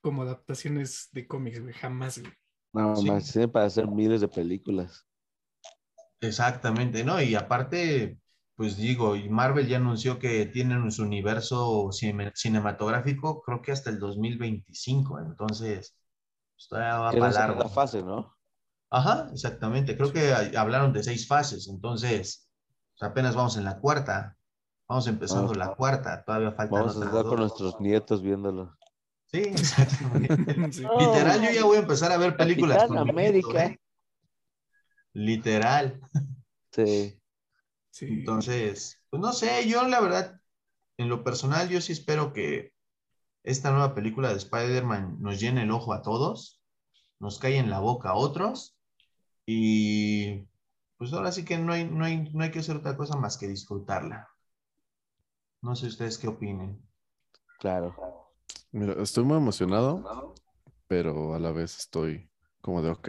como 0.01 0.23
adaptaciones 0.23 1.09
de 1.13 1.27
cómics, 1.27 1.61
güey. 1.61 1.75
Jamás, 1.75 2.19
güey. 2.19 2.33
No, 2.73 3.01
más 3.03 3.33
tienen 3.33 3.51
para 3.51 3.65
hacer 3.65 3.89
miles 3.89 4.21
de 4.21 4.29
películas. 4.29 5.07
Exactamente, 6.21 7.05
¿no? 7.05 7.21
Y 7.23 7.35
aparte, 7.35 8.19
pues 8.55 8.77
digo, 8.77 9.17
y 9.17 9.29
Marvel 9.29 9.67
ya 9.67 9.79
anunció 9.79 10.19
que 10.19 10.47
tienen 10.47 10.91
su 10.91 11.03
universo 11.03 11.91
cinematográfico, 11.93 13.43
creo 13.43 13.63
que 13.63 13.73
hasta 13.73 13.91
el 13.91 13.99
2025, 13.99 15.21
entonces, 15.21 15.97
pues 16.55 16.69
todavía 16.69 16.99
va 16.99 17.13
para 17.13 17.33
largo. 17.33 17.69
fase, 17.69 18.03
¿no? 18.03 18.37
Ajá, 18.91 19.29
exactamente. 19.33 19.97
Creo 19.97 20.13
que 20.13 20.33
hablaron 20.57 20.93
de 20.93 21.03
seis 21.03 21.27
fases, 21.27 21.69
entonces, 21.69 22.49
pues, 22.99 23.11
apenas 23.11 23.35
vamos 23.35 23.57
en 23.57 23.65
la 23.65 23.79
cuarta. 23.79 24.36
Vamos 24.89 25.07
empezando 25.09 25.53
la 25.55 25.75
cuarta, 25.75 26.25
todavía 26.25 26.53
falta. 26.53 26.75
Vamos 26.75 26.97
a 26.97 27.05
estar 27.05 27.25
con 27.25 27.41
nuestros 27.41 27.81
nietos 27.81 28.23
viéndolo. 28.23 28.77
Sí, 29.27 29.39
exactamente. 29.39 30.37
Literal, 30.99 31.43
yo 31.43 31.51
ya 31.51 31.65
voy 31.65 31.77
a 31.77 31.81
empezar 31.81 32.13
a 32.13 32.17
ver 32.17 32.37
películas. 32.37 32.87
con 32.87 32.99
América. 32.99 33.67
¿eh? 33.67 33.81
Literal. 35.13 36.01
Sí. 36.71 37.21
sí. 37.91 38.07
Entonces, 38.07 39.03
pues 39.11 39.21
no 39.21 39.33
sé, 39.33 39.69
yo 39.69 39.87
la 39.89 40.01
verdad, 40.01 40.41
en 40.99 41.09
lo 41.09 41.25
personal, 41.25 41.69
yo 41.69 41.81
sí 41.81 41.93
espero 41.93 42.33
que 42.33 42.73
esta 43.43 43.71
nueva 43.71 43.95
película 43.95 44.29
de 44.29 44.37
Spider-Man 44.37 45.17
nos 45.21 45.41
llene 45.41 45.63
el 45.63 45.71
ojo 45.71 45.93
a 45.95 46.03
todos, 46.03 46.61
nos 47.19 47.39
cae 47.39 47.57
en 47.57 47.71
la 47.71 47.81
boca 47.81 48.11
a 48.11 48.15
otros 48.15 48.77
y 49.47 50.49
pues 50.97 51.13
ahora 51.13 51.33
sí 51.33 51.45
que 51.45 51.59
no 51.59 51.73
hay, 51.73 51.85
no 51.85 52.05
hay, 52.05 52.31
no 52.33 52.45
hay 52.45 52.51
que 52.51 52.59
hacer 52.59 52.77
otra 52.77 52.97
cosa 52.97 53.17
más 53.17 53.37
que 53.37 53.49
disfrutarla. 53.49 54.29
No 55.63 55.75
sé 55.75 55.87
ustedes 55.87 56.19
qué 56.19 56.29
opinen. 56.29 56.81
Claro. 57.59 57.95
Mira, 58.73 58.95
estoy 59.03 59.25
muy 59.25 59.37
emocionado, 59.37 60.35
pero 60.87 61.35
a 61.35 61.39
la 61.39 61.53
vez 61.53 61.79
estoy 61.79 62.31
como 62.61 62.83
de, 62.83 62.91
ok, 62.91 63.09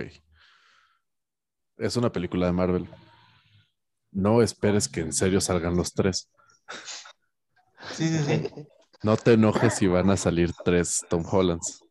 es 1.77 1.95
una 1.95 2.11
película 2.11 2.45
de 2.45 2.51
Marvel. 2.53 2.89
No 4.11 4.41
esperes 4.41 4.87
que 4.87 5.01
en 5.01 5.13
serio 5.13 5.41
salgan 5.41 5.75
los 5.75 5.93
tres. 5.93 6.31
Sí, 7.93 8.07
sí, 8.07 8.23
sí. 8.23 8.67
No 9.03 9.15
te 9.15 9.33
enojes 9.33 9.75
si 9.75 9.87
van 9.87 10.09
a 10.09 10.17
salir 10.17 10.51
tres 10.63 11.05
Tom 11.09 11.23
Hollands. 11.29 11.83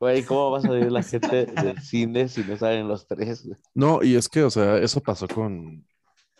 Güey, 0.00 0.24
¿cómo 0.24 0.50
va 0.50 0.58
a 0.58 0.62
salir 0.62 0.90
la 0.90 1.02
gente 1.02 1.46
del 1.46 1.80
cine 1.82 2.28
si 2.28 2.44
no 2.44 2.56
salen 2.56 2.88
los 2.88 3.06
tres? 3.06 3.48
No, 3.74 4.02
y 4.02 4.14
es 4.14 4.28
que, 4.28 4.44
o 4.44 4.50
sea, 4.50 4.78
eso 4.78 5.00
pasó 5.00 5.26
con, 5.26 5.84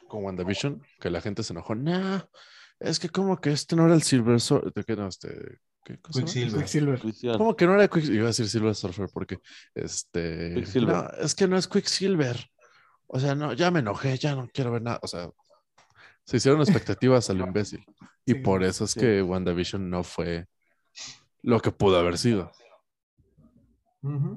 con 0.06 0.24
WandaVision, 0.24 0.82
que 1.00 1.10
la 1.10 1.20
gente 1.20 1.42
se 1.42 1.52
enojó. 1.52 1.74
Nah, 1.74 2.22
es 2.80 2.98
que 2.98 3.08
como 3.08 3.40
que 3.40 3.50
este 3.50 3.76
no 3.76 3.86
era 3.86 3.94
el 3.94 4.02
Silver 4.02 4.40
Surfer. 4.40 4.72
¿De 4.72 4.84
qué 4.84 4.96
no? 4.96 5.08
Este, 5.08 5.58
¿qué 5.84 5.98
cosa 5.98 6.20
Quicksilver. 6.20 7.00
Como 7.36 7.56
que 7.56 7.66
no 7.66 7.74
era 7.74 7.88
Quicksilver. 7.88 8.16
Iba 8.16 8.24
a 8.24 8.28
decir 8.28 8.48
Silver 8.48 8.74
Surfer 8.74 9.08
porque 9.12 9.38
este. 9.74 10.64
No, 10.80 11.08
es 11.20 11.34
que 11.34 11.48
no 11.48 11.56
es 11.56 11.66
Quicksilver. 11.66 12.38
O 13.06 13.18
sea, 13.18 13.34
no, 13.34 13.54
ya 13.54 13.70
me 13.70 13.80
enojé, 13.80 14.16
ya 14.18 14.34
no 14.34 14.48
quiero 14.52 14.70
ver 14.70 14.82
nada. 14.82 15.00
O 15.02 15.08
sea, 15.08 15.30
se 16.24 16.36
hicieron 16.36 16.60
expectativas 16.60 17.30
al 17.30 17.40
imbécil. 17.46 17.84
Y 18.24 18.34
por 18.34 18.62
eso 18.62 18.84
es 18.84 18.94
que 18.94 19.22
WandaVision 19.22 19.88
no 19.88 20.04
fue 20.04 20.46
lo 21.42 21.60
que 21.60 21.72
pudo 21.72 21.98
haber 21.98 22.18
sido 22.18 22.52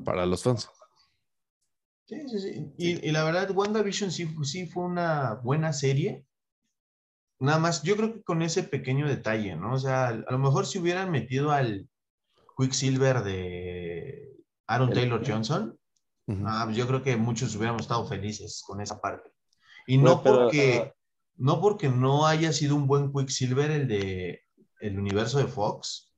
para 0.06 0.26
los 0.26 0.44
fans. 0.44 0.70
Sí, 2.06 2.16
sí, 2.28 2.40
sí. 2.40 2.74
Y, 2.78 3.08
y, 3.10 3.12
la 3.12 3.24
verdad, 3.24 3.52
WandaVision 3.52 4.12
sí, 4.12 4.34
sí 4.44 4.66
fue 4.66 4.84
una 4.84 5.36
buena 5.36 5.74
serie 5.74 6.26
Nada 7.42 7.58
más, 7.58 7.82
yo 7.82 7.98
creo 7.98 8.14
que 8.14 8.22
con 8.22 8.44
ese 8.44 8.62
pequeño 8.62 9.08
detalle, 9.08 9.56
¿no? 9.56 9.74
O 9.74 9.80
sea, 9.80 10.10
a 10.10 10.32
lo 10.32 10.38
mejor 10.38 10.68
si 10.68 10.78
hubieran 10.78 11.10
metido 11.10 11.52
al 11.52 11.90
Quicksilver 12.56 13.24
de 13.24 14.32
Aaron 14.68 14.92
Taylor 14.92 15.24
Johnson, 15.28 15.76
ah, 16.46 16.62
pues 16.66 16.78
yo 16.78 16.86
creo 16.86 17.02
que 17.02 17.18
muchos 17.18 17.56
hubiéramos 17.56 17.82
estado 17.82 18.06
felices 18.06 18.62
con 18.64 18.80
esa 18.80 19.02
parte. 19.02 19.32
Y 19.88 19.98
no 19.98 20.22
porque, 20.22 20.94
no 21.36 21.60
porque 21.60 21.90
no 21.90 22.28
haya 22.28 22.54
sido 22.54 22.76
un 22.76 22.86
buen 22.86 23.12
Quicksilver 23.12 23.72
el 23.72 23.88
de 23.88 24.44
el 24.80 25.00
universo 25.00 25.40
de 25.40 25.48
Fox, 25.48 26.14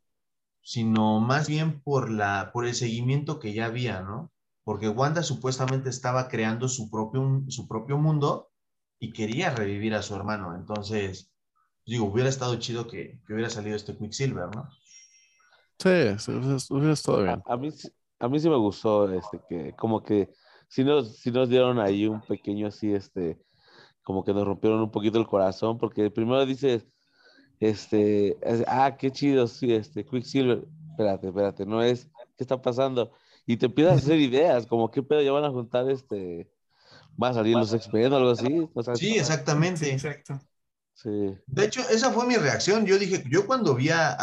sino 0.61 1.21
más 1.21 1.47
bien 1.47 1.81
por 1.83 2.09
la 2.09 2.51
por 2.51 2.65
el 2.65 2.75
seguimiento 2.75 3.39
que 3.39 3.53
ya 3.53 3.67
había, 3.67 4.01
¿no? 4.01 4.29
Porque 4.65 4.89
Wanda 4.89 5.23
supuestamente 5.23 5.89
estaba 5.89 6.27
creando 6.27 6.67
su 6.67 6.89
propio, 6.89 7.43
su 7.47 7.65
propio 7.65 7.97
mundo 7.97 8.49
y 9.03 9.11
quería 9.11 9.49
revivir 9.49 9.95
a 9.95 10.01
su 10.01 10.15
hermano. 10.15 10.55
Entonces, 10.55 11.29
digo, 11.85 12.05
hubiera 12.05 12.29
estado 12.29 12.55
chido 12.55 12.87
que, 12.87 13.19
hubiera 13.27 13.49
salido 13.49 13.75
este 13.75 13.97
Quicksilver, 13.97 14.47
¿no? 14.55 14.69
Sí, 15.77 15.89
hubiera 16.69 16.93
estado 16.93 17.23
bien. 17.23 17.43
A, 17.45 17.57
mí, 17.57 17.69
a 18.19 18.29
mí 18.29 18.39
sí 18.39 18.49
me 18.49 18.55
gustó, 18.55 19.11
este, 19.11 19.41
que 19.49 19.75
como 19.75 20.01
que 20.01 20.29
sí 20.69 20.85
nos, 20.85 21.17
sí 21.17 21.31
nos 21.31 21.49
dieron 21.49 21.79
ahí 21.79 22.07
un 22.07 22.21
pequeño 22.21 22.67
así, 22.67 22.93
este, 22.93 23.37
como 24.03 24.23
que 24.23 24.33
nos 24.33 24.47
rompieron 24.47 24.79
un 24.79 24.91
poquito 24.91 25.19
el 25.19 25.27
corazón, 25.27 25.77
porque 25.77 26.09
primero 26.09 26.45
dices, 26.45 26.87
este, 27.59 28.37
ah, 28.67 28.95
qué 28.97 29.11
chido, 29.11 29.47
sí, 29.47 29.73
este, 29.73 30.05
Quicksilver, 30.05 30.63
espérate, 30.91 31.27
espérate, 31.27 31.65
no 31.65 31.83
es, 31.83 32.09
¿qué 32.37 32.45
está 32.45 32.61
pasando? 32.61 33.11
Y 33.45 33.57
te 33.57 33.65
empiezas 33.65 33.95
a 33.95 33.97
hacer 33.97 34.19
ideas, 34.21 34.65
como 34.65 34.89
qué 34.89 35.03
pedo, 35.03 35.21
ya 35.21 35.33
van 35.33 35.43
a 35.43 35.51
juntar 35.51 35.89
este 35.89 36.49
va 37.21 37.29
a 37.29 37.33
salir 37.33 37.55
los 37.55 37.73
X-Men 37.73 38.13
o 38.13 38.17
algo 38.17 38.31
así. 38.31 38.69
sí, 38.95 39.17
exactamente. 39.17 39.91
exacto. 39.91 40.39
Sí. 40.95 41.09
De 41.47 41.65
hecho, 41.65 41.81
esa 41.89 42.11
fue 42.11 42.27
mi 42.27 42.35
reacción. 42.35 42.85
Yo 42.85 42.99
dije, 42.99 43.23
yo 43.29 43.45
cuando 43.45 43.75
vi 43.75 43.89
a, 43.89 44.15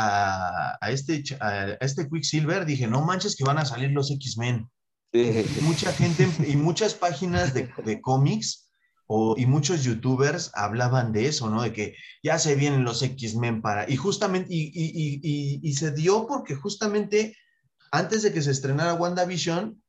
a, 0.81 0.91
este, 0.91 1.23
a 1.41 1.77
este 1.81 2.09
Quicksilver, 2.09 2.65
dije, 2.65 2.87
no 2.87 3.03
manches 3.03 3.37
que 3.37 3.45
van 3.45 3.59
a 3.59 3.65
salir 3.65 3.91
los 3.91 4.11
X-Men. 4.11 4.69
Mucha 5.63 5.93
gente 5.93 6.29
y 6.47 6.57
muchas 6.57 6.95
páginas 6.95 7.53
de, 7.53 7.69
de 7.85 8.01
cómics 8.01 8.71
o, 9.07 9.35
y 9.37 9.45
muchos 9.45 9.83
youtubers 9.83 10.53
hablaban 10.55 11.13
de 11.13 11.27
eso, 11.27 11.51
¿no? 11.51 11.63
De 11.63 11.73
que 11.73 11.97
ya 12.23 12.39
se 12.39 12.55
vienen 12.55 12.85
los 12.85 13.03
X-Men 13.03 13.61
para... 13.61 13.91
Y 13.91 13.97
justamente, 13.97 14.55
y, 14.55 14.71
y, 14.73 15.21
y, 15.21 15.61
y, 15.69 15.73
se 15.75 15.91
dio 15.91 16.29
porque 16.29 16.55
justamente 16.55 17.37
antes 17.91 18.23
de 18.23 18.33
que 18.33 18.41
se 18.41 18.53
estrenara 18.53 18.95
WandaVision, 18.95 19.80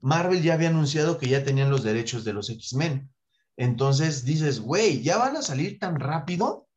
Marvel 0.00 0.42
ya 0.42 0.54
había 0.54 0.68
anunciado 0.68 1.18
que 1.18 1.28
ya 1.28 1.44
tenían 1.44 1.70
los 1.70 1.82
derechos 1.82 2.24
de 2.24 2.32
los 2.32 2.50
X-Men. 2.50 3.10
Entonces 3.56 4.24
dices, 4.24 4.60
güey, 4.60 5.02
¿ya 5.02 5.18
van 5.18 5.36
a 5.36 5.42
salir 5.42 5.78
tan 5.78 5.98
rápido? 5.98 6.68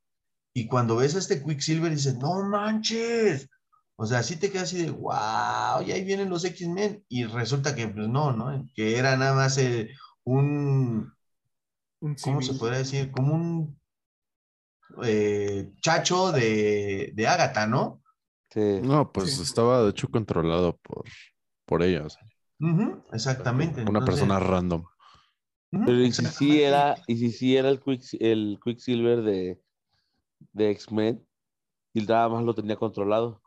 Y 0.54 0.68
cuando 0.68 0.98
ves 0.98 1.16
a 1.16 1.20
este 1.20 1.44
Quicksilver 1.44 1.92
dices, 1.92 2.18
no 2.18 2.44
manches. 2.44 3.50
O 3.96 4.06
sea, 4.06 4.24
sí 4.24 4.36
te 4.36 4.50
quedas 4.50 4.64
así 4.64 4.84
de, 4.84 4.92
wow, 4.92 5.82
y 5.86 5.92
ahí 5.92 6.04
vienen 6.04 6.30
los 6.30 6.44
X-Men. 6.44 7.06
Y 7.08 7.26
resulta 7.26 7.76
que, 7.76 7.88
pues 7.88 8.08
no, 8.08 8.32
¿no? 8.34 8.68
Que 8.74 8.98
era 8.98 9.16
nada 9.16 9.36
más 9.36 9.58
eh, 9.60 9.92
un, 10.24 11.14
¿cómo 12.24 12.42
se 12.42 12.56
podría 12.56 12.80
decir? 12.80 13.12
Como 13.12 13.36
un 13.36 13.80
eh, 15.04 15.72
chacho 15.82 16.32
de, 16.32 17.12
de 17.14 17.28
Agatha, 17.28 17.68
¿no? 17.68 18.02
Sí. 18.50 18.82
No, 18.82 19.12
pues 19.12 19.40
estaba 19.40 19.84
de 19.84 19.92
hecho 19.92 20.10
controlado 20.10 20.78
por, 20.78 21.06
por 21.66 21.84
ella. 21.84 22.06
Exactamente. 23.12 23.84
Una 23.88 24.04
persona 24.06 24.40
random. 24.40 24.84
Pero 25.72 25.94
y 26.02 26.12
si 26.12 26.26
sí 26.26 26.62
era, 26.62 26.96
y 27.08 27.18
si 27.18 27.32
sí 27.32 27.56
era 27.56 27.70
el, 27.70 27.80
Quick, 27.80 28.04
el 28.20 28.60
Quicksilver 28.64 29.22
de, 29.22 29.62
de 30.52 30.72
X-Men 30.72 31.26
y 31.94 32.02
nada 32.02 32.28
más 32.30 32.44
lo 32.44 32.54
tenía 32.54 32.76
controlado. 32.76 33.42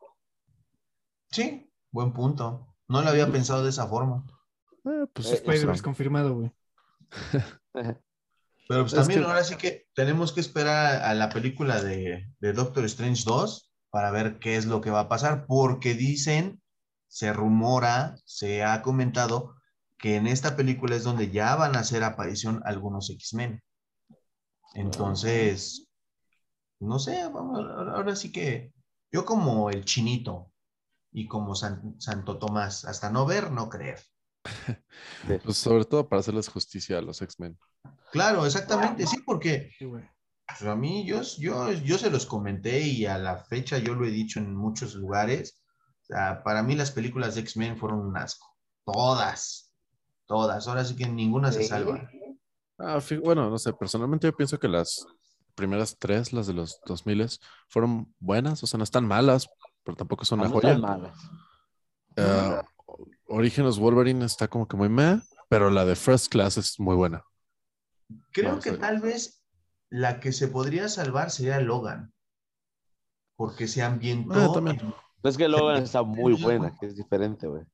Sí, 1.31 1.71
buen 1.91 2.13
punto. 2.13 2.75
No 2.89 3.03
lo 3.03 3.09
había 3.11 3.31
pensado 3.31 3.63
de 3.63 3.71
esa 3.71 3.87
forma. 3.87 4.25
Eh, 4.85 5.07
pues 5.13 5.33
Spider-Man 5.33 5.79
confirmado, 5.79 6.35
güey. 6.35 6.53
Pero 8.69 8.83
pues 8.83 8.95
también 8.95 9.23
ahora 9.25 9.45
sí 9.45 9.57
que 9.57 9.87
tenemos 9.95 10.33
que 10.33 10.41
esperar 10.41 11.03
a 11.03 11.15
la 11.15 11.29
película 11.29 11.83
de, 11.83 12.33
de, 12.39 12.53
Doctor 12.55 12.85
Strange 12.87 13.23
2 13.27 13.71
para 13.91 14.11
ver 14.11 14.39
qué 14.39 14.57
es 14.57 14.65
lo 14.65 14.81
que 14.81 14.91
va 14.91 15.01
a 15.01 15.09
pasar, 15.09 15.45
porque 15.47 15.95
dicen, 15.95 16.63
se 17.15 17.33
rumora, 17.33 18.17
se 18.25 18.65
ha 18.65 18.83
comentado 18.83 19.55
que 19.97 20.17
en 20.17 20.27
esta 20.27 20.57
película 20.57 20.97
es 20.97 21.05
donde 21.05 21.31
ya 21.31 21.55
van 21.55 21.77
a 21.77 21.79
hacer 21.79 22.03
aparición 22.03 22.61
algunos 22.65 23.09
X-Men. 23.09 23.63
Entonces, 24.75 25.89
no 26.81 26.99
sé, 26.99 27.23
vamos, 27.29 27.65
ahora 27.95 28.17
sí 28.17 28.33
que 28.33 28.73
yo 29.13 29.25
como 29.25 29.71
el 29.71 29.85
chinito 29.85 30.51
y 31.13 31.29
como 31.29 31.55
Santo 31.55 32.37
Tomás, 32.41 32.85
hasta 32.85 33.11
no 33.11 33.27
ver, 33.27 33.53
no 33.53 33.69
creer. 33.69 34.03
Pues 35.45 35.57
sobre 35.57 35.85
todo 35.85 36.09
para 36.09 36.19
hacerles 36.19 36.49
justicia 36.49 36.99
a 36.99 37.03
los 37.03 37.23
X-Men. 37.23 37.57
Claro, 38.11 38.45
exactamente, 38.45 39.07
sí, 39.07 39.19
porque 39.25 39.71
pues, 39.79 40.63
a 40.63 40.75
mí 40.75 41.07
yo, 41.07 41.23
yo, 41.39 41.73
yo 41.73 41.97
se 41.97 42.11
los 42.11 42.27
comenté 42.27 42.81
y 42.81 43.07
a 43.07 43.19
la 43.19 43.37
fecha 43.45 43.79
yo 43.79 43.95
lo 43.95 44.05
he 44.05 44.11
dicho 44.11 44.41
en 44.41 44.57
muchos 44.57 44.97
lugares. 44.97 45.64
O 46.05 46.07
sea, 46.07 46.43
para 46.43 46.63
mí 46.63 46.75
las 46.75 46.91
películas 46.91 47.35
de 47.35 47.41
X-Men 47.41 47.79
fueron 47.79 48.01
un 48.01 48.17
asco. 48.17 48.47
Todas, 48.85 49.73
todas. 50.27 50.69
Ahora 50.69 50.85
sí 50.85 50.95
que 50.95 51.09
ninguna 51.09 51.51
se 51.51 51.65
salva. 51.65 52.09
Ah, 52.79 53.01
bueno, 53.23 53.49
no 53.49 53.59
sé, 53.59 53.73
personalmente 53.73 54.27
yo 54.27 54.37
pienso 54.37 54.59
que 54.59 54.69
las 54.69 55.07
primeras 55.55 55.97
tres, 55.99 56.33
las 56.33 56.47
de 56.47 56.53
los 56.53 56.81
2000 56.85 57.39
fueron 57.69 58.13
buenas, 58.19 58.63
o 58.63 58.67
sea, 58.67 58.77
no 58.77 58.85
están 58.85 59.07
malas, 59.07 59.49
pero 59.83 59.97
tampoco 59.97 60.25
son 60.27 60.41
una 60.41 60.51
joya. 60.51 60.77
malas. 60.77 61.17
Uh, 62.17 62.63
Orígenes 63.27 63.79
Wolverine 63.79 64.25
está 64.27 64.49
como 64.49 64.69
que 64.69 64.77
muy 64.77 64.91
meh, 64.91 65.21
pero 65.49 65.71
la 65.71 65.87
de 65.87 65.97
First 65.97 66.31
Class 66.31 66.59
es 66.59 66.79
muy 66.79 66.97
buena. 66.97 67.25
Creo 68.33 68.59
que 68.61 68.73
tal 68.73 69.01
vez 69.01 69.43
la 69.89 70.21
que 70.21 70.33
se 70.33 70.49
podría 70.49 70.89
salvar 70.89 71.31
sería 71.31 71.61
Logan. 71.61 72.13
Porque 73.37 73.67
se 73.67 73.83
ambientó. 73.83 74.35
Ah, 74.55 75.04
también. 75.25 75.31
Es 75.31 75.37
que 75.37 75.49
Logan 75.49 75.83
está 75.83 76.03
muy 76.03 76.35
buena, 76.35 76.75
que 76.79 76.87
es 76.87 76.97
diferente, 76.97 77.47
güey. 77.47 77.65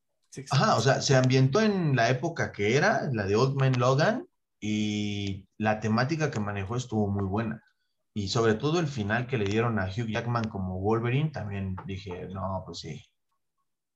Ajá, 0.50 0.76
o 0.76 0.80
sea, 0.80 1.02
se 1.02 1.16
ambientó 1.16 1.60
en 1.60 1.96
la 1.96 2.08
época 2.08 2.52
que 2.52 2.76
era, 2.76 3.10
la 3.12 3.26
de 3.26 3.36
Old 3.36 3.56
Man 3.56 3.72
Logan, 3.78 4.26
y 4.60 5.48
la 5.58 5.80
temática 5.80 6.30
que 6.30 6.38
manejó 6.38 6.76
estuvo 6.76 7.08
muy 7.08 7.24
buena. 7.24 7.62
Y 8.14 8.28
sobre 8.28 8.54
todo 8.54 8.80
el 8.80 8.86
final 8.86 9.26
que 9.26 9.38
le 9.38 9.44
dieron 9.46 9.78
a 9.78 9.86
Hugh 9.86 10.08
Jackman 10.08 10.48
como 10.48 10.80
Wolverine, 10.80 11.30
también 11.30 11.76
dije, 11.86 12.28
no, 12.28 12.62
pues 12.66 12.80
sí, 12.80 13.04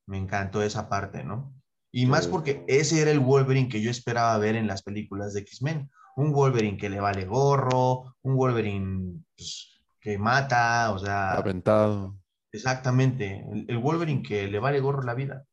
me 0.07 0.19
encantó 0.19 0.63
esa 0.63 0.89
parte, 0.89 1.25
¿no? 1.25 1.55
Y 1.93 2.07
más 2.07 2.27
porque 2.27 2.65
ese 2.67 3.03
era 3.03 3.13
el 3.13 3.21
Wolverine 3.21 3.69
que 3.69 3.81
yo 3.81 3.91
esperaba 3.91 4.37
ver 4.39 4.57
en 4.57 4.67
las 4.67 4.83
películas 4.83 5.33
de 5.33 5.41
X-Men. 5.41 5.91
Un 6.17 6.33
Wolverine 6.33 6.77
que 6.77 6.91
le 6.91 7.01
vale 7.01 7.25
gorro, 7.25 8.17
un 8.23 8.35
Wolverine 8.35 9.23
pues, 9.37 9.81
que 10.01 10.19
mata, 10.19 10.91
o 10.93 10.99
sea... 10.99 11.35
Aventado. 11.35 12.17
Exactamente, 12.55 13.45
el, 13.67 13.79
Wolverine 13.79 14.23
que 14.23 14.47
le 14.47 14.61
vale 14.61 14.79
gorro 14.79 15.03
la 15.03 15.15
vida. 15.15 15.45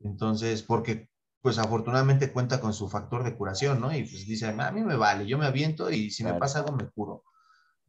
Entonces, 0.00 0.64
porque 0.64 1.08
pues 1.40 1.58
afortunadamente 1.58 2.32
cuenta 2.32 2.60
con 2.60 2.74
su 2.74 2.88
factor 2.88 3.22
de 3.22 3.36
curación, 3.36 3.80
¿no? 3.80 3.94
Y 3.96 4.02
pues 4.02 4.26
dice, 4.26 4.48
a 4.48 4.72
mí 4.72 4.82
me 4.82 4.96
vale, 4.96 5.28
yo 5.28 5.38
me 5.38 5.46
aviento 5.46 5.92
y 5.92 6.10
si 6.10 6.24
me 6.24 6.34
pasa 6.34 6.58
algo 6.58 6.72
me 6.72 6.90
curo. 6.90 7.22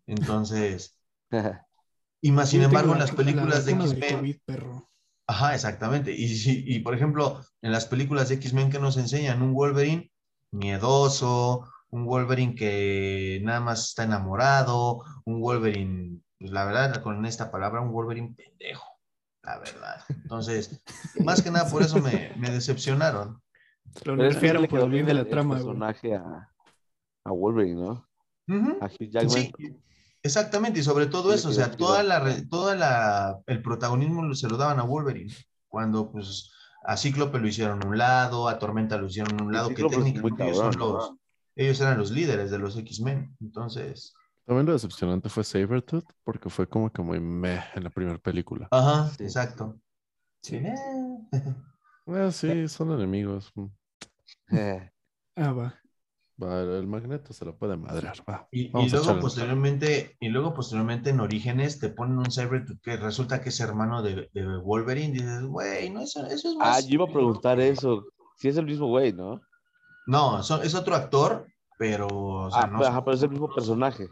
Entonces, 0.05 0.95
y 2.21 2.32
más 2.32 2.49
sin 2.49 2.61
embargo 2.61 2.93
en 2.93 2.99
las 2.99 3.11
películas 3.11 3.65
de 3.65 3.71
X-Men... 3.71 4.39
Ajá, 5.25 5.55
exactamente. 5.55 6.13
Y, 6.15 6.27
y, 6.75 6.80
por 6.80 6.93
ejemplo, 6.93 7.43
en 7.63 7.71
las 7.71 7.88
películas 7.88 8.30
de 8.30 8.36
X-Men 8.36 8.69
que 8.69 8.80
nos 8.80 8.97
enseñan 8.97 9.41
un 9.41 9.53
Wolverine 9.53 10.11
miedoso, 10.51 11.67
un 11.89 12.05
Wolverine 12.05 12.53
que 12.53 13.39
nada 13.43 13.59
más 13.59 13.89
está 13.89 14.03
enamorado, 14.03 15.03
un 15.25 15.41
Wolverine, 15.41 16.21
pues 16.39 16.51
la 16.51 16.63
verdad, 16.63 17.03
con 17.03 17.25
esta 17.25 17.51
palabra, 17.51 17.81
un 17.81 17.91
Wolverine 17.91 18.33
pendejo, 18.33 18.87
la 19.43 19.59
verdad. 19.59 20.03
Entonces, 20.07 20.81
más 21.23 21.41
que 21.41 21.51
nada 21.51 21.69
por 21.69 21.81
eso 21.81 21.99
me, 21.99 22.33
me 22.37 22.49
decepcionaron. 22.49 23.41
Lo 24.05 24.15
nerfearon 24.15 24.65
por 24.67 24.79
el 24.79 24.89
bien 24.89 25.05
de 25.05 25.15
la 25.15 25.25
trama. 25.25 25.55
personaje 25.55 26.15
a, 26.15 26.49
a, 27.25 27.31
Wolverine, 27.31 27.81
¿no? 27.81 28.07
A 28.79 28.85
Hugh. 28.85 29.29
Sí, 29.29 29.51
Exactamente, 30.21 30.79
y 30.79 30.83
sobre 30.83 31.07
todo 31.07 31.33
eso, 31.33 31.49
o 31.49 31.53
sea, 31.53 31.71
toda 31.71 32.03
la, 32.03 32.47
toda 32.49 32.75
la, 32.75 33.39
el 33.47 33.61
protagonismo 33.61 34.33
se 34.35 34.49
lo 34.49 34.57
daban 34.57 34.79
a 34.79 34.83
Wolverine, 34.83 35.33
cuando 35.67 36.11
pues 36.11 36.51
a 36.83 36.97
Cíclope 36.97 37.39
lo 37.39 37.47
hicieron 37.47 37.83
a 37.83 37.87
un 37.87 37.97
lado, 37.97 38.49
a 38.49 38.59
Tormenta 38.59 38.97
lo 38.97 39.07
hicieron 39.07 39.39
a 39.39 39.43
un 39.43 39.53
lado, 39.53 39.69
que 39.69 39.83
técnicamente 39.83 40.43
ellos, 40.43 40.57
son 40.57 40.77
los, 40.77 41.13
ellos 41.55 41.79
eran 41.79 41.97
los 41.97 42.11
líderes 42.11 42.51
de 42.51 42.59
los 42.59 42.77
X-Men, 42.77 43.35
entonces... 43.39 44.13
También 44.49 44.65
lo 44.65 44.73
decepcionante 44.73 45.29
fue 45.29 45.43
Sabretooth, 45.43 46.11
porque 46.23 46.49
fue 46.49 46.67
como 46.67 46.91
que 46.91 47.03
muy 47.03 47.19
meh 47.19 47.63
en 47.75 47.83
la 47.83 47.91
primera 47.91 48.17
película. 48.17 48.67
Ajá, 48.71 49.11
exacto. 49.19 49.79
Sí. 50.41 50.59
Eh, 52.11 52.31
sí, 52.31 52.67
son 52.67 52.91
enemigos. 52.93 53.53
Eh. 54.51 54.89
Ah, 55.35 55.51
va 55.51 55.79
el 56.41 56.87
magneto 56.87 57.33
se 57.33 57.45
lo 57.45 57.57
puede 57.57 57.75
madrear. 57.75 58.17
Va. 58.27 58.47
Y, 58.51 58.69
luego 58.69 59.19
posteriormente, 59.19 60.15
y 60.19 60.29
luego 60.29 60.53
posteriormente 60.53 61.09
en 61.09 61.19
Orígenes 61.19 61.79
te 61.79 61.89
ponen 61.89 62.17
un 62.17 62.31
cyber 62.31 62.65
que 62.81 62.97
resulta 62.97 63.41
que 63.41 63.49
es 63.49 63.59
hermano 63.59 64.01
de, 64.01 64.29
de 64.33 64.57
Wolverine. 64.57 65.13
dices, 65.13 65.43
güey, 65.43 65.89
no, 65.89 66.01
eso, 66.01 66.25
eso 66.27 66.49
es 66.49 66.55
más. 66.55 66.77
Ah, 66.77 66.81
yo 66.81 66.95
iba 66.95 67.05
a 67.05 67.13
preguntar 67.13 67.59
eso. 67.59 68.05
Si 68.37 68.47
es 68.47 68.57
el 68.57 68.65
mismo 68.65 68.87
güey, 68.87 69.11
¿no? 69.11 69.41
No, 70.07 70.39
es 70.39 70.75
otro 70.75 70.95
actor, 70.95 71.45
pero. 71.77 72.49
ah, 72.53 72.67
no 72.67 72.83
ajá, 72.83 73.03
pero 73.03 73.15
es 73.15 73.23
el 73.23 73.29
mismo 73.29 73.53
personaje. 73.53 74.07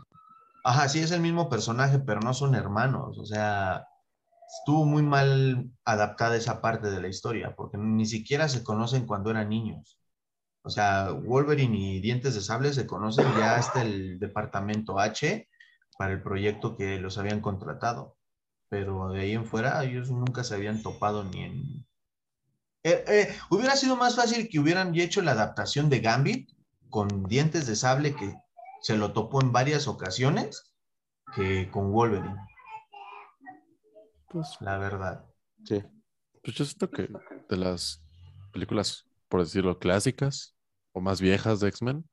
Ajá, 0.67 0.89
sí 0.89 0.99
es 0.99 1.11
el 1.11 1.21
mismo 1.21 1.49
personaje, 1.49 1.97
pero 1.97 2.19
no 2.19 2.33
son 2.33 2.53
hermanos. 2.53 3.17
O 3.19 3.25
sea, 3.25 3.87
estuvo 4.59 4.83
muy 4.83 5.01
mal 5.01 5.71
adaptada 5.85 6.35
esa 6.35 6.61
parte 6.61 6.91
de 6.91 7.01
la 7.01 7.07
historia, 7.07 7.55
porque 7.55 7.77
ni 7.77 8.05
siquiera 8.05 8.49
se 8.49 8.65
conocen 8.65 9.07
cuando 9.07 9.31
eran 9.31 9.47
niños. 9.47 9.97
O 10.63 10.69
sea, 10.69 11.11
Wolverine 11.11 11.77
y 11.77 12.01
Dientes 12.01 12.35
de 12.35 12.41
Sable 12.41 12.73
se 12.73 12.85
conocen 12.85 13.27
ya 13.37 13.55
hasta 13.55 13.81
el 13.81 14.19
departamento 14.19 14.99
H 14.99 15.47
para 15.97 16.11
el 16.11 16.21
proyecto 16.21 16.75
que 16.75 16.99
los 16.99 17.17
habían 17.17 17.39
contratado. 17.39 18.17
Pero 18.67 19.11
de 19.11 19.21
ahí 19.21 19.31
en 19.31 19.45
fuera 19.45 19.81
ellos 19.85 20.11
nunca 20.11 20.43
se 20.43 20.55
habían 20.55 20.83
topado 20.83 21.23
ni 21.23 21.43
en... 21.45 21.87
Eh, 22.83 23.05
eh, 23.07 23.37
hubiera 23.49 23.77
sido 23.77 23.95
más 23.95 24.17
fácil 24.17 24.49
que 24.49 24.59
hubieran 24.59 24.93
hecho 24.99 25.21
la 25.21 25.31
adaptación 25.31 25.89
de 25.89 26.01
Gambit 26.01 26.49
con 26.89 27.23
Dientes 27.23 27.67
de 27.67 27.77
Sable 27.77 28.13
que 28.15 28.35
se 28.87 28.95
lo 28.95 29.11
topó 29.11 29.41
en 29.41 29.51
varias 29.51 29.85
ocasiones 29.85 30.73
que 31.35 31.69
con 31.71 31.91
Wolverine. 31.91 32.39
Pues 34.29 34.55
la 34.61 34.77
verdad. 34.77 35.25
Sí. 35.65 35.83
Pues 36.41 36.55
yo 36.55 36.63
siento 36.63 36.89
que 36.89 37.09
de 37.49 37.57
las 37.57 38.01
películas, 38.53 39.05
por 39.27 39.41
decirlo, 39.41 39.77
clásicas, 39.77 40.55
o 40.93 41.01
más 41.01 41.19
viejas 41.19 41.59
de 41.59 41.67
X-Men, 41.67 42.09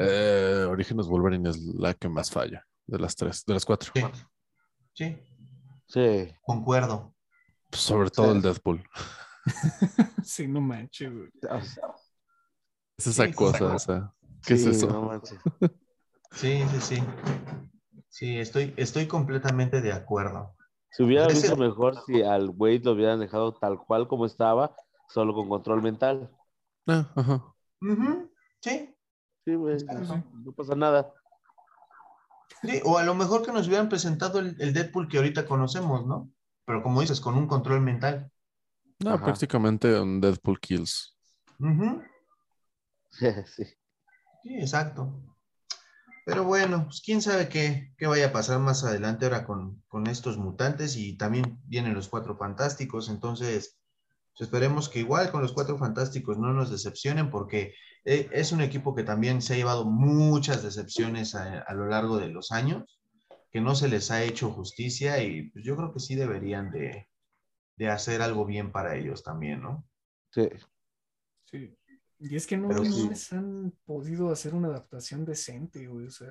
eh, 0.00 0.66
Orígenes 0.68 1.06
Wolverine 1.06 1.48
es 1.48 1.58
la 1.58 1.94
que 1.94 2.08
más 2.08 2.32
falla 2.32 2.66
de 2.88 2.98
las 2.98 3.14
tres, 3.14 3.44
de 3.44 3.54
las 3.54 3.64
cuatro. 3.64 3.92
Sí. 4.92 5.16
Sí. 5.86 6.34
Concuerdo. 6.42 7.14
Sobre 7.70 8.10
todo 8.10 8.32
el 8.32 8.42
Deadpool. 8.42 8.82
sí, 10.24 10.48
no 10.48 10.60
manches, 10.60 11.12
Es 12.98 13.06
esa 13.06 13.32
cosa, 13.32 13.76
o 13.76 14.23
¿Qué 14.46 14.54
es 14.54 14.66
eso? 14.66 15.20
sí, 16.32 16.62
sí, 16.70 16.80
sí. 16.80 17.02
Sí, 18.08 18.38
estoy, 18.38 18.74
estoy 18.76 19.06
completamente 19.06 19.80
de 19.80 19.92
acuerdo. 19.92 20.54
Se 20.90 21.02
hubiera 21.02 21.26
visto 21.26 21.56
mejor 21.56 22.00
si 22.06 22.22
al 22.22 22.50
Wade 22.50 22.82
lo 22.84 22.92
hubieran 22.92 23.18
dejado 23.18 23.54
tal 23.54 23.78
cual 23.78 24.06
como 24.06 24.26
estaba, 24.26 24.76
solo 25.08 25.34
con 25.34 25.48
control 25.48 25.82
mental. 25.82 26.30
Ah, 26.86 27.10
ajá. 27.16 27.54
Sí. 28.60 28.94
Sí, 29.44 29.54
güey. 29.54 29.76
No, 29.84 30.52
pasa 30.52 30.76
nada. 30.76 31.12
Sí, 32.62 32.80
o 32.84 32.96
a 32.98 33.04
lo 33.04 33.14
mejor 33.14 33.44
que 33.44 33.52
nos 33.52 33.66
hubieran 33.66 33.88
presentado 33.88 34.38
el, 34.38 34.56
Deadpool 34.56 35.08
que 35.08 35.16
ahorita 35.16 35.46
conocemos, 35.46 36.06
¿no? 36.06 36.30
Pero 36.64 36.82
como 36.82 37.00
dices, 37.00 37.20
con 37.20 37.36
un 37.36 37.46
control 37.46 37.80
mental. 37.80 38.30
No, 39.00 39.20
prácticamente 39.20 39.98
un 40.00 40.20
Deadpool 40.20 40.60
Kills. 40.60 41.16
sí. 43.10 43.64
Sí, 44.44 44.54
exacto. 44.54 45.12
Pero 46.24 46.44
bueno, 46.44 46.84
pues 46.84 47.02
quién 47.04 47.20
sabe 47.20 47.48
qué, 47.48 47.92
qué, 47.98 48.06
vaya 48.06 48.28
a 48.28 48.32
pasar 48.32 48.60
más 48.60 48.84
adelante 48.84 49.26
ahora 49.26 49.44
con, 49.44 49.82
con, 49.88 50.06
estos 50.06 50.38
mutantes 50.38 50.96
y 50.96 51.16
también 51.16 51.58
vienen 51.64 51.94
los 51.94 52.08
cuatro 52.08 52.36
fantásticos. 52.36 53.08
Entonces, 53.10 53.78
esperemos 54.38 54.88
que 54.88 55.00
igual 55.00 55.30
con 55.30 55.42
los 55.42 55.52
cuatro 55.52 55.76
fantásticos 55.76 56.38
no 56.38 56.52
nos 56.52 56.70
decepcionen 56.70 57.30
porque 57.30 57.74
eh, 58.04 58.28
es 58.32 58.52
un 58.52 58.60
equipo 58.60 58.94
que 58.94 59.02
también 59.02 59.42
se 59.42 59.54
ha 59.54 59.56
llevado 59.56 59.84
muchas 59.84 60.62
decepciones 60.62 61.34
a, 61.34 61.72
lo 61.74 61.86
largo 61.86 62.18
de 62.18 62.28
los 62.28 62.52
años, 62.52 63.00
que 63.50 63.60
no 63.60 63.74
se 63.74 63.88
les 63.88 64.10
ha 64.10 64.22
hecho 64.22 64.50
justicia 64.50 65.22
y 65.22 65.50
pues, 65.50 65.64
yo 65.64 65.76
creo 65.76 65.92
que 65.92 66.00
sí 66.00 66.14
deberían 66.14 66.70
de, 66.70 67.08
de 67.76 67.88
hacer 67.88 68.22
algo 68.22 68.44
bien 68.44 68.72
para 68.72 68.96
ellos 68.96 69.22
también, 69.22 69.62
¿no? 69.62 69.86
Sí. 70.30 70.48
Sí. 71.44 71.76
Y 72.20 72.36
es 72.36 72.46
que 72.46 72.56
no, 72.56 72.68
no 72.68 72.84
sí. 72.84 73.08
les 73.08 73.32
han 73.32 73.72
podido 73.84 74.30
hacer 74.30 74.54
una 74.54 74.68
adaptación 74.68 75.24
decente, 75.24 75.86
güey. 75.86 76.06
O 76.06 76.10
sea, 76.10 76.28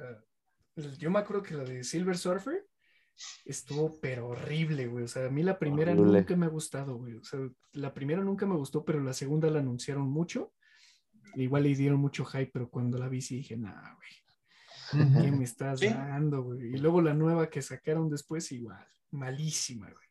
yo 0.98 1.12
me 1.12 1.20
acuerdo 1.20 1.44
que 1.44 1.56
la 1.56 1.64
de 1.64 1.84
Silver 1.84 2.18
Surfer 2.18 2.66
estuvo 3.46 4.00
pero 4.02 4.30
horrible, 4.30 4.88
güey. 4.88 5.04
O 5.04 5.08
sea, 5.08 5.26
a 5.28 5.30
mí 5.30 5.44
la 5.44 5.60
primera 5.60 5.92
Horrible. 5.92 6.20
nunca 6.20 6.36
me 6.36 6.46
ha 6.48 6.50
gustado, 6.50 6.96
güey. 6.96 7.16
O 7.16 7.24
sea, 7.24 7.40
la 7.74 7.94
primera 7.94 8.22
nunca 8.24 8.46
me 8.46 8.56
gustó, 8.56 8.84
pero 8.84 9.02
la 9.02 9.14
segunda 9.14 9.50
la 9.50 9.60
anunciaron 9.60 10.10
mucho. 10.10 10.54
Igual 11.36 11.64
le 11.64 11.76
dieron 11.76 12.00
mucho 12.00 12.26
hype, 12.26 12.52
pero 12.54 12.70
cuando 12.70 12.98
la 12.98 13.10
vi 13.10 13.22
sí 13.22 13.38
dije, 13.38 13.58
nah, 13.58 13.96
güey, 13.96 15.14
¿qué 15.24 15.32
me 15.32 15.44
estás 15.44 15.80
Sí. 15.80 15.88
dando, 15.90 16.44
güey? 16.44 16.74
Y 16.74 16.78
luego 16.78 17.02
la 17.02 17.14
nueva 17.14 17.50
que 17.50 17.62
sacaron 17.62 18.10
después, 18.10 18.52
igual, 18.52 18.86
malísima, 19.12 19.90
güey. 19.92 20.06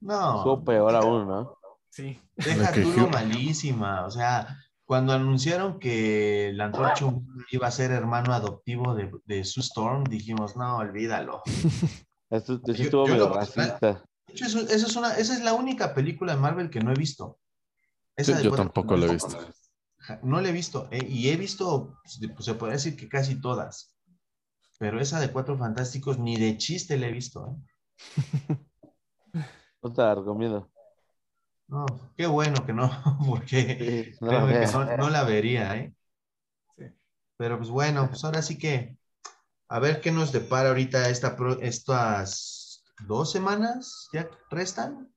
No. 0.00 0.36
Estuvo 0.38 0.64
peor 0.64 0.94
aún, 0.94 1.26
¿no? 1.26 1.58
Sí, 1.90 2.20
Deja 2.36 2.72
tú 2.72 2.92
lo 2.96 3.08
malísima. 3.08 4.04
O 4.06 4.10
sea, 4.10 4.56
cuando 4.88 5.12
anunciaron 5.12 5.78
que 5.78 6.50
la 6.54 6.64
antorcha 6.64 7.04
humana 7.04 7.44
iba 7.50 7.66
a 7.66 7.70
ser 7.70 7.90
hermano 7.90 8.32
adoptivo 8.32 8.94
de, 8.94 9.10
de 9.26 9.44
Sue 9.44 9.62
Storm, 9.62 10.04
dijimos, 10.04 10.56
no, 10.56 10.78
olvídalo. 10.78 11.42
Hecho 12.30 12.58
Yo- 12.64 12.72
estuvo 12.72 13.06
yo 13.06 13.12
medio 13.12 13.28
racista. 13.34 14.02
De 14.26 14.32
hecho, 14.32 14.46
eso, 14.46 14.60
eso 14.60 14.86
es 14.86 14.96
una, 14.96 15.14
esa 15.18 15.34
es 15.34 15.42
la 15.42 15.52
única 15.52 15.94
película 15.94 16.34
de 16.34 16.40
Marvel 16.40 16.70
que 16.70 16.80
no 16.80 16.90
he 16.90 16.94
visto. 16.94 17.38
Esa 18.16 18.32
Sí, 18.32 18.38
de 18.38 18.44
yo 18.44 18.56
tampoco 18.56 18.96
la 18.96 19.04
he 19.06 19.12
visto. 19.12 19.38
No 20.22 20.40
la 20.40 20.48
he 20.48 20.52
visto. 20.52 20.88
eh, 20.90 21.06
y 21.06 21.28
he 21.28 21.36
visto, 21.36 21.98
pues, 22.02 22.20
pues, 22.34 22.44
se 22.46 22.54
podría 22.54 22.76
decir 22.76 22.96
que 22.96 23.10
casi 23.10 23.38
todas. 23.42 23.94
Pero 24.78 25.00
esa 25.02 25.20
de 25.20 25.30
Cuatro 25.30 25.58
Fantásticos 25.58 26.18
ni 26.18 26.38
de 26.38 26.56
chiste 26.56 26.96
la 26.96 27.08
he 27.08 27.12
visto. 27.12 27.46
¿eh? 27.46 28.56
No 29.82 29.92
te 29.92 30.00
la 30.02 30.14
recomiendo. 30.14 30.70
No, 31.68 31.86
qué 32.16 32.26
bueno 32.26 32.64
que 32.66 32.72
no, 32.72 32.90
porque 33.26 33.78
Sí, 33.78 34.16
no 34.20 34.30
que 34.30 34.52
veas. 34.52 34.74
no, 34.74 34.84
no 34.96 35.10
la 35.10 35.24
vería, 35.24 35.76
¿eh? 35.76 35.94
sí. 36.76 36.84
Pero 37.36 37.58
pues 37.58 37.70
bueno, 37.70 38.08
pues 38.08 38.24
ahora 38.24 38.42
sí 38.42 38.58
que 38.58 38.96
a 39.68 39.78
ver 39.78 40.00
qué 40.00 40.10
nos 40.10 40.32
depara 40.32 40.70
ahorita 40.70 41.08
esta 41.10 41.36
estas 41.60 42.82
dos 43.06 43.30
semanas, 43.30 44.08
¿ya 44.12 44.28
restan? 44.50 45.12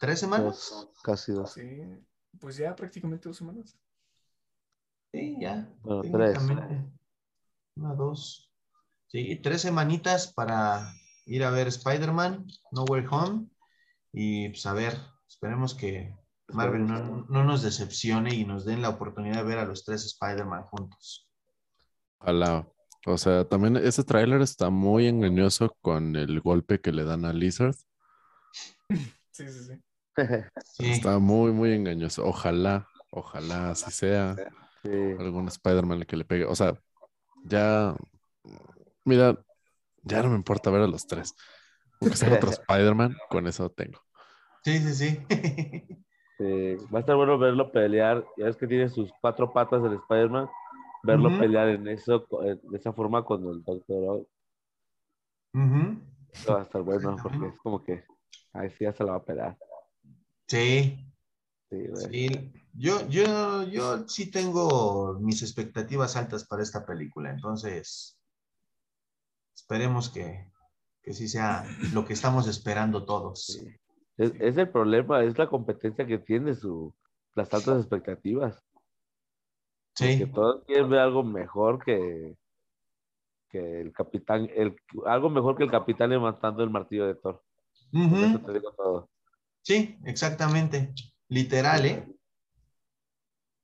¿Tres 0.00 0.20
semanas? 0.20 0.70
Dos, 0.70 0.88
casi 1.02 1.32
dos. 1.32 1.52
Sí, 1.52 1.82
pues 2.40 2.56
ya 2.56 2.74
prácticamente 2.74 3.28
dos 3.28 3.38
semanas. 3.38 3.78
Sí, 5.12 5.36
ya. 5.40 5.68
Bueno, 5.82 6.02
tres. 6.02 6.38
Una, 7.76 7.94
dos. 7.94 8.50
Sí, 9.08 9.36
tres 9.42 9.62
semanitas 9.62 10.32
para 10.32 10.92
ir 11.26 11.44
a 11.44 11.50
ver 11.50 11.68
Spider-Man, 11.68 12.46
No 12.72 12.84
Way 12.84 13.04
Home. 13.10 13.46
Y 14.12 14.48
pues 14.50 14.66
a 14.66 14.72
ver, 14.74 14.98
esperemos 15.32 15.74
que 15.74 16.14
Marvel 16.48 16.86
no, 16.86 17.26
no 17.28 17.44
nos 17.44 17.62
decepcione 17.62 18.34
y 18.34 18.44
nos 18.44 18.64
den 18.64 18.82
la 18.82 18.90
oportunidad 18.90 19.36
de 19.36 19.44
ver 19.44 19.58
a 19.58 19.64
los 19.64 19.84
tres 19.84 20.04
Spider-Man 20.04 20.64
juntos. 20.64 21.28
Ojalá. 22.18 22.68
O 23.06 23.18
sea, 23.18 23.44
también 23.48 23.76
ese 23.76 24.04
tráiler 24.04 24.42
está 24.42 24.70
muy 24.70 25.06
engañoso 25.06 25.76
con 25.80 26.14
el 26.14 26.40
golpe 26.40 26.80
que 26.80 26.92
le 26.92 27.04
dan 27.04 27.24
a 27.24 27.32
Lizard. 27.32 27.74
Sí, 29.34 29.48
sí, 29.48 29.64
sí. 29.64 29.82
Sí, 30.74 30.90
Está 30.90 31.18
muy, 31.18 31.52
muy 31.52 31.72
engañoso. 31.72 32.22
Ojalá, 32.26 32.86
ojalá 33.10 33.70
así 33.70 33.90
sea. 33.90 34.36
Sí. 34.82 34.90
Algún 35.18 35.48
Spider-Man 35.48 36.02
que 36.02 36.18
le 36.18 36.26
pegue. 36.26 36.44
O 36.44 36.54
sea, 36.54 36.78
ya. 37.42 37.96
Mira, 39.06 39.42
ya 40.02 40.22
no 40.22 40.28
me 40.28 40.36
importa 40.36 40.70
ver 40.70 40.82
a 40.82 40.86
los 40.86 41.06
tres. 41.06 41.34
Porque 41.98 42.16
sea 42.16 42.34
otro 42.34 42.50
Spider-Man, 42.50 43.16
con 43.30 43.46
eso 43.46 43.70
tengo. 43.70 44.02
Sí, 44.62 44.94
sí. 44.94 45.26
sí. 46.38 46.76
Va 46.92 46.98
a 46.98 47.00
estar 47.00 47.16
bueno 47.16 47.38
verlo 47.38 47.70
pelear. 47.70 48.24
Ya 48.36 48.46
ves 48.46 48.56
que 48.56 48.66
tiene 48.66 48.88
sus 48.88 49.12
cuatro 49.20 49.52
patas 49.52 49.82
del 49.82 49.94
Spider-Man. 49.94 50.48
Verlo 51.04 51.36
pelear 51.36 51.68
en 51.68 51.88
eso, 51.88 52.26
de 52.40 52.78
esa 52.78 52.92
forma 52.92 53.24
con 53.24 53.44
el 53.46 53.62
Doctor. 53.64 54.26
Ujú. 55.54 56.00
Va 56.48 56.60
a 56.60 56.62
estar 56.62 56.82
bueno 56.82 57.16
porque 57.22 57.48
es 57.48 57.58
como 57.58 57.82
que 57.82 58.04
ahí 58.52 58.70
sí 58.70 58.84
ya 58.84 58.92
se 58.92 59.04
la 59.04 59.12
va 59.12 59.18
a 59.18 59.24
pelar. 59.24 59.58
Sí, 60.46 61.12
Sí, 61.72 61.86
sí. 61.94 62.52
Yo, 62.74 63.08
yo, 63.08 63.62
yo 63.64 64.06
sí 64.06 64.30
tengo 64.30 65.18
mis 65.20 65.42
expectativas 65.42 66.16
altas 66.16 66.44
para 66.44 66.62
esta 66.62 66.84
película, 66.84 67.30
entonces 67.30 68.18
esperemos 69.54 70.10
que, 70.10 70.50
que 71.02 71.14
sí 71.14 71.28
sea 71.28 71.64
lo 71.94 72.04
que 72.04 72.12
estamos 72.12 72.46
esperando 72.46 73.06
todos. 73.06 73.46
Sí. 73.46 73.66
Es, 74.16 74.32
es 74.40 74.56
el 74.56 74.68
problema, 74.70 75.22
es 75.24 75.36
la 75.38 75.48
competencia 75.48 76.06
que 76.06 76.18
tiene 76.18 76.54
su, 76.54 76.94
las 77.34 77.52
altas 77.52 77.80
expectativas. 77.80 78.62
Sí, 79.94 80.18
Que 80.18 80.26
todos 80.26 80.64
quieren 80.64 80.88
ver 80.88 81.00
algo 81.00 81.22
mejor 81.22 81.82
que, 81.84 82.36
que 83.50 83.80
el 83.82 83.92
capitán, 83.92 84.48
el, 84.54 84.74
algo 85.06 85.28
mejor 85.30 85.56
que 85.56 85.64
el 85.64 85.70
capitán 85.70 86.10
levantando 86.10 86.62
el 86.62 86.70
martillo 86.70 87.06
de 87.06 87.14
Thor. 87.14 87.42
Eso 87.92 88.40
te 88.40 88.52
digo 88.52 88.72
todo. 88.72 89.10
sí, 89.62 89.98
exactamente. 90.04 90.92
Literal, 91.28 91.84
¿eh? 91.86 92.08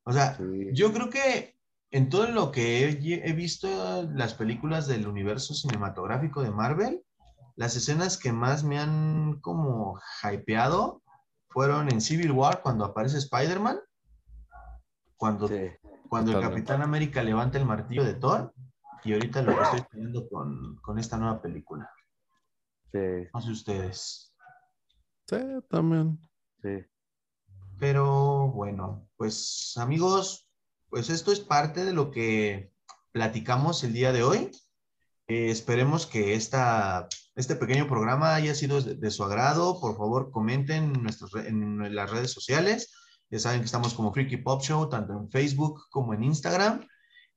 O 0.05 0.13
sea, 0.13 0.37
Sí. 0.37 0.71
yo 0.73 0.93
creo 0.93 1.11
que 1.11 1.57
en 1.91 2.09
todo 2.09 2.29
lo 2.31 2.51
que 2.53 2.85
he, 2.85 3.29
he 3.29 3.33
visto 3.33 3.69
las 4.15 4.35
películas 4.35 4.87
del 4.87 5.07
universo 5.07 5.55
cinematográfico 5.55 6.43
de 6.43 6.51
Marvel, 6.51 7.03
las 7.59 7.75
escenas 7.75 8.17
que 8.17 8.33
más 8.33 8.63
me 8.63 8.79
han 8.79 9.41
como 9.41 10.01
hypeado 10.23 11.03
fueron 11.51 11.91
en 11.91 12.01
Civil 12.01 12.31
War 12.31 12.63
cuando 12.63 12.85
aparece 12.85 13.19
Spider-Man, 13.19 13.81
cuando, 15.17 15.49
Sí. 15.49 15.71
cuando 16.09 16.39
el. 16.39 16.41
Capitán 16.41 16.83
América 16.83 17.21
levanta 17.23 17.59
el 17.59 17.65
martillo 17.67 18.05
de 18.05 18.15
Thor, 18.15 18.55
y 19.03 19.13
ahorita 19.13 19.43
lo 19.43 19.57
que 19.57 19.63
estoy 19.65 19.83
teniendo 19.91 20.29
con, 20.29 20.77
con 20.77 20.99
esta 21.01 21.17
nueva 21.19 21.43
película. 21.43 21.91
Sí, 22.93 22.99
No 23.35 23.41
sé 23.41 23.51
ustedes. 23.51 24.33
Sí, 25.27 25.37
también. 25.69 26.19
sí. 26.63 26.85
Pero 27.81 28.49
bueno, 28.53 29.09
pues 29.17 29.75
amigos, 29.77 30.49
pues 30.91 31.11
esto 31.11 31.33
es 31.33 31.41
parte 31.41 31.85
de 31.85 31.93
lo 31.93 32.11
que 32.13 32.73
platicamos 33.13 33.83
el 33.85 33.93
día 33.93 34.13
de 34.13 34.23
hoy. 34.23 34.51
Eh, 35.29 35.51
esperemos 35.51 36.07
que 36.07 36.35
esta, 36.35 37.09
este 37.39 37.57
pequeño 37.57 37.87
programa 37.89 38.35
haya 38.35 38.55
sido 38.55 38.83
de, 38.83 38.95
de 38.97 39.11
su 39.11 39.25
agrado. 39.25 39.81
Por 39.81 39.97
favor, 39.97 40.31
comenten 40.31 40.85
en, 40.95 41.03
nuestras 41.03 41.31
re- 41.33 41.49
en 41.49 41.95
las 41.95 42.11
redes 42.11 42.33
sociales. 42.33 42.93
Ya 43.31 43.39
saben 43.39 43.61
que 43.61 43.67
estamos 43.67 43.95
como 43.95 44.13
Freaky 44.13 44.39
Pop 44.39 44.61
Show, 44.63 44.89
tanto 44.89 45.13
en 45.13 45.31
Facebook 45.31 45.83
como 45.91 46.15
en 46.15 46.25
Instagram. 46.25 46.87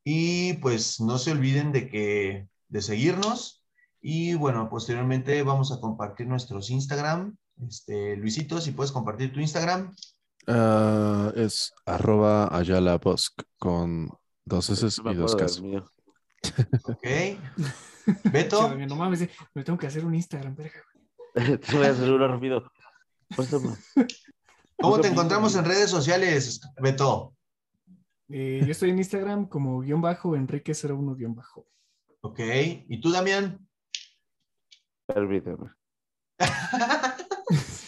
Y 0.03 0.53
pues 0.53 0.99
no 0.99 1.17
se 1.17 1.31
olviden 1.31 1.71
de 1.71 1.89
que 1.89 2.47
de 2.69 2.81
seguirnos. 2.81 3.63
Y 4.01 4.33
bueno, 4.33 4.67
posteriormente 4.69 5.43
vamos 5.43 5.71
a 5.71 5.79
compartir 5.79 6.25
nuestros 6.27 6.71
Instagram. 6.71 7.35
Este, 7.67 8.15
Luisito, 8.17 8.59
si 8.59 8.71
puedes 8.71 8.91
compartir 8.91 9.31
tu 9.31 9.39
Instagram. 9.39 9.95
Ah, 10.47 11.31
es 11.35 11.71
arroba 11.85 12.49
Ayala 12.57 12.97
Bosk 12.97 13.43
con 13.59 14.09
dos 14.43 14.69
S 14.71 15.01
y 15.05 15.13
dos 15.13 15.35
Ks. 15.35 15.61
Ok. 16.89 17.07
Beto. 18.31 18.75
No 18.75 18.95
mames, 18.95 19.27
me 19.53 19.63
tengo 19.63 19.77
que 19.77 19.87
hacer 19.87 20.05
un 20.05 20.15
Instagram, 20.15 20.55
verga. 20.55 20.81
Te 21.33 21.77
voy 21.77 21.85
a 21.85 21.91
hacer 21.91 22.11
uno 22.11 22.27
rápido. 22.27 22.71
Pásame. 23.35 23.75
¿Cómo 24.77 24.99
te 24.99 25.07
encontramos 25.07 25.55
en 25.55 25.63
redes 25.63 25.89
sociales, 25.89 26.59
Beto? 26.81 27.35
Eh, 28.29 28.61
yo 28.65 28.71
estoy 28.71 28.89
en 28.89 28.97
Instagram 28.97 29.47
como 29.47 29.81
guion 29.81 30.01
bajo 30.01 30.35
Enrique01 30.35 31.15
guion 31.15 31.35
bajo. 31.35 31.67
Ok. 32.21 32.39
¿Y 32.87 32.99
tú, 32.99 33.11
Damián? 33.11 33.59
Permíteme. 35.05 35.69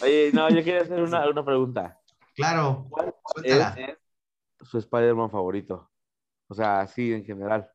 Oye, 0.02 0.30
no, 0.32 0.48
yo 0.50 0.56
quería 0.56 0.82
hacer 0.82 1.02
una, 1.02 1.28
una 1.28 1.44
pregunta. 1.44 1.98
claro. 2.34 2.86
¿Cuál 2.90 3.14
es, 3.42 3.56
es 3.76 4.68
su 4.68 4.78
Spider-Man 4.78 5.30
favorito? 5.30 5.90
O 6.48 6.54
sea, 6.54 6.80
así 6.80 7.12
en 7.12 7.24
general. 7.24 7.68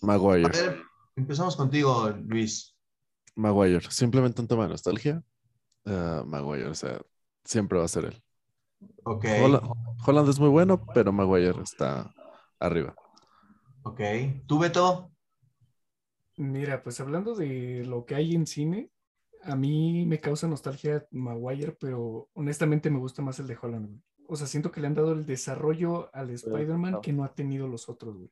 Maguire. 0.00 0.46
A 0.46 0.48
ver, 0.48 0.82
empezamos 1.16 1.56
contigo, 1.56 2.10
Luis. 2.26 2.76
Maguire. 3.34 3.90
Simplemente 3.90 4.40
un 4.40 4.48
tema 4.48 4.64
de 4.64 4.70
nostalgia. 4.70 5.22
Ah, 5.84 6.22
Maguire, 6.26 6.68
o 6.68 6.74
sea, 6.74 7.00
siempre 7.44 7.78
va 7.78 7.84
a 7.84 7.88
ser 7.88 8.06
él. 8.06 8.22
Ok. 9.04 9.24
Holland, 9.42 9.72
Holland 10.06 10.28
es 10.28 10.38
muy 10.38 10.48
bueno, 10.48 10.84
pero 10.94 11.12
Maguire 11.12 11.62
está 11.62 12.14
arriba. 12.58 12.94
Ok. 13.82 14.00
¿Tú, 14.46 14.58
Beto? 14.58 15.10
Mira, 16.36 16.82
pues 16.82 17.00
hablando 17.00 17.34
de 17.34 17.84
lo 17.86 18.04
que 18.04 18.14
hay 18.14 18.34
en 18.34 18.46
cine, 18.46 18.90
a 19.42 19.56
mí 19.56 20.06
me 20.06 20.20
causa 20.20 20.48
nostalgia 20.48 21.06
Maguire, 21.10 21.72
pero 21.72 22.28
honestamente 22.34 22.90
me 22.90 22.98
gusta 22.98 23.22
más 23.22 23.38
el 23.40 23.46
de 23.46 23.58
Holland, 23.60 23.88
güey. 23.88 24.02
O 24.26 24.36
sea, 24.36 24.46
siento 24.46 24.70
que 24.70 24.80
le 24.80 24.86
han 24.86 24.94
dado 24.94 25.12
el 25.12 25.26
desarrollo 25.26 26.08
al 26.14 26.30
Spider-Man 26.30 26.92
no. 26.92 27.00
que 27.00 27.12
no 27.12 27.24
ha 27.24 27.34
tenido 27.34 27.66
los 27.66 27.88
otros, 27.88 28.16
güey. 28.16 28.30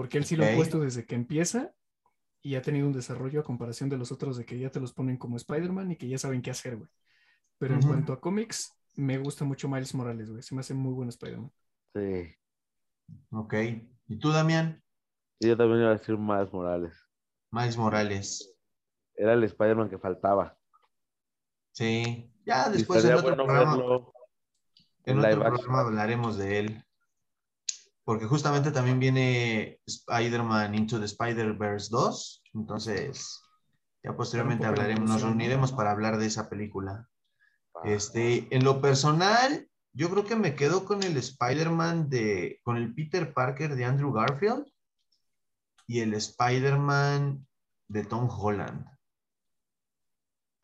Porque 0.00 0.16
él 0.16 0.24
sí 0.24 0.34
lo 0.34 0.46
ha 0.46 0.54
puesto 0.54 0.80
desde 0.80 1.04
que 1.04 1.14
empieza 1.14 1.74
y 2.40 2.54
ha 2.54 2.62
tenido 2.62 2.86
un 2.86 2.94
desarrollo 2.94 3.40
a 3.40 3.44
comparación 3.44 3.90
de 3.90 3.98
los 3.98 4.10
otros 4.10 4.38
de 4.38 4.46
que 4.46 4.58
ya 4.58 4.70
te 4.70 4.80
los 4.80 4.94
ponen 4.94 5.18
como 5.18 5.36
Spider-Man 5.36 5.90
y 5.90 5.96
que 5.96 6.08
ya 6.08 6.16
saben 6.16 6.40
qué 6.40 6.50
hacer, 6.50 6.78
güey. 6.78 6.88
Pero 7.58 7.74
en 7.74 7.82
cuanto 7.82 8.14
a 8.14 8.18
cómics, 8.18 8.74
me 8.96 9.18
gusta 9.18 9.44
mucho 9.44 9.68
Miles 9.68 9.94
Morales, 9.94 10.30
güey. 10.30 10.42
Se 10.42 10.54
me 10.54 10.62
hace 10.62 10.72
muy 10.72 10.94
buen 10.94 11.10
Spider-Man. 11.10 11.52
Sí. 11.94 12.34
Ok. 13.30 13.54
¿Y 14.08 14.18
tú, 14.18 14.30
Damián? 14.30 14.82
Yo 15.38 15.54
también 15.54 15.82
iba 15.82 15.90
a 15.90 15.98
decir 15.98 16.16
Miles 16.16 16.50
Morales. 16.50 16.94
Miles 17.50 17.76
Morales. 17.76 18.56
Era 19.14 19.34
el 19.34 19.44
Spider-Man 19.44 19.90
que 19.90 19.98
faltaba. 19.98 20.58
Sí. 21.72 22.32
Ya 22.46 22.70
después 22.70 23.04
en 23.04 23.16
otro 23.16 23.34
programa, 23.34 23.74
en 25.04 25.18
otro 25.18 25.40
programa 25.40 25.80
hablaremos 25.80 26.38
de 26.38 26.58
él. 26.58 26.84
Porque 28.10 28.26
justamente 28.26 28.72
también 28.72 28.98
viene 28.98 29.78
Spider-Man 29.86 30.74
Into 30.74 30.98
the 30.98 31.04
Spider-Verse 31.04 31.90
2. 31.92 32.42
Entonces, 32.54 33.40
ya 34.02 34.16
posteriormente 34.16 34.66
hablaremos, 34.66 35.08
nos 35.08 35.22
reuniremos 35.22 35.70
para 35.70 35.92
hablar 35.92 36.18
de 36.18 36.26
esa 36.26 36.50
película. 36.50 37.08
Este, 37.84 38.48
en 38.50 38.64
lo 38.64 38.80
personal, 38.80 39.68
yo 39.92 40.10
creo 40.10 40.24
que 40.24 40.34
me 40.34 40.56
quedo 40.56 40.84
con 40.84 41.04
el 41.04 41.16
Spider-Man 41.18 42.10
de, 42.10 42.58
con 42.64 42.76
el 42.78 42.92
Peter 42.96 43.32
Parker 43.32 43.76
de 43.76 43.84
Andrew 43.84 44.12
Garfield 44.12 44.66
y 45.86 46.00
el 46.00 46.14
Spider-Man 46.14 47.46
de 47.86 48.04
Tom 48.06 48.28
Holland. 48.28 48.86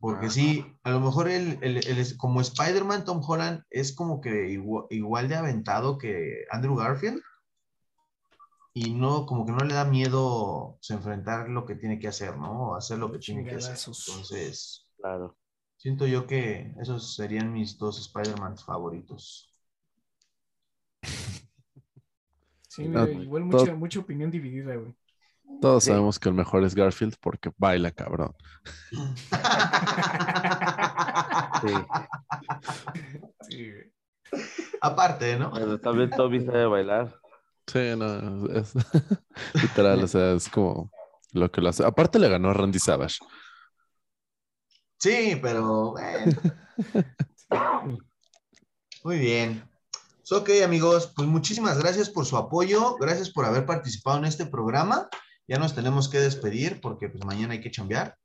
Porque 0.01 0.31
sí, 0.31 0.67
a 0.83 0.91
lo 0.91 0.99
mejor 0.99 1.29
el, 1.29 1.61
como 2.19 2.41
Spider-Man 2.41 3.05
Tom 3.05 3.23
Holland 3.25 3.63
es 3.71 3.95
como 3.95 4.21
que 4.21 4.51
igual, 4.91 5.29
de 5.29 5.37
aventado 5.37 5.97
que 5.97 6.45
Andrew 6.51 6.75
Garfield 6.75 7.23
y 8.79 8.93
no, 8.93 9.25
como 9.25 9.47
que 9.47 9.53
no 9.53 9.65
le 9.65 9.73
da 9.73 9.87
miedo 9.87 10.77
pues, 10.77 10.91
enfrentar 10.91 11.49
lo 11.49 11.65
que 11.65 11.77
tiene 11.77 11.99
que 11.99 12.09
hacer, 12.09 12.37
¿no? 12.37 12.77
Hacer 12.77 12.99
lo 12.99 13.11
que 13.11 13.19
tiene 13.19 13.43
que 13.43 13.55
hacer. 13.55 13.71
Entonces, 13.75 14.87
claro. 14.99 15.35
Siento 15.79 16.07
yo 16.07 16.27
que 16.27 16.75
esos 16.79 17.15
serían 17.15 17.55
mis 17.55 17.79
dos 17.79 17.99
Spider-Man 17.99 18.59
favoritos. 18.59 19.51
Sí, 22.69 22.87
mira, 22.87 23.09
igual 23.09 23.45
mucha, 23.45 23.75
mucha 23.75 24.01
opinión 24.01 24.31
dividida, 24.31 24.77
güey. 24.77 24.95
Todos 25.63 25.85
sabemos 25.85 26.19
que 26.19 26.29
el 26.29 26.35
mejor 26.35 26.63
es 26.63 26.75
Garfield 26.75 27.15
porque 27.19 27.51
baila, 27.57 27.93
cabrón. 27.93 28.35
sí. 28.91 28.99
sí 33.49 33.73
Aparte, 34.83 35.39
¿no? 35.39 35.51
Pero 35.53 35.81
también 35.81 36.11
Toby 36.11 36.45
sabe 36.45 36.67
bailar. 36.67 37.19
Sí, 37.67 37.97
no, 37.97 38.47
es 38.53 38.73
literal, 39.55 40.05
o 40.05 40.09
sea, 40.09 40.33
es 40.33 40.49
como 40.49 40.91
lo 41.33 41.51
que 41.51 41.61
lo 41.61 41.69
hace. 41.69 41.85
Aparte 41.85 42.19
le 42.19 42.29
ganó 42.29 42.51
a 42.51 42.55
Randy 42.55 42.79
Savage. 42.79 43.19
Sí, 44.99 45.39
pero 45.41 45.95
Muy 49.05 49.19
bien. 49.19 49.69
Ok, 50.31 50.51
amigos, 50.65 51.13
pues 51.15 51.29
muchísimas 51.29 51.79
gracias 51.79 52.11
por 52.11 52.27
su 52.27 52.37
apoyo, 52.37 52.97
gracias 52.97 53.31
por 53.31 53.45
haber 53.45 53.67
participado 53.67 54.19
en 54.19 54.25
este 54.25 54.47
programa. 54.47 55.09
Ya 55.47 55.59
nos 55.59 55.75
tenemos 55.75 56.09
que 56.09 56.19
despedir 56.19 56.81
porque 56.81 57.09
pues 57.09 57.25
mañana 57.25 57.53
hay 57.53 57.61
que 57.61 57.71
chambear. 57.71 58.17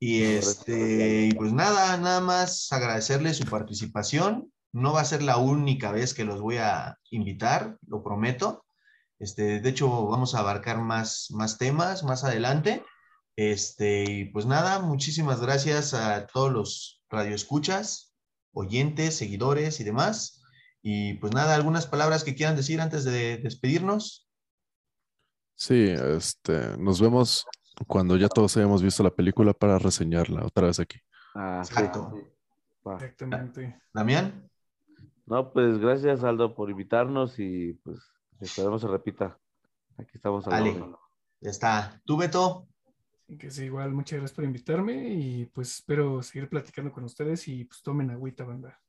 Y 0.00 0.22
este, 0.22 1.34
pues 1.36 1.52
nada, 1.52 1.96
nada 1.98 2.20
más 2.20 2.72
agradecerles 2.72 3.36
su 3.36 3.44
participación. 3.44 4.50
No 4.72 4.92
va 4.92 5.00
a 5.00 5.06
ser 5.06 5.22
la 5.22 5.38
única 5.38 5.92
vez 5.92 6.14
que 6.14 6.24
los 6.24 6.40
voy 6.40 6.58
a 6.58 6.98
invitar, 7.10 7.78
lo 7.86 8.02
prometo. 8.02 8.64
Este, 9.18 9.60
de 9.60 9.68
hecho, 9.68 10.06
vamos 10.06 10.34
a 10.34 10.40
abarcar 10.40 10.78
más, 10.78 11.28
más 11.30 11.58
temas 11.58 12.04
más 12.04 12.24
adelante. 12.24 12.84
Este, 13.36 14.04
y 14.04 14.24
pues 14.26 14.46
nada, 14.46 14.80
muchísimas 14.80 15.40
gracias 15.40 15.94
a 15.94 16.26
todos 16.26 16.52
los 16.52 17.02
radioescuchas, 17.08 18.14
oyentes, 18.52 19.16
seguidores 19.16 19.80
y 19.80 19.84
demás. 19.84 20.42
Y 20.82 21.14
pues 21.14 21.32
nada, 21.32 21.54
algunas 21.54 21.86
palabras 21.86 22.24
que 22.24 22.34
quieran 22.34 22.56
decir 22.56 22.80
antes 22.80 23.04
de 23.04 23.38
despedirnos. 23.38 24.28
Sí, 25.54 25.88
este, 25.88 26.76
nos 26.78 27.00
vemos 27.00 27.46
cuando 27.86 28.16
ya 28.16 28.28
todos 28.28 28.56
hayamos 28.56 28.82
visto 28.82 29.02
la 29.02 29.10
película 29.10 29.52
para 29.52 29.78
reseñarla 29.78 30.44
otra 30.44 30.66
vez 30.66 30.80
aquí. 30.80 30.98
Ah, 31.34 31.62
Exacto. 31.64 32.12
Exactamente. 32.84 33.80
Damián. 33.92 34.47
No, 35.28 35.52
pues 35.52 35.78
gracias 35.78 36.24
Aldo 36.24 36.54
por 36.54 36.70
invitarnos 36.70 37.38
y 37.38 37.74
pues 37.84 38.00
esperemos 38.40 38.80
se 38.80 38.88
repita. 38.88 39.38
Aquí 39.98 40.12
estamos 40.14 40.46
hablando. 40.46 40.98
ya 41.40 41.50
está. 41.50 42.00
¿Tú, 42.06 42.16
Beto? 42.16 42.66
Que 43.38 43.50
sí, 43.50 43.64
igual, 43.64 43.92
muchas 43.92 44.20
gracias 44.20 44.34
por 44.34 44.44
invitarme 44.44 45.12
y 45.12 45.44
pues 45.52 45.74
espero 45.76 46.22
seguir 46.22 46.48
platicando 46.48 46.90
con 46.92 47.04
ustedes 47.04 47.46
y 47.46 47.64
pues 47.64 47.82
tomen 47.82 48.10
agüita, 48.10 48.44
banda. 48.44 48.80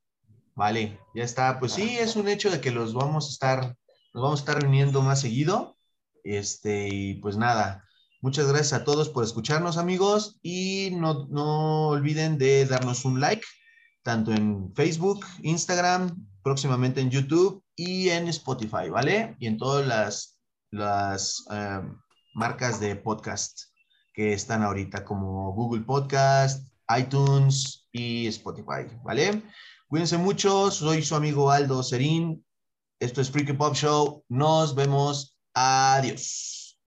Vale, 0.56 0.98
ya 1.14 1.24
está. 1.24 1.60
Pues 1.60 1.74
sí, 1.74 1.98
es 1.98 2.16
un 2.16 2.30
hecho 2.30 2.50
de 2.50 2.62
que 2.62 2.72
los 2.72 2.94
vamos 2.94 3.28
a 3.28 3.32
estar, 3.32 3.76
nos 4.14 4.24
vamos 4.24 4.40
a 4.40 4.44
estar 4.44 4.62
reuniendo 4.62 5.02
más 5.02 5.20
seguido. 5.20 5.76
Este, 6.24 6.88
y 6.88 7.16
pues 7.16 7.36
nada, 7.36 7.86
muchas 8.22 8.48
gracias 8.48 8.72
a 8.74 8.86
todos 8.86 9.10
por 9.10 9.26
escucharnos, 9.26 9.78
amigos, 9.78 10.40
y 10.42 10.92
no, 10.94 11.28
no 11.28 11.90
olviden 11.90 12.38
de 12.38 12.66
darnos 12.66 13.04
un 13.04 13.20
like, 13.20 13.46
tanto 14.04 14.32
en 14.32 14.74
Facebook, 14.76 15.26
Instagram, 15.44 16.28
próximamente 16.44 17.02
en 17.02 17.10
YouTube 17.10 17.64
y 17.76 18.10
en 18.10 18.28
Spotify, 18.28 18.90
¿vale? 18.90 19.36
Y 19.40 19.48
en 19.48 19.58
todas 19.58 19.86
las, 19.86 20.40
las 20.72 21.46
eh, 21.52 21.82
marcas 22.34 22.80
de 22.80 22.96
podcast 22.96 23.60
que 24.14 24.34
están 24.34 24.64
ahorita 24.64 25.06
como 25.06 25.54
Google 25.54 25.84
Podcast, 25.84 26.68
iTunes 26.98 27.88
y 27.92 28.28
Spotify, 28.28 28.88
¿vale? 29.04 29.44
Cuídense 29.88 30.18
mucho, 30.18 30.72
soy 30.72 31.04
su 31.04 31.16
amigo 31.16 31.52
Aldo 31.52 31.84
Serín, 31.84 32.44
esto 33.00 33.22
es 33.22 33.32
Freaky 33.32 33.54
Pop 33.54 33.76
Show, 33.76 34.24
nos 34.28 34.76
vemos, 34.76 35.38
adiós. 35.54 36.59